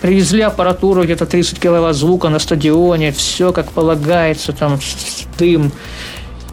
привезли 0.00 0.42
аппаратуру, 0.42 1.02
где-то 1.04 1.26
30 1.26 1.58
киловатт 1.58 1.96
звука 1.96 2.28
на 2.28 2.38
стадионе, 2.38 3.12
все 3.12 3.52
как 3.52 3.70
полагается, 3.72 4.52
там 4.52 4.78
дым. 5.38 5.72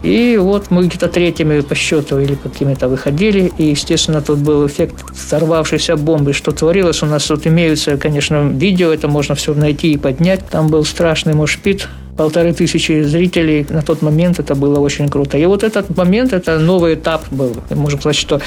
И 0.02 0.36
вот 0.36 0.70
мы 0.70 0.86
где-то 0.86 1.08
третьими 1.08 1.60
по 1.60 1.74
счету 1.74 2.18
или 2.18 2.34
какими-то 2.34 2.88
выходили, 2.88 3.52
и, 3.58 3.64
естественно, 3.70 4.22
тут 4.22 4.38
был 4.38 4.66
эффект 4.66 5.04
взорвавшейся 5.10 5.96
бомбы. 5.96 6.32
Что 6.32 6.52
творилось 6.52 7.02
у 7.02 7.06
нас, 7.06 7.24
тут 7.24 7.46
имеются, 7.46 7.96
конечно, 7.96 8.48
видео, 8.48 8.92
это 8.92 9.08
можно 9.08 9.34
все 9.34 9.54
найти 9.54 9.92
и 9.92 9.96
поднять. 9.96 10.46
Там 10.48 10.68
был 10.68 10.84
страшный 10.84 11.34
мошпит, 11.34 11.88
полторы 12.16 12.52
тысячи 12.52 13.02
зрителей 13.02 13.66
на 13.68 13.82
тот 13.82 14.02
момент, 14.02 14.38
это 14.38 14.54
было 14.54 14.78
очень 14.78 15.08
круто. 15.08 15.36
И 15.36 15.46
вот 15.46 15.62
этот 15.64 15.96
момент, 15.96 16.32
это 16.32 16.58
новый 16.58 16.94
этап 16.94 17.24
был. 17.30 17.56
Можно 17.70 18.00
сказать, 18.00 18.16
что 18.16 18.40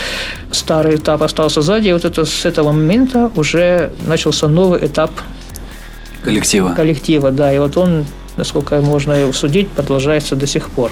старый 0.52 0.96
этап 0.96 1.22
остался 1.24 1.62
сзади, 1.62 1.90
и 1.90 1.94
вот 1.94 2.06
это, 2.06 2.26
с 2.26 2.46
этого 2.46 2.72
момента 2.72 3.32
уже 3.36 3.92
начался 4.08 4.48
новый 4.48 4.86
этап 4.86 5.12
коллектива. 6.24 6.74
Коллектива, 6.76 7.32
да. 7.32 7.54
И 7.54 7.60
вот 7.60 7.78
он, 7.78 8.06
насколько 8.38 8.80
можно 8.82 9.32
судить, 9.34 9.70
продолжается 9.70 10.36
до 10.36 10.48
сих 10.48 10.70
пор. 10.70 10.92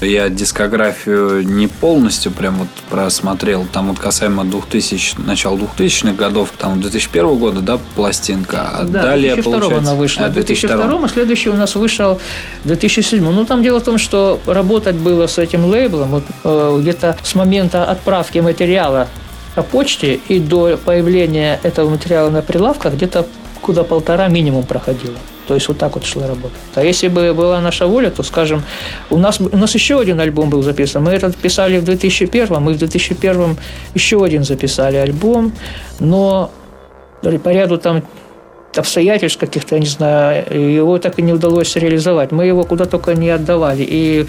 Я 0.00 0.28
дискографию 0.28 1.42
не 1.46 1.66
полностью 1.66 2.30
прям 2.30 2.56
вот 2.56 2.68
просмотрел. 2.88 3.66
Там 3.72 3.88
вот 3.88 3.98
касаемо 3.98 4.44
2000, 4.44 5.16
начала 5.18 5.56
2000-х 5.56 6.12
годов, 6.12 6.52
там 6.56 6.80
2001 6.80 7.38
года, 7.38 7.60
да, 7.60 7.78
пластинка. 7.96 8.68
А 8.72 8.84
да, 8.84 9.02
далее, 9.02 9.34
2002 9.34 9.60
получается... 9.60 9.90
она 9.90 9.98
вышла. 9.98 10.26
А, 10.26 10.28
2002, 10.28 10.76
2002 10.76 11.04
а 11.04 11.08
следующий 11.08 11.50
у 11.50 11.54
нас 11.54 11.74
вышел 11.74 12.20
в 12.64 12.66
2007. 12.68 13.22
Ну, 13.22 13.44
там 13.44 13.62
дело 13.62 13.80
в 13.80 13.84
том, 13.84 13.98
что 13.98 14.40
работать 14.46 14.96
было 14.96 15.26
с 15.26 15.38
этим 15.38 15.64
лейблом 15.64 16.08
вот, 16.08 16.24
э, 16.44 16.78
где-то 16.80 17.16
с 17.22 17.34
момента 17.34 17.84
отправки 17.84 18.38
материала 18.38 19.08
по 19.56 19.62
почте 19.62 20.20
и 20.28 20.38
до 20.38 20.76
появления 20.76 21.58
этого 21.64 21.90
материала 21.90 22.30
на 22.30 22.42
прилавках 22.42 22.94
где-то 22.94 23.26
куда 23.60 23.82
полтора 23.82 24.28
минимум 24.28 24.62
проходило. 24.62 25.16
То 25.48 25.54
есть 25.54 25.66
вот 25.66 25.78
так 25.78 25.94
вот 25.94 26.04
шла 26.04 26.26
работа. 26.26 26.54
А 26.74 26.84
если 26.84 27.08
бы 27.08 27.32
была 27.32 27.60
наша 27.62 27.86
воля, 27.86 28.10
то, 28.10 28.22
скажем, 28.22 28.62
у 29.08 29.16
нас, 29.16 29.40
у 29.40 29.56
нас 29.56 29.74
еще 29.74 29.98
один 29.98 30.20
альбом 30.20 30.50
был 30.50 30.62
записан. 30.62 31.02
Мы 31.02 31.12
этот 31.12 31.36
писали 31.36 31.78
в 31.78 31.84
2001, 31.84 32.60
мы 32.60 32.74
в 32.74 32.78
2001 32.78 33.56
еще 33.94 34.22
один 34.22 34.44
записали 34.44 34.96
альбом, 34.96 35.52
но 36.00 36.50
по 37.22 37.48
ряду 37.48 37.78
там 37.78 38.02
обстоятельств 38.76 39.40
каких-то, 39.40 39.76
я 39.76 39.80
не 39.80 39.86
знаю, 39.86 40.44
его 40.52 40.98
так 40.98 41.18
и 41.18 41.22
не 41.22 41.32
удалось 41.32 41.74
реализовать. 41.76 42.30
Мы 42.30 42.44
его 42.44 42.64
куда 42.64 42.84
только 42.84 43.14
не 43.14 43.30
отдавали. 43.30 43.86
И 43.88 44.26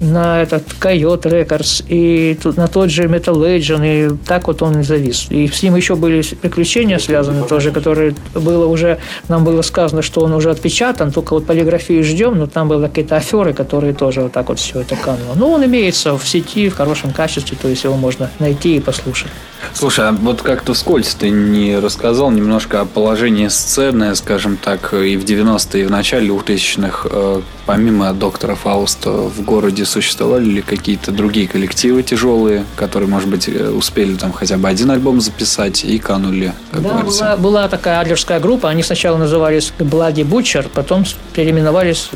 на 0.00 0.42
этот 0.42 0.64
Койот 0.78 1.26
Records 1.26 1.84
и 1.88 2.38
на 2.56 2.68
тот 2.68 2.90
же 2.90 3.04
Metal 3.04 3.34
Legend, 3.34 3.82
и 3.84 4.16
так 4.26 4.46
вот 4.48 4.62
он 4.62 4.80
и 4.80 4.82
завис. 4.82 5.26
И 5.30 5.46
с 5.48 5.62
ним 5.62 5.76
еще 5.76 5.96
были 5.96 6.22
приключения 6.22 6.98
связаны 6.98 7.46
тоже, 7.46 7.70
которые 7.70 8.14
было 8.34 8.66
уже, 8.66 8.98
нам 9.28 9.44
было 9.44 9.62
сказано, 9.62 10.02
что 10.02 10.20
он 10.20 10.32
уже 10.32 10.50
отпечатан, 10.50 11.12
только 11.12 11.34
вот 11.34 11.46
полиграфии 11.46 12.02
ждем, 12.02 12.38
но 12.38 12.46
там 12.46 12.68
были 12.68 12.86
какие-то 12.86 13.16
аферы, 13.16 13.52
которые 13.52 13.94
тоже 13.94 14.22
вот 14.22 14.32
так 14.32 14.48
вот 14.48 14.58
все 14.58 14.80
это 14.80 14.96
кануло. 14.96 15.34
Но 15.36 15.50
он 15.50 15.64
имеется 15.64 16.16
в 16.16 16.26
сети 16.26 16.68
в 16.68 16.74
хорошем 16.74 17.12
качестве, 17.12 17.56
то 17.60 17.68
есть 17.68 17.84
его 17.84 17.96
можно 17.96 18.30
найти 18.38 18.76
и 18.76 18.80
послушать. 18.80 19.30
Слушай, 19.74 20.08
а 20.08 20.12
вот 20.12 20.42
как-то 20.42 20.74
вскользь 20.74 21.14
ты 21.14 21.30
не 21.30 21.78
рассказал 21.78 22.30
немножко 22.30 22.80
о 22.80 22.84
положении 22.84 23.48
сцены, 23.48 24.14
скажем 24.14 24.56
так, 24.56 24.92
и 24.92 25.16
в 25.16 25.24
90-е, 25.24 25.82
и 25.82 25.86
в 25.86 25.90
начале 25.90 26.28
2000-х, 26.28 27.08
э, 27.10 27.40
помимо 27.66 28.12
доктора 28.12 28.54
Фауста, 28.54 29.10
в 29.10 29.42
городе 29.42 29.81
существовали 29.84 30.44
ли 30.44 30.62
какие-то 30.62 31.12
другие 31.12 31.48
коллективы 31.48 32.02
тяжелые, 32.02 32.64
которые, 32.76 33.08
может 33.08 33.28
быть, 33.28 33.48
э, 33.48 33.70
успели 33.70 34.14
там 34.14 34.32
хотя 34.32 34.56
бы 34.56 34.68
один 34.68 34.90
альбом 34.90 35.20
записать 35.20 35.84
и 35.84 35.98
канули? 35.98 36.52
да, 36.72 37.02
была, 37.02 37.36
была 37.36 37.68
такая 37.68 38.00
адлерская 38.00 38.40
группа, 38.40 38.68
они 38.68 38.82
сначала 38.82 39.16
назывались 39.16 39.72
Bloody 39.78 40.26
Butcher, 40.28 40.68
потом 40.72 41.04
переименовались 41.34 42.10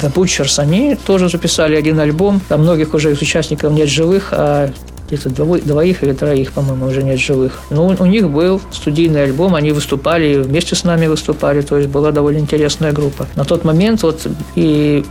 The 0.00 0.12
Butchers. 0.12 0.58
Они 0.58 0.96
тоже 0.96 1.28
записали 1.28 1.76
один 1.76 1.98
альбом, 1.98 2.40
там 2.48 2.62
многих 2.62 2.94
уже 2.94 3.12
из 3.12 3.20
участников 3.20 3.72
нет 3.72 3.88
живых, 3.88 4.28
а 4.32 4.70
где-то 5.10 5.30
двоих 5.30 6.02
или 6.02 6.12
троих, 6.12 6.52
по-моему, 6.52 6.86
уже 6.86 7.02
нет 7.02 7.18
живых. 7.18 7.60
Но 7.70 7.86
у, 7.86 7.96
у 7.98 8.06
них 8.06 8.30
был 8.30 8.60
студийный 8.70 9.24
альбом, 9.24 9.54
они 9.54 9.72
выступали, 9.72 10.36
вместе 10.36 10.76
с 10.76 10.84
нами 10.84 11.06
выступали, 11.06 11.62
то 11.62 11.76
есть 11.76 11.88
была 11.88 12.12
довольно 12.12 12.38
интересная 12.38 12.92
группа. 12.92 13.26
На 13.34 13.44
тот 13.44 13.64
момент 13.64 14.02
вот 14.02 14.26
и 14.54 15.04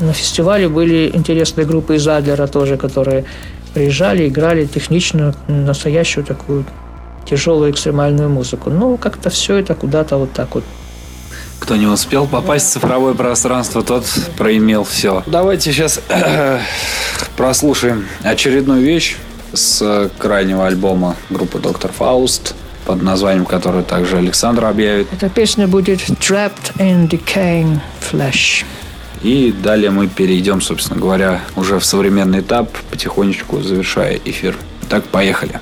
на 0.00 0.12
фестивале 0.12 0.68
были 0.68 1.10
интересные 1.14 1.66
группы 1.66 1.96
из 1.96 2.06
Адлера 2.06 2.46
тоже, 2.46 2.76
которые 2.76 3.24
приезжали, 3.74 4.28
играли 4.28 4.66
техничную, 4.66 5.34
настоящую 5.48 6.24
такую 6.24 6.64
тяжелую 7.24 7.70
экстремальную 7.70 8.28
музыку. 8.28 8.70
Ну, 8.70 8.96
как-то 8.96 9.30
все 9.30 9.56
это 9.56 9.74
куда-то 9.74 10.16
вот 10.18 10.32
так 10.32 10.54
вот 10.54 10.64
кто 11.58 11.76
не 11.76 11.86
успел 11.86 12.26
попасть 12.26 12.66
в 12.66 12.72
цифровое 12.72 13.14
пространство, 13.14 13.84
тот 13.84 14.04
проимел 14.36 14.82
все. 14.82 15.22
Давайте 15.26 15.72
сейчас 15.72 16.00
прослушаем 17.36 18.04
очередную 18.24 18.82
вещь 18.82 19.16
с 19.52 20.10
крайнего 20.18 20.66
альбома 20.66 21.14
группы 21.30 21.60
Доктор 21.60 21.92
Фауст, 21.92 22.56
под 22.84 23.02
названием 23.02 23.46
которой 23.46 23.84
также 23.84 24.16
Александр 24.18 24.64
объявит. 24.64 25.06
Эта 25.12 25.28
песня 25.28 25.68
будет 25.68 26.00
Trapped 26.00 26.76
in 26.78 27.08
Decaying 27.08 27.78
Flesh. 28.10 28.64
И 29.22 29.52
далее 29.52 29.90
мы 29.90 30.08
перейдем, 30.08 30.60
собственно 30.60 31.00
говоря, 31.00 31.40
уже 31.56 31.78
в 31.78 31.84
современный 31.84 32.40
этап, 32.40 32.70
потихонечку 32.90 33.60
завершая 33.60 34.18
эфир. 34.24 34.56
Так, 34.88 35.04
поехали. 35.04 35.60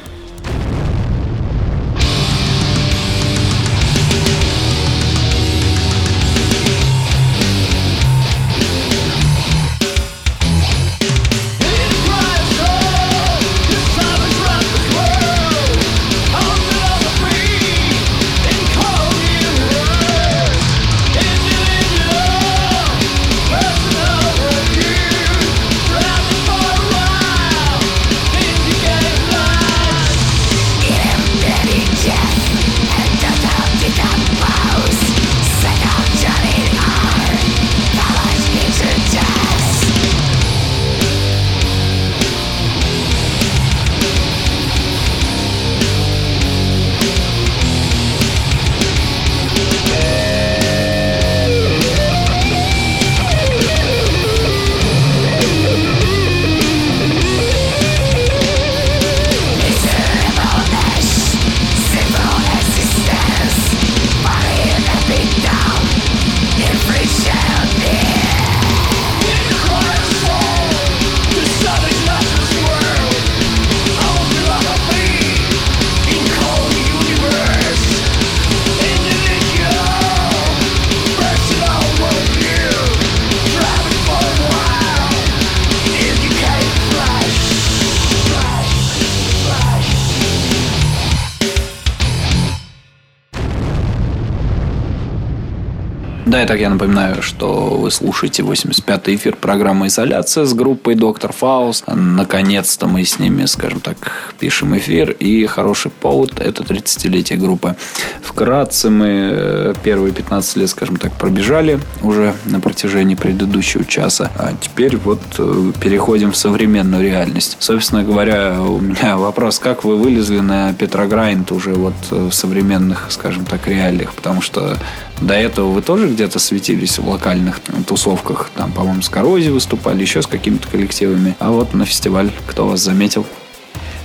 Итак, 96.50 96.62
я 96.62 96.70
напоминаю, 96.70 97.22
что 97.22 97.76
вы 97.76 97.92
слушаете 97.92 98.42
85-й 98.42 99.14
эфир 99.14 99.36
программы 99.36 99.86
«Изоляция» 99.86 100.46
с 100.46 100.52
группой 100.52 100.96
«Доктор 100.96 101.32
Фаус». 101.32 101.84
Наконец-то 101.86 102.88
мы 102.88 103.04
с 103.04 103.20
ними, 103.20 103.44
скажем 103.44 103.78
так, 103.78 104.29
пишем 104.40 104.76
эфир. 104.76 105.10
И 105.12 105.46
хороший 105.46 105.90
повод– 105.90 106.32
это 106.40 106.62
30-летие 106.62 107.36
группы. 107.36 107.76
Вкратце 108.22 108.90
мы 108.90 109.30
э, 109.32 109.74
первые 109.84 110.12
15 110.12 110.56
лет, 110.56 110.70
скажем 110.70 110.96
так, 110.96 111.12
пробежали 111.12 111.78
уже 112.02 112.34
на 112.46 112.58
протяжении 112.60 113.14
предыдущего 113.14 113.84
часа. 113.84 114.30
А 114.36 114.52
теперь 114.60 114.96
вот 114.96 115.20
э, 115.38 115.72
переходим 115.80 116.32
в 116.32 116.36
современную 116.36 117.02
реальность. 117.02 117.58
Собственно 117.60 118.02
говоря, 118.02 118.60
у 118.62 118.80
меня 118.80 119.18
вопрос, 119.18 119.58
как 119.58 119.84
вы 119.84 119.96
вылезли 119.96 120.40
на 120.40 120.72
Петрограйнд 120.72 121.52
уже 121.52 121.74
вот 121.74 121.94
э, 122.10 122.28
в 122.30 122.32
современных, 122.32 123.06
скажем 123.10 123.44
так, 123.44 123.68
реалиях? 123.68 124.14
Потому 124.14 124.40
что 124.40 124.78
до 125.20 125.34
этого 125.34 125.70
вы 125.70 125.82
тоже 125.82 126.08
где-то 126.08 126.38
светились 126.38 126.98
в 126.98 127.06
локальных 127.06 127.60
тусовках. 127.86 128.50
Там, 128.56 128.72
по-моему, 128.72 129.02
с 129.02 129.10
Коррозией 129.10 129.52
выступали, 129.52 130.00
еще 130.00 130.22
с 130.22 130.26
какими-то 130.26 130.66
коллективами. 130.68 131.36
А 131.38 131.50
вот 131.50 131.74
на 131.74 131.84
фестиваль 131.84 132.30
кто 132.46 132.66
вас 132.66 132.80
заметил? 132.80 133.26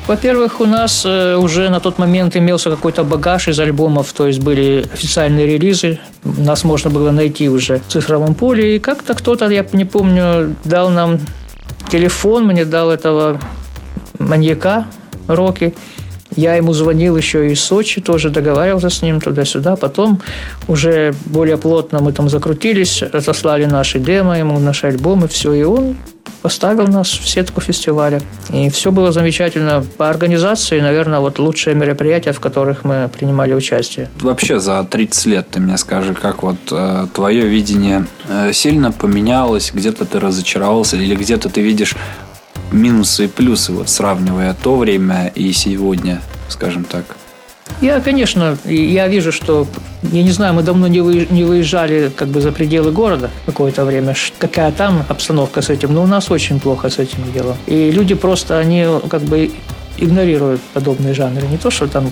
Во-первых, 0.07 0.61
у 0.61 0.65
нас 0.65 1.03
э, 1.03 1.35
уже 1.35 1.69
на 1.69 1.79
тот 1.79 1.97
момент 1.97 2.35
имелся 2.35 2.69
какой-то 2.69 3.03
багаж 3.03 3.47
из 3.47 3.59
альбомов, 3.59 4.13
то 4.13 4.27
есть 4.27 4.39
были 4.39 4.85
официальные 4.93 5.47
релизы, 5.47 5.99
нас 6.23 6.63
можно 6.63 6.91
было 6.91 7.09
найти 7.09 7.49
уже 7.49 7.79
в 7.79 7.91
цифровом 7.91 8.35
поле. 8.35 8.75
И 8.75 8.79
как-то 8.79 9.15
кто-то, 9.15 9.49
я 9.49 9.65
не 9.73 9.83
помню, 9.83 10.55
дал 10.63 10.91
нам 10.91 11.19
телефон, 11.89 12.45
мне 12.45 12.65
дал 12.65 12.91
этого 12.91 13.41
маньяка 14.19 14.85
Рокки. 15.27 15.73
Я 16.35 16.55
ему 16.55 16.73
звонил 16.73 17.17
еще 17.17 17.51
из 17.51 17.61
Сочи, 17.61 17.99
тоже 17.99 18.29
договаривался 18.29 18.91
с 18.91 19.01
ним 19.01 19.21
туда-сюда. 19.21 19.75
Потом 19.75 20.21
уже 20.67 21.15
более 21.25 21.57
плотно 21.57 21.99
мы 21.99 22.11
там 22.11 22.29
закрутились, 22.29 23.01
разослали 23.01 23.65
наши 23.65 23.99
демо 23.99 24.37
ему, 24.37 24.59
наши 24.59 24.85
альбомы, 24.85 25.27
все. 25.27 25.53
И 25.53 25.63
он 25.63 25.95
поставил 26.45 26.85
нас 26.85 27.07
в 27.07 27.27
сетку 27.27 27.59
фестиваля. 27.59 28.21
И 28.53 28.69
все 28.69 28.91
было 28.91 29.11
замечательно. 29.11 29.83
По 29.97 30.11
организации, 30.11 30.79
наверное, 30.79 31.19
вот 31.19 31.39
лучшие 31.39 31.75
мероприятия, 31.75 32.33
в 32.33 32.39
которых 32.39 32.83
мы 32.83 33.09
принимали 33.09 33.55
участие. 33.55 34.09
Вообще 34.21 34.59
за 34.59 34.83
30 34.83 35.25
лет 35.25 35.47
ты 35.49 35.59
мне 35.59 35.75
скажи, 35.77 36.13
как 36.13 36.43
вот 36.43 36.57
э, 36.69 37.07
твое 37.15 37.47
видение 37.47 38.05
э, 38.29 38.53
сильно 38.53 38.91
поменялось, 38.91 39.71
где-то 39.73 40.05
ты 40.05 40.19
разочаровался 40.19 40.97
или 40.97 41.15
где-то 41.15 41.49
ты 41.49 41.61
видишь 41.61 41.95
минусы 42.71 43.25
и 43.25 43.27
плюсы, 43.27 43.71
вот 43.71 43.89
сравнивая 43.89 44.53
то 44.53 44.77
время 44.77 45.31
и 45.33 45.51
сегодня, 45.51 46.21
скажем 46.49 46.83
так? 46.83 47.05
Я, 47.81 47.99
конечно, 47.99 48.57
я 48.65 49.07
вижу, 49.07 49.31
что, 49.31 49.67
я 50.01 50.23
не 50.23 50.31
знаю, 50.31 50.53
мы 50.53 50.63
давно 50.63 50.87
не, 50.87 51.01
вы, 51.01 51.27
не 51.29 51.43
выезжали 51.43 52.11
как 52.15 52.29
бы 52.29 52.39
за 52.39 52.51
пределы 52.51 52.91
города 52.91 53.29
какое-то 53.45 53.85
время, 53.85 54.15
какая 54.37 54.71
там 54.71 55.03
обстановка 55.09 55.61
с 55.61 55.69
этим, 55.69 55.93
но 55.93 56.03
у 56.03 56.07
нас 56.07 56.31
очень 56.31 56.59
плохо 56.59 56.89
с 56.89 56.99
этим 56.99 57.19
делом. 57.33 57.57
И 57.67 57.91
люди 57.91 58.15
просто, 58.15 58.57
они 58.57 58.85
как 59.09 59.21
бы 59.21 59.51
игнорируют 59.97 60.61
подобные 60.73 61.13
жанры. 61.13 61.47
Не 61.47 61.57
то, 61.57 61.69
что 61.71 61.87
там 61.87 62.11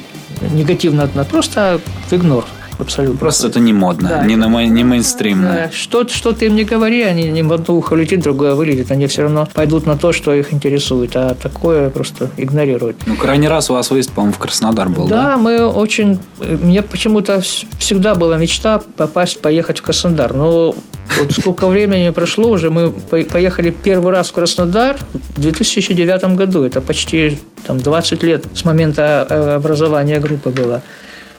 негативно, 0.52 1.08
просто 1.30 1.80
игнор 2.12 2.46
абсолютно. 2.80 3.18
Просто 3.18 3.48
это 3.48 3.60
не 3.60 3.74
модно, 3.74 4.10
да. 4.10 4.26
не, 4.26 4.36
на, 4.36 4.48
не 4.66 4.84
мейнстримно. 4.84 5.54
Да. 5.54 5.72
Что, 5.72 6.08
что 6.08 6.32
ты 6.34 6.48
им 6.48 6.56
не 6.56 6.64
говори, 6.64 7.04
они 7.04 7.30
не 7.30 7.44
в 7.44 7.54
одно 7.54 7.76
ухо 7.76 7.96
летит, 7.96 8.22
другое 8.22 8.56
вылетит. 8.56 8.92
Они 8.92 9.08
все 9.08 9.24
равно 9.24 9.48
пойдут 9.54 9.86
на 9.86 9.98
то, 9.98 10.12
что 10.12 10.34
их 10.34 10.54
интересует, 10.54 11.16
а 11.16 11.36
такое 11.36 11.90
просто 11.90 12.30
игнорируют. 12.38 12.98
Ну, 13.06 13.16
крайний 13.16 13.48
раз 13.48 13.70
у 13.70 13.74
вас 13.74 13.92
выезд, 13.92 14.12
по-моему, 14.12 14.34
в 14.34 14.40
Краснодар 14.40 14.90
был, 14.90 15.08
да? 15.08 15.24
Да, 15.24 15.38
мы 15.38 15.66
очень... 15.66 16.20
Мне 16.40 16.82
почему-то 16.82 17.42
всегда 17.78 18.16
была 18.16 18.38
мечта 18.38 18.82
попасть, 18.98 19.42
поехать 19.42 19.80
в 19.80 19.82
Краснодар. 19.82 20.34
Но 20.34 20.76
вот 21.20 21.32
сколько 21.32 21.68
времени 21.68 22.10
прошло 22.10 22.50
уже, 22.50 22.70
мы 22.70 22.92
поехали 22.92 23.70
первый 23.72 24.12
раз 24.12 24.30
в 24.30 24.34
Краснодар 24.34 24.98
в 25.36 25.42
2009 25.42 26.36
году. 26.36 26.64
Это 26.64 26.82
почти 26.82 27.40
там, 27.66 27.80
20 27.80 28.24
лет 28.24 28.46
с 28.54 28.66
момента 28.66 29.26
э, 29.30 29.56
образования 29.56 30.20
группы 30.20 30.50
было. 30.50 30.82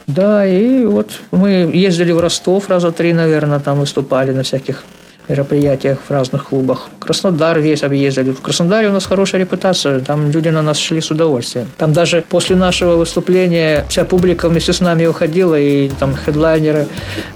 Да, 0.07 0.46
и 0.46 0.84
вот 0.84 1.11
мы 1.30 1.70
ездили 1.72 2.12
в 2.12 2.20
Ростов 2.20 2.68
раза 2.68 2.92
три, 2.92 3.12
наверное, 3.12 3.59
там 3.59 3.80
выступали 3.80 4.32
на 4.32 4.42
всяких 4.42 4.84
мероприятиях 5.28 5.98
в 6.07 6.11
разных 6.11 6.48
клубах. 6.48 6.88
Краснодар 6.98 7.59
весь 7.59 7.82
объездили. 7.82 8.32
В 8.32 8.40
Краснодаре 8.40 8.88
у 8.88 8.92
нас 8.92 9.07
хорошая 9.07 9.40
репутация, 9.40 10.00
там 10.00 10.30
люди 10.30 10.48
на 10.48 10.62
нас 10.62 10.78
шли 10.78 11.00
с 11.00 11.11
удовольствием. 11.11 11.68
Там 11.78 11.92
даже 11.92 12.22
после 12.28 12.57
нашего 12.57 12.96
выступления 12.96 13.84
вся 13.88 14.05
публика 14.05 14.48
вместе 14.48 14.72
с 14.72 14.80
нами 14.80 15.07
уходила, 15.07 15.59
и 15.59 15.88
там 15.88 16.14
хедлайнеры 16.14 16.86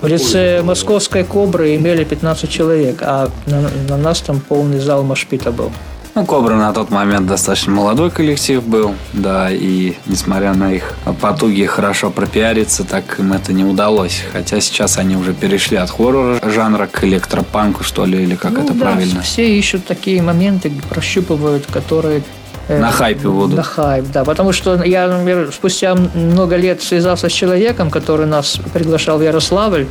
в 0.03 0.07
лице 0.07 0.63
московской 0.63 1.25
«Кобры» 1.25 1.77
имели 1.77 2.05
15 2.05 2.51
человек, 2.51 2.99
а 3.01 3.31
на, 3.47 3.71
на 3.89 3.97
нас 3.97 4.21
там 4.21 4.41
полный 4.41 4.79
зал 4.79 5.03
Машпита 5.03 5.51
был. 5.51 5.73
Ну, 6.19 6.27
Кобра 6.27 6.57
на 6.57 6.73
тот 6.73 6.91
момент 6.91 7.29
достаточно 7.29 7.71
молодой 7.71 8.11
коллектив 8.11 8.61
был, 8.67 8.97
да, 9.13 9.53
и 9.53 9.95
несмотря 10.07 10.53
на 10.53 10.73
их 10.73 10.95
потуги 11.21 11.65
хорошо 11.65 12.11
пропиариться, 12.11 12.83
так 12.83 13.21
им 13.21 13.33
это 13.33 13.53
не 13.53 13.63
удалось. 13.63 14.25
Хотя 14.33 14.61
сейчас 14.61 14.99
они 14.99 15.15
уже 15.15 15.33
перешли 15.33 15.77
от 15.77 15.91
хоррора 15.91 16.41
жанра 16.51 16.89
к 16.89 17.05
электропанку, 17.05 17.85
что 17.85 18.05
ли, 18.05 18.21
или 18.21 18.35
как 18.35 18.51
ну, 18.51 18.65
это 18.65 18.73
да, 18.73 18.81
правильно? 18.81 19.23
все 19.23 19.57
ищут 19.57 19.87
такие 19.87 20.21
моменты, 20.21 20.73
прощупывают, 20.91 21.67
которые 21.67 22.23
э, 22.67 22.81
на 22.81 22.91
хайпе 22.91 23.29
будут. 23.29 23.57
На 23.57 23.63
хайп, 23.63 24.07
да. 24.13 24.25
Потому 24.25 24.53
что 24.53 24.83
я, 24.83 25.07
например, 25.07 25.53
спустя 25.53 25.95
много 25.95 26.57
лет 26.57 26.83
связался 26.83 27.29
с 27.29 27.33
человеком, 27.33 27.91
который 27.93 28.27
нас 28.27 28.59
приглашал 28.75 29.19
в 29.19 29.23
Ярославль 29.23 29.87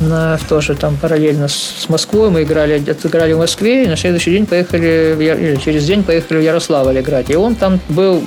на, 0.00 0.38
тоже 0.48 0.74
там 0.74 0.96
параллельно 0.96 1.48
с 1.48 1.86
Москвой. 1.88 2.30
Мы 2.30 2.42
играли, 2.42 2.90
отыграли 2.90 3.32
в 3.32 3.38
Москве, 3.38 3.84
и 3.84 3.88
на 3.88 3.96
следующий 3.96 4.30
день 4.30 4.46
поехали, 4.46 5.16
или 5.18 5.56
через 5.56 5.84
день 5.86 6.02
поехали 6.02 6.38
в 6.38 6.42
Ярославль 6.42 7.00
играть. 7.00 7.30
И 7.30 7.36
он 7.36 7.54
там 7.54 7.80
был 7.88 8.22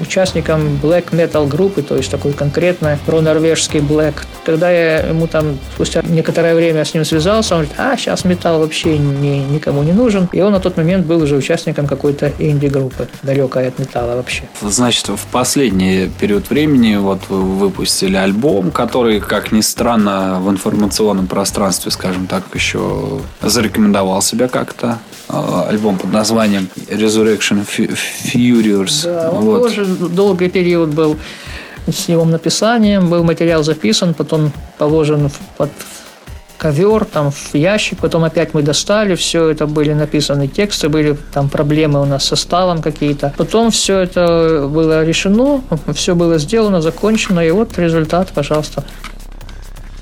участником 0.00 0.78
black 0.82 1.10
metal 1.10 1.48
группы, 1.48 1.82
то 1.82 1.96
есть 1.96 2.10
такой 2.10 2.32
конкретно 2.32 2.98
про-норвежский 3.06 3.80
black. 3.80 4.14
Когда 4.44 4.70
я 4.70 4.98
ему 5.00 5.26
там 5.26 5.58
спустя 5.74 6.02
некоторое 6.02 6.54
время 6.54 6.84
с 6.84 6.94
ним 6.94 7.04
связался, 7.04 7.54
он 7.54 7.62
говорит, 7.62 7.78
а, 7.78 7.96
сейчас 7.96 8.24
металл 8.24 8.60
вообще 8.60 8.98
не, 8.98 9.40
никому 9.44 9.82
не 9.82 9.92
нужен. 9.92 10.28
И 10.32 10.40
он 10.40 10.52
на 10.52 10.60
тот 10.60 10.76
момент 10.76 11.06
был 11.06 11.22
уже 11.22 11.36
участником 11.36 11.86
какой-то 11.86 12.32
инди-группы, 12.38 13.08
далекой 13.22 13.68
от 13.68 13.78
металла 13.78 14.16
вообще. 14.16 14.44
Значит, 14.62 15.08
в 15.08 15.26
последний 15.32 16.10
период 16.20 16.50
времени 16.50 16.96
вот 16.96 17.20
вы 17.28 17.42
выпустили 17.42 18.16
альбом, 18.16 18.70
который, 18.70 19.20
как 19.20 19.52
ни 19.52 19.60
странно, 19.60 20.38
в 20.40 20.50
информационном 20.50 21.26
пространстве, 21.26 21.90
скажем 21.90 22.26
так, 22.26 22.44
еще 22.54 23.20
зарекомендовал 23.42 24.22
себя 24.22 24.48
как-то. 24.48 24.98
А, 25.28 25.66
альбом 25.68 25.98
под 25.98 26.12
названием 26.12 26.68
Resurrection 26.88 27.66
Furious. 27.66 29.04
Да, 29.04 29.30
он 29.30 29.44
вот. 29.44 29.62
тоже 29.62 29.84
долгий 29.84 30.48
период 30.48 30.90
был 30.90 31.16
с 31.88 32.08
его 32.08 32.24
написанием, 32.24 33.08
был 33.08 33.24
материал 33.24 33.62
записан, 33.64 34.14
потом 34.14 34.52
положен 34.78 35.30
под 35.56 35.70
ковер, 36.58 37.04
там 37.04 37.30
в 37.32 37.54
ящик, 37.54 37.98
потом 37.98 38.24
опять 38.24 38.54
мы 38.54 38.62
достали, 38.62 39.14
все 39.14 39.48
это 39.48 39.66
были 39.66 39.92
написаны 39.92 40.48
тексты, 40.48 40.88
были 40.88 41.16
там 41.32 41.48
проблемы 41.48 42.00
у 42.00 42.04
нас 42.04 42.24
со 42.24 42.36
сталом 42.36 42.80
какие-то. 42.80 43.34
Потом 43.36 43.70
все 43.70 43.98
это 43.98 44.68
было 44.72 45.04
решено, 45.04 45.62
все 45.94 46.14
было 46.14 46.38
сделано, 46.38 46.80
закончено, 46.80 47.40
и 47.40 47.50
вот 47.50 47.76
результат, 47.78 48.28
пожалуйста. 48.32 48.84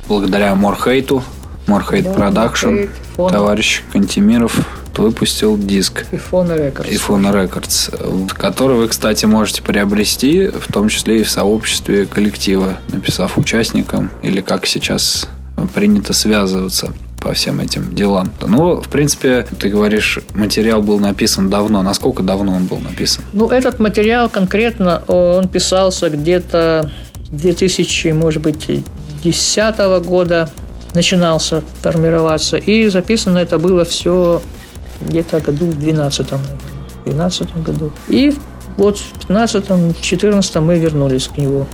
Благодаря 0.07 0.55
Морхейту, 0.55 1.23
MoreHate 1.67 2.13
Production, 2.13 2.89
товарищ 3.17 3.83
Кантемиров 3.93 4.84
выпустил 4.99 5.57
диск. 5.57 6.05
Ифона 6.13 6.53
Records. 6.53 6.95
Ифона 6.95 7.29
Records, 7.29 8.35
который 8.35 8.77
вы, 8.77 8.89
кстати, 8.89 9.27
можете 9.27 9.63
приобрести, 9.63 10.49
в 10.49 10.73
том 10.73 10.89
числе 10.89 11.21
и 11.21 11.23
в 11.23 11.31
сообществе 11.31 12.07
коллектива, 12.07 12.79
написав 12.89 13.39
участникам, 13.39 14.11
или 14.23 14.41
как 14.41 14.67
сейчас 14.67 15.29
принято 15.75 16.13
связываться 16.13 16.93
по 17.21 17.33
всем 17.33 17.61
этим 17.61 17.95
делам. 17.95 18.31
Ну, 18.47 18.83
в 18.83 18.89
принципе, 18.89 19.47
ты 19.59 19.71
говоришь, 19.71 20.19
материал 20.35 20.83
был 20.83 20.99
написан 20.99 21.49
давно. 21.49 21.83
Насколько 21.83 22.23
давно 22.23 22.55
он 22.55 22.67
был 22.67 22.79
написан? 22.79 23.25
Ну, 23.33 23.49
этот 23.49 23.81
материал 23.81 24.29
конкретно, 24.29 25.03
он 25.07 25.49
писался 25.49 26.11
где-то 26.11 26.91
2000, 27.31 28.09
может 28.09 28.43
быть, 28.43 28.67
2010 29.23 30.07
года 30.07 30.51
начинался 30.93 31.63
формироваться. 31.81 32.59
И 32.59 32.89
записано 32.89 33.39
это 33.39 33.59
было 33.59 33.85
все 33.85 34.43
где-то 35.01 35.41
году 35.41 35.67
в 35.67 35.79
12 35.79 36.27
в 36.33 37.05
12 37.05 37.63
году. 37.63 37.91
И 38.09 38.35
вот 38.77 38.99
в 38.99 39.27
15 39.27 40.01
14 40.01 40.57
мы 40.57 40.79
вернулись 40.79 41.29
к 41.29 41.37
нему, 41.39 41.67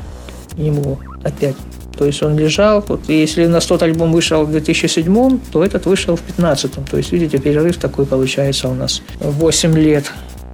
к 0.53 0.59
нему 0.59 0.99
опять. 1.25 1.57
То 1.97 2.07
есть 2.07 2.23
он 2.23 2.39
лежал, 2.39 2.83
вот, 2.89 3.09
если 3.09 3.45
у 3.45 3.51
нас 3.51 3.67
тот 3.67 3.83
альбом 3.83 4.13
вышел 4.13 4.45
в 4.45 4.51
2007, 4.51 5.39
то 5.53 5.65
этот 5.65 5.85
вышел 5.85 6.17
в 6.17 6.21
15 6.21 6.73
То 6.91 6.97
есть, 6.97 7.13
видите, 7.13 7.39
перерыв 7.39 7.77
такой 7.77 8.07
получается 8.07 8.69
у 8.69 8.75
нас. 8.75 9.03
8 9.21 9.77
лет 9.77 10.11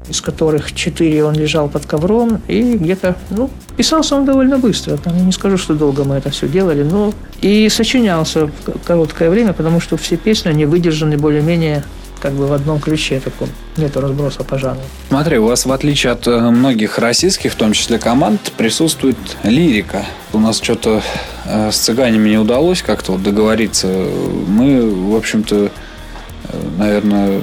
из 0.08 0.20
которых 0.20 0.72
4 0.72 1.24
он 1.24 1.34
лежал 1.34 1.68
под 1.68 1.86
ковром, 1.86 2.40
и 2.48 2.74
где-то, 2.74 3.16
ну, 3.30 3.50
писался 3.76 4.16
он 4.16 4.24
довольно 4.24 4.58
быстро, 4.58 4.96
там, 4.96 5.16
я 5.16 5.24
не 5.24 5.32
скажу, 5.32 5.56
что 5.56 5.74
долго 5.74 6.04
мы 6.04 6.16
это 6.16 6.30
все 6.30 6.48
делали, 6.48 6.82
но 6.82 7.12
и 7.40 7.68
сочинялся 7.68 8.46
в 8.46 8.50
короткое 8.84 9.30
время, 9.30 9.52
потому 9.52 9.80
что 9.80 9.96
все 9.96 10.16
песни, 10.16 10.48
они 10.48 10.64
выдержаны 10.64 11.16
более-менее 11.16 11.82
как 12.20 12.32
бы 12.32 12.46
в 12.46 12.52
одном 12.52 12.80
ключе 12.80 13.20
таком. 13.20 13.48
Нету 13.76 14.00
разброса 14.00 14.42
по 14.42 14.58
жанру. 14.58 14.82
Смотри, 15.08 15.38
у 15.38 15.46
вас, 15.46 15.66
в 15.66 15.72
отличие 15.72 16.12
от 16.12 16.26
э, 16.26 16.50
многих 16.50 16.98
российских, 16.98 17.52
в 17.52 17.56
том 17.56 17.72
числе 17.72 17.98
команд, 17.98 18.52
присутствует 18.56 19.16
лирика. 19.42 20.04
У 20.32 20.38
нас 20.38 20.60
что-то 20.60 21.02
э, 21.44 21.70
с 21.70 21.76
цыганями 21.76 22.30
не 22.30 22.38
удалось 22.38 22.82
как-то 22.82 23.12
вот 23.12 23.22
договориться. 23.22 23.86
Мы, 23.86 24.90
в 24.90 25.14
общем-то, 25.14 25.66
э, 25.66 26.68
наверное, 26.78 27.42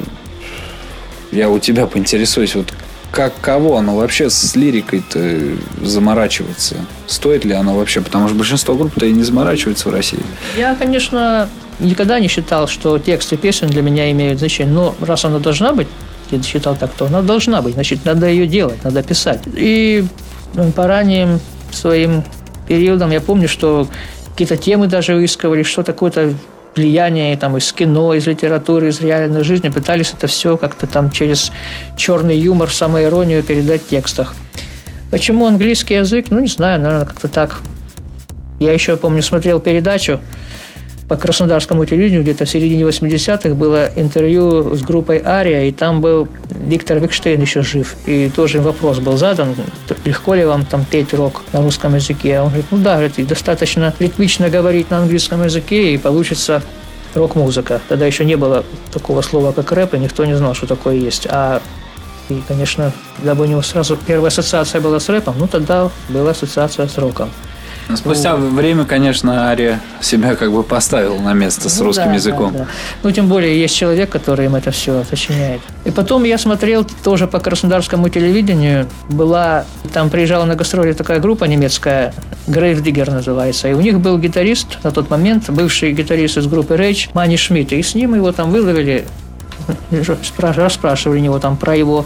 я 1.32 1.50
у 1.50 1.60
тебя 1.60 1.88
поинтересуюсь, 1.88 2.56
вот 2.56 2.74
как 3.14 3.34
кого 3.42 3.78
оно 3.78 3.96
вообще 3.96 4.32
с 4.32 4.56
лирикой-то 4.56 5.40
заморачиваться? 5.84 6.78
Стоит 7.06 7.46
ли 7.46 7.54
оно 7.54 7.78
вообще? 7.78 8.02
Потому 8.02 8.28
что 8.28 8.36
большинство 8.36 8.74
групп-то 8.74 9.06
и 9.06 9.12
не 9.12 9.22
заморачивается 9.22 9.90
в 9.90 9.94
России. 9.94 10.20
Я, 10.58 10.74
конечно, 10.74 11.48
никогда 11.84 12.20
не 12.20 12.28
считал, 12.28 12.68
что 12.68 12.98
тексты 12.98 13.38
песен 13.38 13.68
для 13.68 13.82
меня 13.82 14.12
имеют 14.12 14.40
значение. 14.40 14.74
Но 14.74 14.96
раз 15.02 15.26
она 15.26 15.40
должна 15.40 15.74
быть, 15.74 15.88
я 16.32 16.42
считал 16.42 16.76
так, 16.76 16.92
то 16.94 17.06
она 17.06 17.22
должна 17.22 17.62
быть. 17.62 17.74
Значит, 17.76 18.06
надо 18.06 18.28
ее 18.28 18.48
делать, 18.48 18.84
надо 18.84 19.04
писать. 19.04 19.42
И 19.54 20.06
ну, 20.54 20.72
по 20.72 20.88
ранним 20.88 21.40
своим 21.72 22.24
периодам 22.68 23.12
я 23.12 23.22
помню, 23.22 23.48
что 23.48 23.88
какие-то 24.32 24.58
темы 24.58 24.88
даже 24.88 25.14
выискивали, 25.14 25.64
что 25.64 25.84
такое-то 25.84 26.34
влияние 26.76 27.38
там, 27.38 27.58
из 27.58 27.72
кино, 27.72 28.14
из 28.14 28.26
литературы, 28.26 28.90
из 28.90 29.00
реальной 29.02 29.44
жизни, 29.44 29.70
пытались 29.70 30.14
это 30.18 30.28
все 30.28 30.58
как-то 30.58 30.88
там 30.88 31.12
через 31.12 31.52
черный 31.98 32.38
юмор, 32.38 32.72
самоиронию 32.72 33.44
передать 33.44 33.84
в 33.84 33.90
текстах. 33.90 34.34
Почему 35.12 35.46
английский 35.46 35.96
язык? 35.96 36.28
Ну, 36.32 36.40
не 36.40 36.48
знаю, 36.48 36.82
наверное, 36.82 37.06
как-то 37.06 37.28
так. 37.28 37.60
Я 38.60 38.74
еще, 38.74 38.98
помню, 38.98 39.22
смотрел 39.22 39.60
передачу 39.60 40.20
по 41.08 41.16
краснодарскому 41.16 41.86
телевидению 41.86 42.24
где-то 42.24 42.46
в 42.46 42.50
середине 42.50 42.84
80-х 42.84 43.56
было 43.56 43.90
интервью 43.96 44.76
с 44.76 44.82
группой 44.82 45.22
«Ария», 45.24 45.66
и 45.66 45.72
там 45.72 46.02
был 46.02 46.28
Виктор 46.50 47.00
Викштейн 47.00 47.42
еще 47.42 47.62
жив. 47.62 47.96
И 48.06 48.32
тоже 48.34 48.62
вопрос 48.62 49.00
был 49.00 49.18
задан, 49.18 49.56
легко 50.06 50.34
ли 50.34 50.46
вам 50.46 50.66
там 50.66 50.86
петь 50.86 51.14
рок 51.14 51.42
на 51.52 51.62
русском 51.62 51.96
языке. 51.96 52.38
А 52.38 52.44
он 52.44 52.50
говорит, 52.50 52.66
ну 52.72 52.78
да, 52.78 52.96
говорит, 52.96 53.28
достаточно 53.28 53.94
ритмично 54.00 54.50
говорить 54.50 54.90
на 54.90 55.00
английском 55.00 55.44
языке, 55.44 55.94
и 55.94 55.98
получится 55.98 56.62
рок-музыка. 57.16 57.82
Тогда 57.90 58.06
еще 58.06 58.26
не 58.26 58.36
было 58.36 58.64
такого 58.92 59.22
слова, 59.22 59.52
как 59.52 59.72
рэп, 59.72 59.96
и 59.96 60.00
никто 60.00 60.26
не 60.26 60.36
знал, 60.36 60.54
что 60.54 60.68
такое 60.68 60.96
есть. 60.96 61.28
А 61.30 61.62
и, 62.30 62.42
конечно, 62.48 62.92
когда 63.18 63.36
бы 63.36 63.44
у 63.44 63.48
него 63.48 63.62
сразу 63.62 63.98
первая 63.98 64.30
ассоциация 64.30 64.80
была 64.82 65.00
с 65.00 65.10
рэпом, 65.10 65.36
ну 65.38 65.48
тогда 65.48 65.90
была 66.10 66.32
ассоциация 66.32 66.88
с 66.88 66.98
роком. 66.98 67.30
Ну, 67.90 67.98
спустя 67.98 68.38
ну, 68.38 68.50
время, 68.50 68.86
конечно, 68.86 69.50
Ария 69.50 69.82
себя 70.02 70.36
как 70.36 70.52
бы 70.52 70.64
поставил 70.64 71.20
на 71.20 71.34
место 71.34 71.70
с 71.70 71.80
ну, 71.80 71.86
русским 71.86 72.08
да, 72.08 72.14
языком. 72.14 72.54
Да, 72.54 72.60
да. 72.60 72.68
Ну, 73.04 73.12
тем 73.12 73.28
более, 73.28 73.60
есть 73.60 73.76
человек, 73.76 74.10
который 74.10 74.46
им 74.46 74.56
это 74.56 74.72
все 74.72 75.04
сочиняет. 75.04 75.62
И 75.86 75.92
потом 75.92 76.24
я 76.24 76.38
смотрел 76.38 76.86
тоже 77.04 77.28
по 77.28 77.40
краснодарскому 77.40 78.10
телевидению. 78.10 78.88
Была, 79.10 79.66
там 79.92 80.10
приезжала 80.10 80.46
на 80.46 80.56
гастроли 80.56 80.94
такая 80.94 81.20
группа 81.20 81.46
немецкая, 81.46 82.14
Grave 82.48 82.82
Digger 82.82 83.12
называется. 83.12 83.68
И 83.68 83.74
у 83.74 83.82
них 83.82 84.00
был 84.00 84.18
гитарист 84.18 84.80
на 84.84 84.92
тот 84.92 85.10
момент, 85.10 85.50
бывший 85.50 85.92
гитарист 85.92 86.38
из 86.38 86.48
группы 86.48 86.76
Rage, 86.76 87.10
Мани 87.14 87.38
Шмидт. 87.38 87.74
И 87.74 87.82
с 87.82 87.96
ним 87.96 88.16
его 88.16 88.32
там 88.32 88.52
выловили, 88.52 89.06
расспрашивали 90.38 91.20
него 91.20 91.40
там 91.40 91.58
про 91.58 91.76
его 91.76 92.06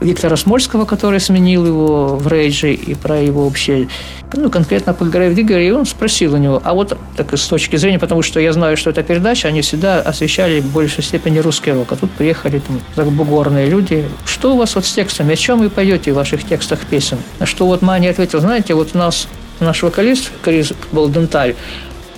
Виктора 0.00 0.36
Смольского, 0.36 0.84
который 0.84 1.20
сменил 1.20 1.66
его 1.66 2.16
в 2.16 2.28
Рейдже, 2.28 2.72
и 2.74 2.94
про 2.94 3.18
его 3.18 3.44
вообще, 3.44 3.88
ну, 4.34 4.50
конкретно 4.50 4.92
по 4.92 5.04
Грейв 5.04 5.34
Диггере, 5.34 5.68
и 5.68 5.70
он 5.70 5.86
спросил 5.86 6.34
у 6.34 6.36
него, 6.36 6.60
а 6.62 6.74
вот 6.74 6.98
так 7.16 7.36
с 7.36 7.46
точки 7.46 7.76
зрения, 7.76 7.98
потому 7.98 8.22
что 8.22 8.38
я 8.38 8.52
знаю, 8.52 8.76
что 8.76 8.90
эта 8.90 9.02
передача, 9.02 9.48
они 9.48 9.62
всегда 9.62 10.00
освещали 10.00 10.60
в 10.60 10.72
большей 10.72 11.02
степени 11.02 11.38
русский 11.38 11.72
рок, 11.72 11.92
а 11.92 11.96
тут 11.96 12.10
приехали 12.10 12.60
там 12.60 12.80
забугорные 12.94 13.68
люди, 13.68 14.04
что 14.26 14.54
у 14.54 14.58
вас 14.58 14.74
вот 14.74 14.84
с 14.84 14.92
текстами, 14.92 15.32
о 15.32 15.36
чем 15.36 15.60
вы 15.60 15.70
поете 15.70 16.12
в 16.12 16.16
ваших 16.16 16.44
текстах 16.44 16.80
песен? 16.80 17.18
На 17.38 17.46
что 17.46 17.66
вот 17.66 17.82
Мани 17.82 18.08
ответил, 18.08 18.40
знаете, 18.40 18.74
вот 18.74 18.90
у 18.94 18.98
нас 18.98 19.28
наш 19.60 19.82
вокалист 19.82 20.30
Крис 20.42 20.72
Балденталь, 20.92 21.54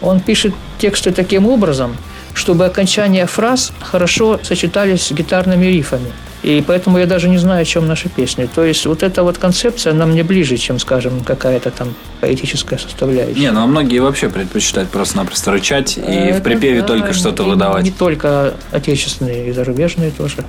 он 0.01 0.21
пишет 0.21 0.55
тексты 0.79 1.13
таким 1.13 1.47
образом, 1.47 1.97
чтобы 2.35 2.67
окончания 2.67 3.27
фраз 3.27 3.73
хорошо 3.81 4.39
сочетались 4.43 5.03
с 5.03 5.13
гитарными 5.13 5.67
рифами. 5.67 6.13
И 6.43 6.63
поэтому 6.67 6.99
я 6.99 7.07
даже 7.07 7.29
не 7.29 7.39
знаю, 7.39 7.63
о 7.63 7.65
чем 7.65 7.87
наши 7.87 8.09
песни. 8.09 8.49
То 8.53 8.65
есть 8.65 8.87
вот 8.87 9.03
эта 9.03 9.23
вот 9.23 9.39
концепция, 9.39 9.93
она 9.93 10.07
мне 10.07 10.23
ближе, 10.23 10.57
чем, 10.57 10.79
скажем, 10.79 11.25
какая-то 11.25 11.71
там 11.71 11.95
поэтическая 12.21 12.79
составляющая. 12.79 13.41
Не, 13.41 13.51
ну 13.51 13.63
а 13.63 13.67
многие 13.67 13.99
вообще 13.99 14.29
предпочитают 14.29 14.89
просто-напросто 14.91 15.51
рычать 15.51 15.99
и 15.99 16.01
Это, 16.01 16.39
в 16.39 16.43
припеве 16.43 16.83
да, 16.83 16.87
только 16.87 17.13
что-то 17.13 17.43
выдавать. 17.43 17.85
Не 17.85 17.91
только 17.91 18.55
отечественные, 18.71 19.49
и 19.49 19.53
зарубежные 19.53 20.11
тоже 20.11 20.45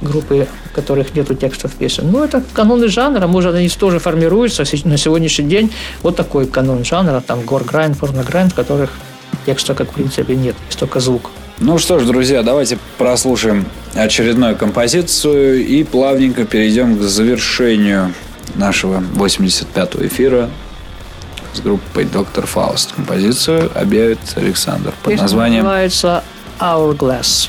группы, 0.00 0.46
в 0.64 0.74
которых 0.74 1.14
нету 1.14 1.34
текстов 1.34 1.72
песен. 1.72 2.10
Ну, 2.10 2.24
это 2.24 2.42
каноны 2.52 2.88
жанра, 2.88 3.26
может, 3.26 3.54
они 3.54 3.68
тоже 3.68 3.98
формируются 3.98 4.64
на 4.84 4.96
сегодняшний 4.96 5.46
день. 5.46 5.72
Вот 6.02 6.16
такой 6.16 6.46
канон 6.46 6.84
жанра, 6.84 7.22
там, 7.24 7.42
гор 7.42 7.64
грайнд, 7.64 7.98
порнограйнд, 7.98 8.52
в 8.52 8.56
которых 8.56 8.90
текста, 9.46 9.74
как 9.74 9.90
в 9.90 9.94
принципе, 9.94 10.34
нет, 10.34 10.56
есть 10.66 10.78
только 10.78 11.00
звук. 11.00 11.30
Ну 11.64 11.78
что 11.78 12.00
ж, 12.00 12.06
друзья, 12.06 12.42
давайте 12.42 12.76
прослушаем 12.98 13.66
очередную 13.94 14.56
композицию 14.56 15.64
и 15.64 15.84
плавненько 15.84 16.44
перейдем 16.44 16.98
к 16.98 17.02
завершению 17.02 18.12
нашего 18.56 18.98
85-го 18.98 20.04
эфира 20.04 20.50
с 21.54 21.60
группой 21.60 22.04
Доктор 22.04 22.46
Фауст. 22.46 22.94
Композицию 22.94 23.70
объявит 23.76 24.18
Александр 24.34 24.92
под 25.04 25.12
Песня 25.12 25.22
названием 25.22 25.62
называется 25.62 26.24
Hourglass. 26.58 27.48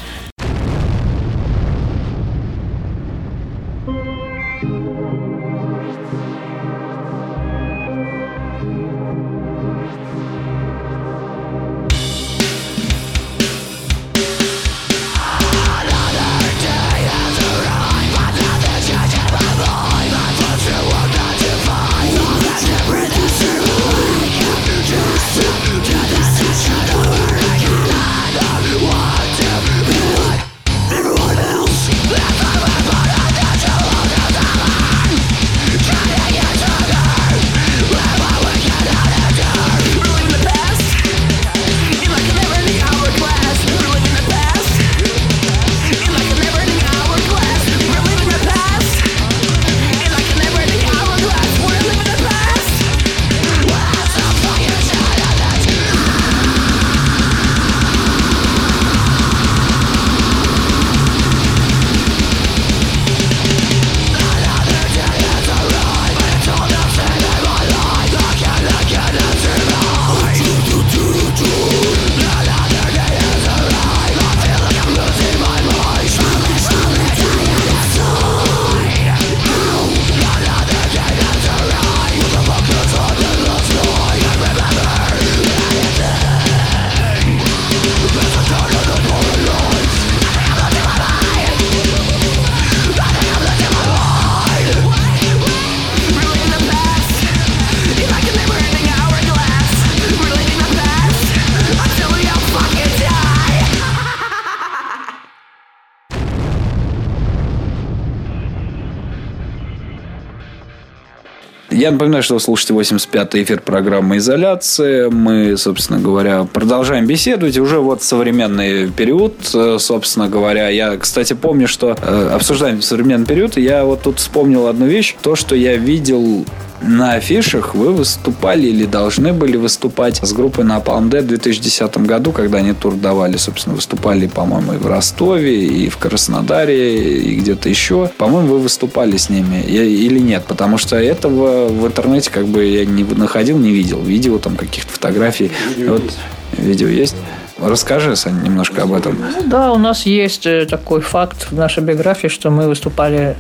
Я 111.84 111.92
напоминаю, 111.92 112.24
что 112.24 112.36
вы 112.36 112.40
слушаете 112.40 112.74
85-й 112.74 113.44
эфир 113.44 113.60
программы 113.60 114.16
«Изоляция». 114.16 115.10
Мы, 115.10 115.58
собственно 115.58 116.00
говоря, 116.00 116.46
продолжаем 116.46 117.06
беседовать. 117.06 117.58
Уже 117.58 117.80
вот 117.80 118.02
современный 118.02 118.90
период, 118.90 119.34
э, 119.54 119.76
собственно 119.80 120.30
говоря. 120.30 120.70
Я, 120.70 120.96
кстати, 120.96 121.34
помню, 121.34 121.68
что 121.68 121.98
э, 122.02 122.30
обсуждаем 122.34 122.82
современный 122.82 123.26
период. 123.26 123.58
Я 123.58 123.84
вот 123.84 124.04
тут 124.04 124.20
вспомнил 124.20 124.68
одну 124.68 124.86
вещь. 124.86 125.18
То, 125.22 125.36
что 125.36 125.58
я 125.58 125.76
видел 125.76 126.46
на 126.84 127.14
афишах 127.14 127.76
вы 127.76 127.92
выступали 127.92 128.68
или 128.68 128.86
должны 128.86 129.34
были 129.34 129.58
выступать 129.58 130.20
с 130.22 130.34
группой 130.34 130.64
на 130.64 130.78
Palm 130.78 131.10
Dead 131.10 131.22
в 131.22 131.28
2010 131.28 131.98
году, 132.00 132.32
когда 132.32 132.60
они 132.60 132.74
тур 132.74 132.96
давали, 132.96 133.38
собственно, 133.38 133.76
выступали, 133.76 134.28
по-моему, 134.28 134.74
и 134.74 134.78
в 134.78 134.86
Ростове, 134.86 135.66
и 135.66 135.90
в 135.90 135.98
Краснодаре, 135.98 137.20
и 137.20 137.36
где-то 137.36 137.70
еще. 137.70 138.12
По-моему, 138.18 138.56
вы 138.56 138.60
выступали 138.60 139.18
с 139.18 139.30
ними 139.30 139.62
или 139.62 140.20
нет, 140.20 140.44
потому 140.46 140.78
что 140.78 140.98
этого 140.98 141.68
в 141.70 141.88
интернете 141.88 142.30
как 142.30 142.48
бы 142.48 142.66
я 142.66 142.86
не 142.86 143.04
находил, 143.04 143.58
не 143.58 143.72
видел. 143.72 144.02
Видео 144.02 144.38
там 144.38 144.56
каких-то 144.56 144.92
фотографий. 144.92 145.52
Видео 145.76 145.94
вот, 145.94 146.04
есть. 146.04 146.18
Видео 146.58 146.88
есть. 146.88 147.16
Расскажи, 147.60 148.16
Сань, 148.16 148.44
немножко 148.44 148.84
об 148.84 148.94
этом. 148.94 149.18
Ну, 149.20 149.44
да, 149.46 149.72
у 149.72 149.78
нас 149.78 150.06
есть 150.06 150.46
э, 150.46 150.66
такой 150.66 151.02
факт 151.02 151.52
в 151.52 151.56
нашей 151.56 151.82
биографии, 151.82 152.28
что 152.28 152.50
мы 152.50 152.68
выступали 152.68 153.38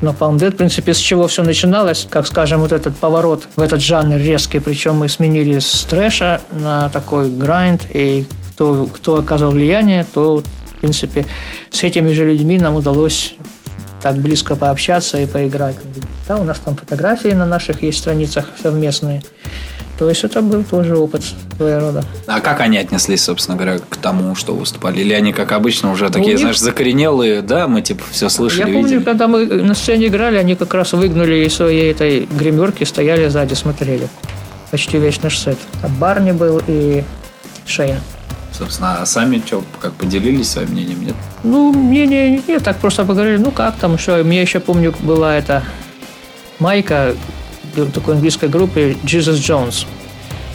на 0.00 0.10
Palm 0.10 0.36
Dead. 0.36 0.50
В 0.50 0.56
принципе, 0.56 0.94
с 0.94 0.98
чего 0.98 1.26
все 1.26 1.42
начиналось, 1.42 2.06
как, 2.08 2.26
скажем, 2.26 2.60
вот 2.60 2.72
этот 2.72 2.96
поворот 2.96 3.48
в 3.56 3.60
этот 3.60 3.80
жанр 3.80 4.16
резкий, 4.16 4.60
причем 4.60 4.96
мы 4.96 5.08
сменили 5.08 5.58
с 5.58 5.84
трэша 5.88 6.40
на 6.52 6.88
такой 6.88 7.30
грайнд, 7.30 7.82
и 7.92 8.26
кто, 8.52 8.86
кто 8.86 9.16
оказал 9.16 9.50
влияние, 9.50 10.04
то, 10.12 10.38
в 10.38 10.80
принципе, 10.80 11.26
с 11.70 11.82
этими 11.82 12.12
же 12.12 12.26
людьми 12.26 12.58
нам 12.58 12.76
удалось 12.76 13.34
так 14.02 14.16
близко 14.16 14.56
пообщаться 14.56 15.18
и 15.20 15.26
поиграть. 15.26 15.76
Да, 16.26 16.36
у 16.36 16.44
нас 16.44 16.58
там 16.58 16.76
фотографии 16.76 17.28
на 17.28 17.46
наших 17.46 17.82
есть 17.82 17.98
страницах 17.98 18.46
совместные. 18.60 19.22
То 19.98 20.08
есть 20.08 20.22
это 20.22 20.42
был 20.42 20.62
тоже 20.62 20.96
опыт 20.96 21.24
своего 21.56 21.80
рода. 21.88 22.04
А 22.28 22.40
как 22.40 22.60
они 22.60 22.78
отнеслись, 22.78 23.24
собственно 23.24 23.56
говоря, 23.56 23.78
к 23.80 23.96
тому, 23.96 24.36
что 24.36 24.54
выступали? 24.54 25.00
Или 25.00 25.12
они, 25.12 25.32
как 25.32 25.50
обычно, 25.50 25.90
уже 25.90 26.08
такие, 26.08 26.32
них- 26.32 26.38
знаешь, 26.40 26.60
закоренелые, 26.60 27.42
да, 27.42 27.66
мы 27.66 27.82
типа 27.82 28.04
все 28.10 28.28
слышали, 28.28 28.60
Я 28.60 28.66
помню, 28.66 28.82
видели? 28.84 29.02
когда 29.02 29.26
мы 29.26 29.44
на 29.46 29.74
сцене 29.74 30.06
играли, 30.06 30.36
они 30.36 30.54
как 30.54 30.72
раз 30.74 30.92
выгнали 30.92 31.44
из 31.44 31.54
своей 31.54 31.90
этой 31.90 32.26
гримерки, 32.26 32.84
стояли 32.84 33.26
сзади, 33.28 33.54
смотрели. 33.54 34.08
Почти 34.70 34.98
весь 34.98 35.20
наш 35.22 35.36
сет. 35.36 35.58
А 35.82 35.88
Барни 35.88 36.30
был 36.32 36.62
и 36.68 37.02
Шейн. 37.66 37.96
Собственно, 38.52 38.98
а 39.02 39.06
сами 39.06 39.42
что, 39.44 39.64
как 39.80 39.92
поделились 39.94 40.48
своим 40.50 40.70
мнением, 40.70 41.04
нет? 41.04 41.14
Ну, 41.42 41.72
мнение 41.72 42.40
нет, 42.46 42.62
так 42.62 42.76
просто 42.78 43.04
поговорили, 43.04 43.38
ну 43.38 43.50
как 43.50 43.76
там, 43.76 43.98
что. 43.98 44.22
Мне 44.22 44.42
еще 44.42 44.60
помню, 44.60 44.94
была 45.00 45.34
эта 45.36 45.62
майка 46.58 47.14
такой 47.86 48.14
английской 48.14 48.48
группы 48.48 48.96
Jesus 49.04 49.36
Jones. 49.36 49.86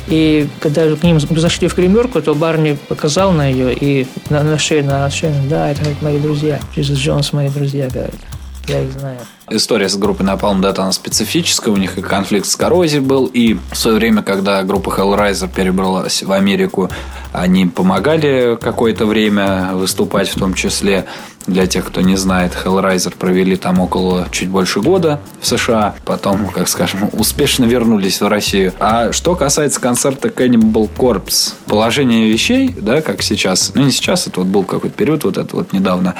И 0.07 0.47
когда 0.59 0.93
к 0.95 1.03
ним 1.03 1.19
зашли 1.19 1.67
в 1.67 1.75
гримерку, 1.75 2.21
то 2.21 2.35
Барни 2.35 2.77
показал 2.87 3.31
на 3.31 3.47
ее 3.47 3.73
и 3.73 4.07
на, 4.29 4.43
на 4.43 4.57
шее, 4.57 4.83
на 4.83 5.09
шее, 5.09 5.33
да, 5.49 5.69
это 5.69 5.81
мои 6.01 6.19
друзья. 6.19 6.59
Jesus 6.75 6.95
Jones 6.95 7.29
мои 7.33 7.49
друзья, 7.49 7.87
говорит. 7.89 8.19
Я 8.67 8.81
их 8.81 8.91
знаю. 8.93 9.19
История 9.49 9.89
с 9.89 9.97
группой 9.97 10.25
Napalm 10.25 10.61
Death, 10.61 10.79
она 10.79 10.91
специфическая, 10.93 11.73
у 11.73 11.77
них 11.77 11.97
и 11.97 12.01
конфликт 12.01 12.47
с 12.47 12.55
коррозией 12.55 13.01
был, 13.01 13.25
и 13.25 13.57
в 13.71 13.75
свое 13.75 13.97
время, 13.97 14.23
когда 14.23 14.63
группа 14.63 14.89
Hellraiser 14.89 15.53
перебралась 15.53 16.23
в 16.23 16.31
Америку, 16.31 16.89
они 17.33 17.65
помогали 17.65 18.57
какое-то 18.59 19.05
время 19.05 19.71
выступать, 19.73 20.29
в 20.29 20.39
том 20.39 20.53
числе 20.53 21.05
для 21.45 21.67
тех, 21.67 21.85
кто 21.85 21.99
не 21.99 22.15
знает, 22.15 22.53
Hellraiser 22.63 23.13
провели 23.17 23.57
там 23.57 23.81
около 23.81 24.27
чуть 24.31 24.47
больше 24.47 24.79
года 24.79 25.19
в 25.41 25.47
США, 25.47 25.95
потом, 26.05 26.47
как 26.47 26.69
скажем, 26.69 27.09
успешно 27.13 27.65
вернулись 27.65 28.21
в 28.21 28.27
Россию. 28.27 28.73
А 28.79 29.11
что 29.11 29.35
касается 29.35 29.81
концерта 29.81 30.29
Cannibal 30.29 30.89
Corpse, 30.95 31.53
положение 31.65 32.31
вещей, 32.31 32.73
да, 32.79 33.01
как 33.01 33.21
сейчас, 33.21 33.73
ну 33.75 33.83
не 33.83 33.91
сейчас, 33.91 34.27
это 34.27 34.39
вот 34.39 34.47
был 34.47 34.63
какой-то 34.63 34.95
период, 34.95 35.25
вот 35.25 35.37
это 35.37 35.53
вот 35.53 35.73
недавно, 35.73 36.15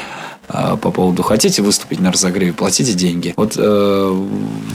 по 0.48 0.92
поводу 0.92 1.24
хотите 1.24 1.62
выступить 1.62 2.00
на 2.00 2.12
разогреве, 2.12 2.54
платите 2.54 2.94
деньги. 2.94 3.34
Вот 3.38 3.54
э, 3.58 4.26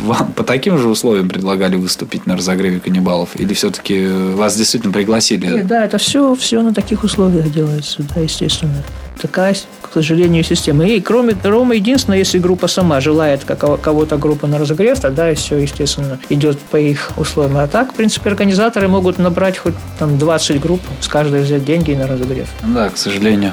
вам 0.04 0.32
по 0.32 0.42
таким 0.42 0.78
же 0.78 0.88
условиям 0.88 1.28
предлагали 1.28 1.76
выступить 1.76 2.26
на 2.26 2.36
разогреве 2.36 2.80
каннибалов? 2.80 3.30
Или 3.36 3.54
все-таки 3.54 4.06
вас 4.06 4.56
действительно 4.56 4.92
пригласили? 4.92 5.46
Нет, 5.46 5.66
да, 5.66 5.84
это 5.84 5.98
все, 5.98 6.34
все 6.34 6.62
на 6.62 6.72
таких 6.72 7.04
условиях 7.04 7.52
делается, 7.52 8.02
да, 8.14 8.20
естественно. 8.20 8.82
Такая, 9.20 9.54
к 9.82 9.92
сожалению, 9.92 10.44
система. 10.44 10.86
И 10.86 11.00
кроме 11.00 11.36
Рома, 11.42 11.74
единственное, 11.74 12.18
если 12.18 12.38
группа 12.38 12.68
сама 12.68 13.00
желает 13.00 13.44
кого-то 13.44 14.16
группа 14.16 14.46
на 14.46 14.58
разогрев, 14.58 15.00
тогда 15.00 15.34
все, 15.34 15.56
естественно, 15.56 16.18
идет 16.28 16.58
по 16.58 16.76
их 16.76 17.10
условиям. 17.16 17.58
А 17.58 17.66
так, 17.66 17.92
в 17.92 17.96
принципе, 17.96 18.30
организаторы 18.30 18.86
могут 18.88 19.18
набрать 19.18 19.58
хоть 19.58 19.74
там 19.98 20.18
20 20.18 20.60
групп, 20.60 20.80
с 21.00 21.08
каждой 21.08 21.42
взять 21.42 21.64
деньги 21.64 21.92
на 21.92 22.06
разогрев. 22.06 22.48
Да, 22.62 22.90
к 22.90 22.96
сожалению, 22.96 23.52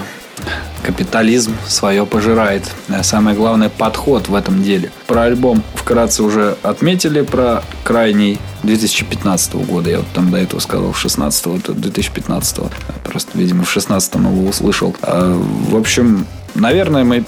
капитализм 0.84 1.56
свое 1.68 2.06
пожирает. 2.06 2.64
А 2.90 3.04
Самое 3.04 3.36
главное 3.36 3.70
подход 3.70 4.28
в 4.28 4.36
этом 4.36 4.64
деле. 4.64 4.92
Про 5.08 5.24
альбом 5.24 5.64
вкратце 5.74 6.24
уже 6.24 6.58
отметили, 6.64 7.22
про 7.22 7.64
крайний 7.84 8.40
2015 8.64 9.56
года. 9.56 9.90
Я 9.90 9.98
вот 9.98 10.08
там 10.14 10.32
до 10.32 10.38
этого 10.38 10.60
сказал 10.60 10.94
16 10.94 11.48
это 11.48 11.74
2015 11.74 12.60
Просто, 13.04 13.38
видимо, 13.38 13.64
в 13.64 13.72
16 13.72 14.16
его 14.16 14.48
услышал. 14.48 14.96
А, 15.02 15.36
В 15.70 15.76
общем, 15.76 16.26
наверное, 16.54 17.04
мы 17.04 17.24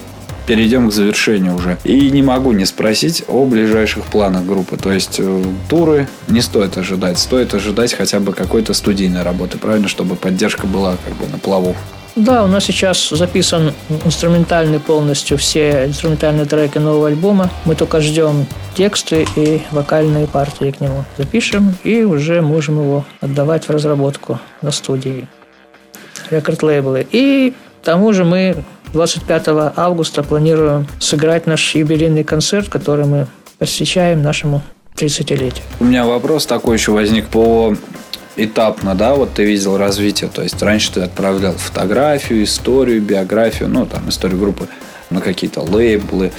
перейдем 0.48 0.88
к 0.88 0.92
завершению 0.92 1.54
уже. 1.54 1.76
И 1.84 2.10
не 2.10 2.22
могу 2.22 2.52
не 2.52 2.64
спросить 2.64 3.22
о 3.28 3.44
ближайших 3.44 4.04
планах 4.04 4.46
группы. 4.46 4.78
То 4.78 4.90
есть 4.90 5.16
э, 5.18 5.44
туры 5.68 6.08
не 6.26 6.40
стоит 6.40 6.78
ожидать. 6.78 7.18
Стоит 7.18 7.52
ожидать 7.52 7.92
хотя 7.92 8.18
бы 8.18 8.32
какой-то 8.32 8.72
студийной 8.72 9.22
работы, 9.22 9.58
правильно? 9.58 9.88
Чтобы 9.88 10.16
поддержка 10.16 10.66
была 10.66 10.96
как 11.04 11.14
бы 11.16 11.26
на 11.30 11.38
плаву. 11.38 11.76
Да, 12.18 12.42
у 12.42 12.48
нас 12.48 12.64
сейчас 12.64 13.10
записан 13.10 13.72
инструментальный 14.04 14.80
полностью 14.80 15.38
все 15.38 15.86
инструментальные 15.86 16.46
треки 16.46 16.78
нового 16.78 17.06
альбома. 17.06 17.48
Мы 17.64 17.76
только 17.76 18.00
ждем 18.00 18.44
тексты 18.74 19.24
и 19.36 19.62
вокальные 19.70 20.26
партии 20.26 20.72
к 20.72 20.80
нему. 20.80 21.04
Запишем 21.16 21.76
и 21.84 22.02
уже 22.02 22.42
можем 22.42 22.80
его 22.80 23.04
отдавать 23.20 23.68
в 23.68 23.70
разработку 23.70 24.40
на 24.62 24.72
студии. 24.72 25.28
Рекорд-лейблы. 26.30 27.06
И 27.12 27.54
к 27.82 27.84
тому 27.84 28.12
же 28.12 28.24
мы 28.24 28.64
25 28.92 29.44
августа 29.76 30.24
планируем 30.24 30.88
сыграть 30.98 31.46
наш 31.46 31.76
юбилейный 31.76 32.24
концерт, 32.24 32.68
который 32.68 33.06
мы 33.06 33.28
посвящаем 33.60 34.22
нашему 34.22 34.62
30-летию. 34.96 35.64
У 35.78 35.84
меня 35.84 36.04
вопрос 36.04 36.46
такой 36.46 36.78
еще 36.78 36.90
возник 36.90 37.28
по 37.28 37.76
этапно, 38.38 38.94
да, 38.94 39.14
вот 39.14 39.34
ты 39.34 39.44
видел 39.44 39.76
развитие, 39.76 40.30
то 40.32 40.42
есть 40.42 40.62
раньше 40.62 40.92
ты 40.92 41.00
отправлял 41.02 41.52
фотографию, 41.54 42.44
историю, 42.44 43.02
биографию, 43.02 43.68
ну, 43.68 43.84
там, 43.84 44.08
историю 44.08 44.38
группы 44.38 44.68
на 45.10 45.20
какие-то 45.20 45.60
лейблы. 45.60 46.32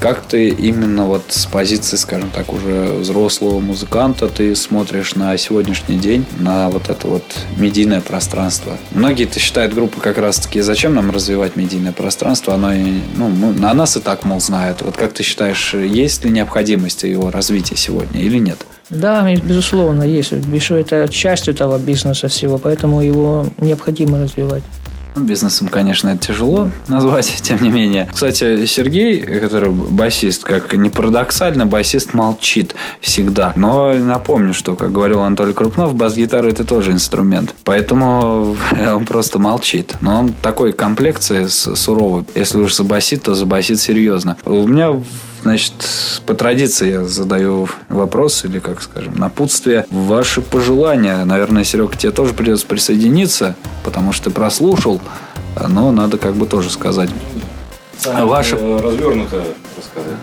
Как 0.00 0.22
ты 0.22 0.48
именно 0.48 1.04
вот 1.04 1.24
с 1.28 1.44
позиции, 1.44 1.96
скажем 1.96 2.30
так, 2.30 2.52
уже 2.54 2.94
взрослого 2.94 3.60
музыканта 3.60 4.28
ты 4.28 4.56
смотришь 4.56 5.14
на 5.14 5.36
сегодняшний 5.36 5.98
день, 5.98 6.24
на 6.38 6.70
вот 6.70 6.88
это 6.88 7.06
вот 7.06 7.24
медийное 7.58 8.00
пространство? 8.00 8.78
Многие-то 8.92 9.38
считают 9.38 9.74
группы 9.74 10.00
как 10.00 10.16
раз-таки, 10.16 10.62
зачем 10.62 10.94
нам 10.94 11.10
развивать 11.10 11.56
медийное 11.56 11.92
пространство? 11.92 12.54
Оно, 12.54 12.72
ну, 13.16 13.52
на 13.52 13.74
нас 13.74 13.96
и 13.98 14.00
так, 14.00 14.24
мол, 14.24 14.40
знают. 14.40 14.80
Вот 14.80 14.96
как 14.96 15.12
ты 15.12 15.22
считаешь, 15.22 15.74
есть 15.74 16.24
ли 16.24 16.30
необходимость 16.30 17.02
его 17.02 17.30
развития 17.30 17.76
сегодня 17.76 18.22
или 18.22 18.38
нет? 18.38 18.64
Да, 18.88 19.30
безусловно, 19.34 20.02
есть. 20.02 20.32
Еще 20.32 20.80
это 20.80 21.08
часть 21.08 21.46
этого 21.46 21.78
бизнеса 21.78 22.28
всего, 22.28 22.58
поэтому 22.58 23.02
его 23.02 23.46
необходимо 23.58 24.20
развивать. 24.20 24.62
Ну, 25.14 25.24
Бизнесом, 25.24 25.68
конечно, 25.68 26.08
это 26.08 26.28
тяжело 26.28 26.70
назвать, 26.88 27.26
тем 27.42 27.62
не 27.62 27.70
менее. 27.70 28.08
Кстати, 28.12 28.64
Сергей, 28.66 29.20
который 29.20 29.70
басист, 29.70 30.44
как 30.44 30.72
ни 30.74 30.88
парадоксально, 30.88 31.66
басист 31.66 32.14
молчит 32.14 32.74
всегда. 33.00 33.52
Но 33.56 33.92
напомню, 33.94 34.54
что, 34.54 34.76
как 34.76 34.92
говорил 34.92 35.20
Анатолий 35.20 35.52
Крупнов, 35.52 35.94
бас-гитара 35.94 36.48
это 36.48 36.64
тоже 36.64 36.92
инструмент. 36.92 37.54
Поэтому 37.64 38.56
он 38.94 39.04
просто 39.04 39.38
молчит. 39.38 39.94
Но 40.00 40.20
он 40.20 40.32
такой 40.32 40.72
комплекции 40.72 41.46
суровый. 41.46 42.24
Если 42.34 42.58
уж 42.58 42.74
забасит, 42.74 43.22
то 43.22 43.34
забасит 43.34 43.80
серьезно. 43.80 44.36
У 44.44 44.66
меня 44.66 45.00
Значит, 45.42 45.72
по 46.26 46.34
традиции 46.34 46.90
я 46.90 47.04
задаю 47.04 47.68
вопрос 47.88 48.44
или, 48.44 48.58
как 48.58 48.82
скажем, 48.82 49.14
напутствие. 49.16 49.86
Ваши 49.90 50.42
пожелания. 50.42 51.24
Наверное, 51.24 51.64
Серега, 51.64 51.96
тебе 51.96 52.12
тоже 52.12 52.34
придется 52.34 52.66
присоединиться, 52.66 53.54
потому 53.82 54.12
что 54.12 54.24
ты 54.24 54.30
прослушал, 54.30 55.00
но 55.68 55.92
надо 55.92 56.18
как 56.18 56.34
бы 56.34 56.46
тоже 56.46 56.68
сказать. 56.70 57.08
Сам 57.98 58.26
Ваше- 58.28 58.56
э, 58.56 58.80
развернуто 58.82 59.36
рассказать. 59.76 60.16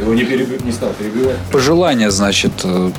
Его 0.00 0.14
не, 0.14 0.22
переб- 0.22 0.64
не 0.64 0.72
стал 0.72 0.90
перебивать. 0.98 1.36
Пожелания, 1.52 2.10
значит, 2.10 2.52
э, 2.64 2.90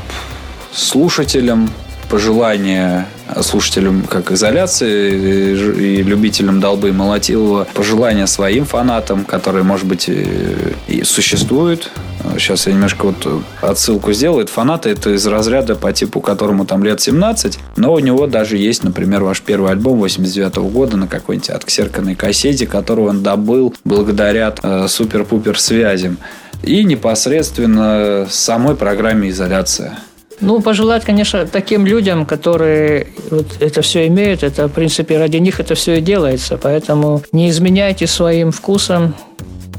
слушателям, 0.74 1.70
пожелания 2.10 3.08
слушателям 3.42 4.04
как 4.04 4.32
изоляции 4.32 5.98
и 6.00 6.04
любителям 6.04 6.60
долбы 6.60 6.90
и 6.90 6.92
молотилова, 6.92 7.68
пожелания 7.74 8.28
своим 8.28 8.66
фанатам, 8.66 9.26
которые, 9.26 9.64
может 9.64 9.86
быть, 9.86 10.10
и 10.10 10.94
и 10.94 11.04
существуют. 11.04 11.92
Сейчас 12.38 12.68
я 12.68 12.74
немножко 12.74 13.08
вот 13.08 13.44
отсылку 13.62 14.14
сделаю. 14.14 14.48
Фанаты 14.48 14.90
это 14.90 15.12
из 15.12 15.26
разряда 15.26 15.76
по 15.76 15.92
типу, 15.92 16.22
которому 16.22 16.66
там 16.66 16.84
лет 16.84 17.02
17, 17.02 17.60
но 17.76 17.94
у 17.94 18.00
него 18.00 18.28
даже 18.28 18.58
есть, 18.58 18.84
например, 18.84 19.24
ваш 19.24 19.42
первый 19.42 19.72
альбом 19.72 20.00
89 20.00 20.56
года 20.72 20.98
на 20.98 21.08
какой-нибудь 21.08 21.50
отксерканной 21.50 22.16
кассете, 22.16 22.68
которую 22.68 23.10
он 23.10 23.24
добыл 23.24 23.74
благодаря 23.84 24.54
э, 24.62 24.88
супер-пупер 24.88 25.60
связям 25.60 26.18
и 26.62 26.84
непосредственно 26.84 28.28
самой 28.30 28.76
программе 28.76 29.30
изоляция. 29.30 30.00
Ну, 30.42 30.62
пожелать, 30.62 31.06
конечно, 31.06 31.46
таким 31.46 31.86
людям, 31.86 32.26
которые 32.26 33.08
вот 33.30 33.48
это 33.60 33.82
все 33.82 34.08
имеют, 34.08 34.44
это, 34.44 34.68
в 34.68 34.72
принципе, 34.72 35.18
ради 35.18 35.38
них 35.38 35.60
это 35.60 35.76
все 35.76 36.00
и 36.00 36.02
делается. 36.02 36.58
Поэтому 36.58 37.22
не 37.32 37.50
изменяйте 37.50 38.08
своим 38.08 38.52
вкусом, 38.52 39.16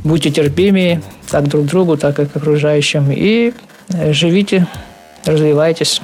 будьте 0.05 0.31
терпимее 0.31 1.03
как 1.31 1.49
друг 1.49 1.67
другу, 1.67 1.97
так 1.97 2.19
и 2.19 2.27
к 2.27 2.37
окружающим. 2.37 3.11
И 3.11 3.53
э, 3.93 4.13
живите, 4.13 4.67
развивайтесь. 5.25 6.01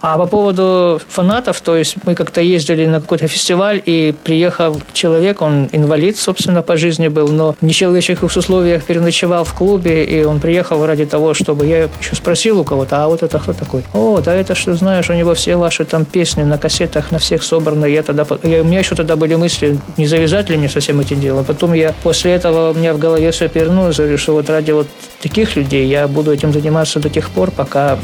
А 0.00 0.16
по 0.18 0.26
поводу 0.26 1.00
фанатов, 1.08 1.60
то 1.60 1.76
есть 1.76 1.96
мы 2.04 2.14
как-то 2.14 2.40
ездили 2.40 2.86
на 2.86 3.00
какой-то 3.00 3.28
фестиваль, 3.28 3.82
и 3.84 4.14
приехал 4.24 4.80
человек, 4.92 5.42
он 5.42 5.68
инвалид, 5.72 6.16
собственно, 6.16 6.62
по 6.62 6.76
жизни 6.76 7.08
был, 7.08 7.28
но 7.28 7.54
в 7.60 7.64
нечеловеческих 7.64 8.24
условиях 8.24 8.84
переночевал 8.84 9.44
в 9.44 9.54
клубе, 9.54 10.04
и 10.04 10.24
он 10.24 10.40
приехал 10.40 10.84
ради 10.86 11.06
того, 11.06 11.34
чтобы... 11.34 11.66
Я 11.66 11.88
еще 12.00 12.14
спросил 12.14 12.60
у 12.60 12.64
кого-то, 12.64 13.04
а 13.04 13.08
вот 13.08 13.22
это 13.22 13.38
кто 13.38 13.52
такой? 13.52 13.82
О, 13.92 14.20
да 14.20 14.34
это 14.34 14.54
что, 14.54 14.74
знаешь, 14.74 15.10
у 15.10 15.14
него 15.14 15.34
все 15.34 15.56
ваши 15.56 15.84
там 15.84 16.04
песни 16.04 16.42
на 16.42 16.58
кассетах, 16.58 17.10
на 17.10 17.18
всех 17.18 17.42
собраны. 17.42 17.86
Я 17.86 18.02
тогда... 18.02 18.26
Я, 18.42 18.62
у 18.62 18.64
меня 18.64 18.78
еще 18.78 18.94
тогда 18.94 19.16
были 19.16 19.34
мысли, 19.34 19.78
не 19.96 20.06
завязать 20.06 20.48
ли 20.50 20.56
мне 20.56 20.68
со 20.68 20.80
всем 20.80 21.00
этим 21.00 21.20
делом. 21.20 21.44
Потом 21.44 21.72
я 21.72 21.94
после 22.02 22.32
этого 22.32 22.70
у 22.70 22.74
меня 22.74 22.94
в 22.94 22.98
голове 22.98 23.30
все 23.30 23.48
перевернулось, 23.48 23.96
говорю, 23.96 24.18
что 24.18 24.32
вот 24.32 24.48
ради 24.50 24.72
вот 24.72 24.86
таких 25.20 25.56
людей 25.56 25.86
я 25.86 26.08
буду 26.08 26.32
этим 26.32 26.52
заниматься 26.52 27.00
до 27.00 27.08
тех 27.08 27.30
пор, 27.30 27.50
пока 27.50 27.98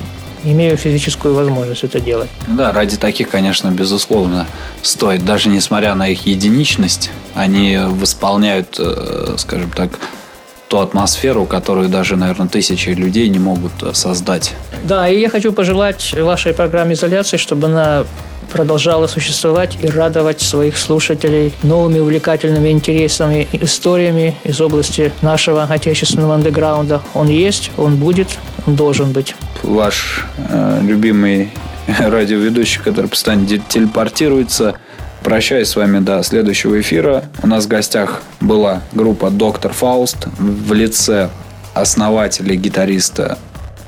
имею 0.44 0.76
физическую 0.76 1.34
возможность 1.34 1.84
это 1.84 2.00
делать. 2.00 2.30
Да, 2.46 2.72
ради 2.72 2.96
таких, 2.96 3.28
конечно, 3.28 3.68
безусловно, 3.70 4.46
стоит. 4.82 5.24
Даже 5.24 5.48
несмотря 5.48 5.94
на 5.94 6.08
их 6.08 6.26
единичность, 6.26 7.10
они 7.34 7.78
восполняют, 7.78 8.76
э, 8.78 9.34
скажем 9.38 9.70
так, 9.70 9.98
ту 10.68 10.78
атмосферу, 10.78 11.46
которую 11.46 11.88
даже, 11.88 12.16
наверное, 12.16 12.48
тысячи 12.48 12.90
людей 12.90 13.28
не 13.28 13.38
могут 13.38 13.72
э, 13.82 13.94
создать. 13.94 14.54
Да, 14.84 15.08
и 15.08 15.20
я 15.20 15.28
хочу 15.28 15.52
пожелать 15.52 16.14
вашей 16.18 16.52
программе 16.52 16.94
изоляции, 16.94 17.36
чтобы 17.36 17.68
она 17.68 18.04
продолжала 18.52 19.06
существовать 19.08 19.76
и 19.82 19.88
радовать 19.88 20.40
своих 20.40 20.78
слушателей 20.78 21.52
новыми 21.62 21.98
увлекательными, 21.98 22.68
интересными 22.70 23.48
историями 23.52 24.36
из 24.44 24.60
области 24.60 25.12
нашего 25.22 25.64
отечественного 25.64 26.34
андеграунда. 26.34 27.02
Он 27.14 27.28
есть, 27.28 27.70
он 27.76 27.96
будет, 27.96 28.28
он 28.66 28.76
должен 28.76 29.12
быть. 29.12 29.34
Ваш 29.64 30.24
э, 30.48 30.80
любимый 30.82 31.50
радиоведущий, 31.98 32.80
который 32.82 33.06
постоянно 33.08 33.46
телепортируется, 33.46 34.76
Прощаюсь 35.24 35.68
с 35.68 35.76
вами 35.76 36.00
до 36.00 36.22
следующего 36.22 36.78
эфира. 36.82 37.24
У 37.42 37.46
нас 37.46 37.64
в 37.64 37.68
гостях 37.68 38.22
была 38.42 38.82
группа 38.92 39.30
«Доктор 39.30 39.72
Фауст» 39.72 40.26
в 40.38 40.74
лице 40.74 41.30
основателя 41.72 42.54
гитариста 42.56 43.38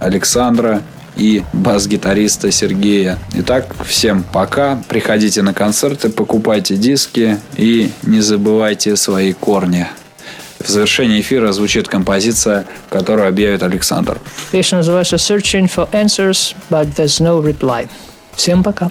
Александра 0.01 0.81
и 1.15 1.43
бас-гитариста 1.53 2.51
Сергея. 2.51 3.19
Итак, 3.35 3.67
всем 3.85 4.25
пока. 4.33 4.83
Приходите 4.89 5.43
на 5.43 5.53
концерты, 5.53 6.09
покупайте 6.09 6.77
диски 6.77 7.39
и 7.59 7.91
не 8.03 8.21
забывайте 8.23 8.97
свои 8.97 9.35
корни. 9.35 9.87
В 10.67 10.69
завершении 10.69 11.21
эфира 11.21 11.53
звучит 11.53 11.87
композиция, 11.87 12.67
которую 12.91 13.29
объявит 13.29 13.63
Александр. 13.63 14.19
Песня 14.51 14.79
называется 14.79 15.15
«Searching 15.15 15.71
for 15.73 15.89
answers, 15.93 16.57
but 16.69 16.93
there's 16.97 17.21
no 17.23 17.41
reply». 17.41 17.89
Всем 18.35 18.65
пока. 18.65 18.91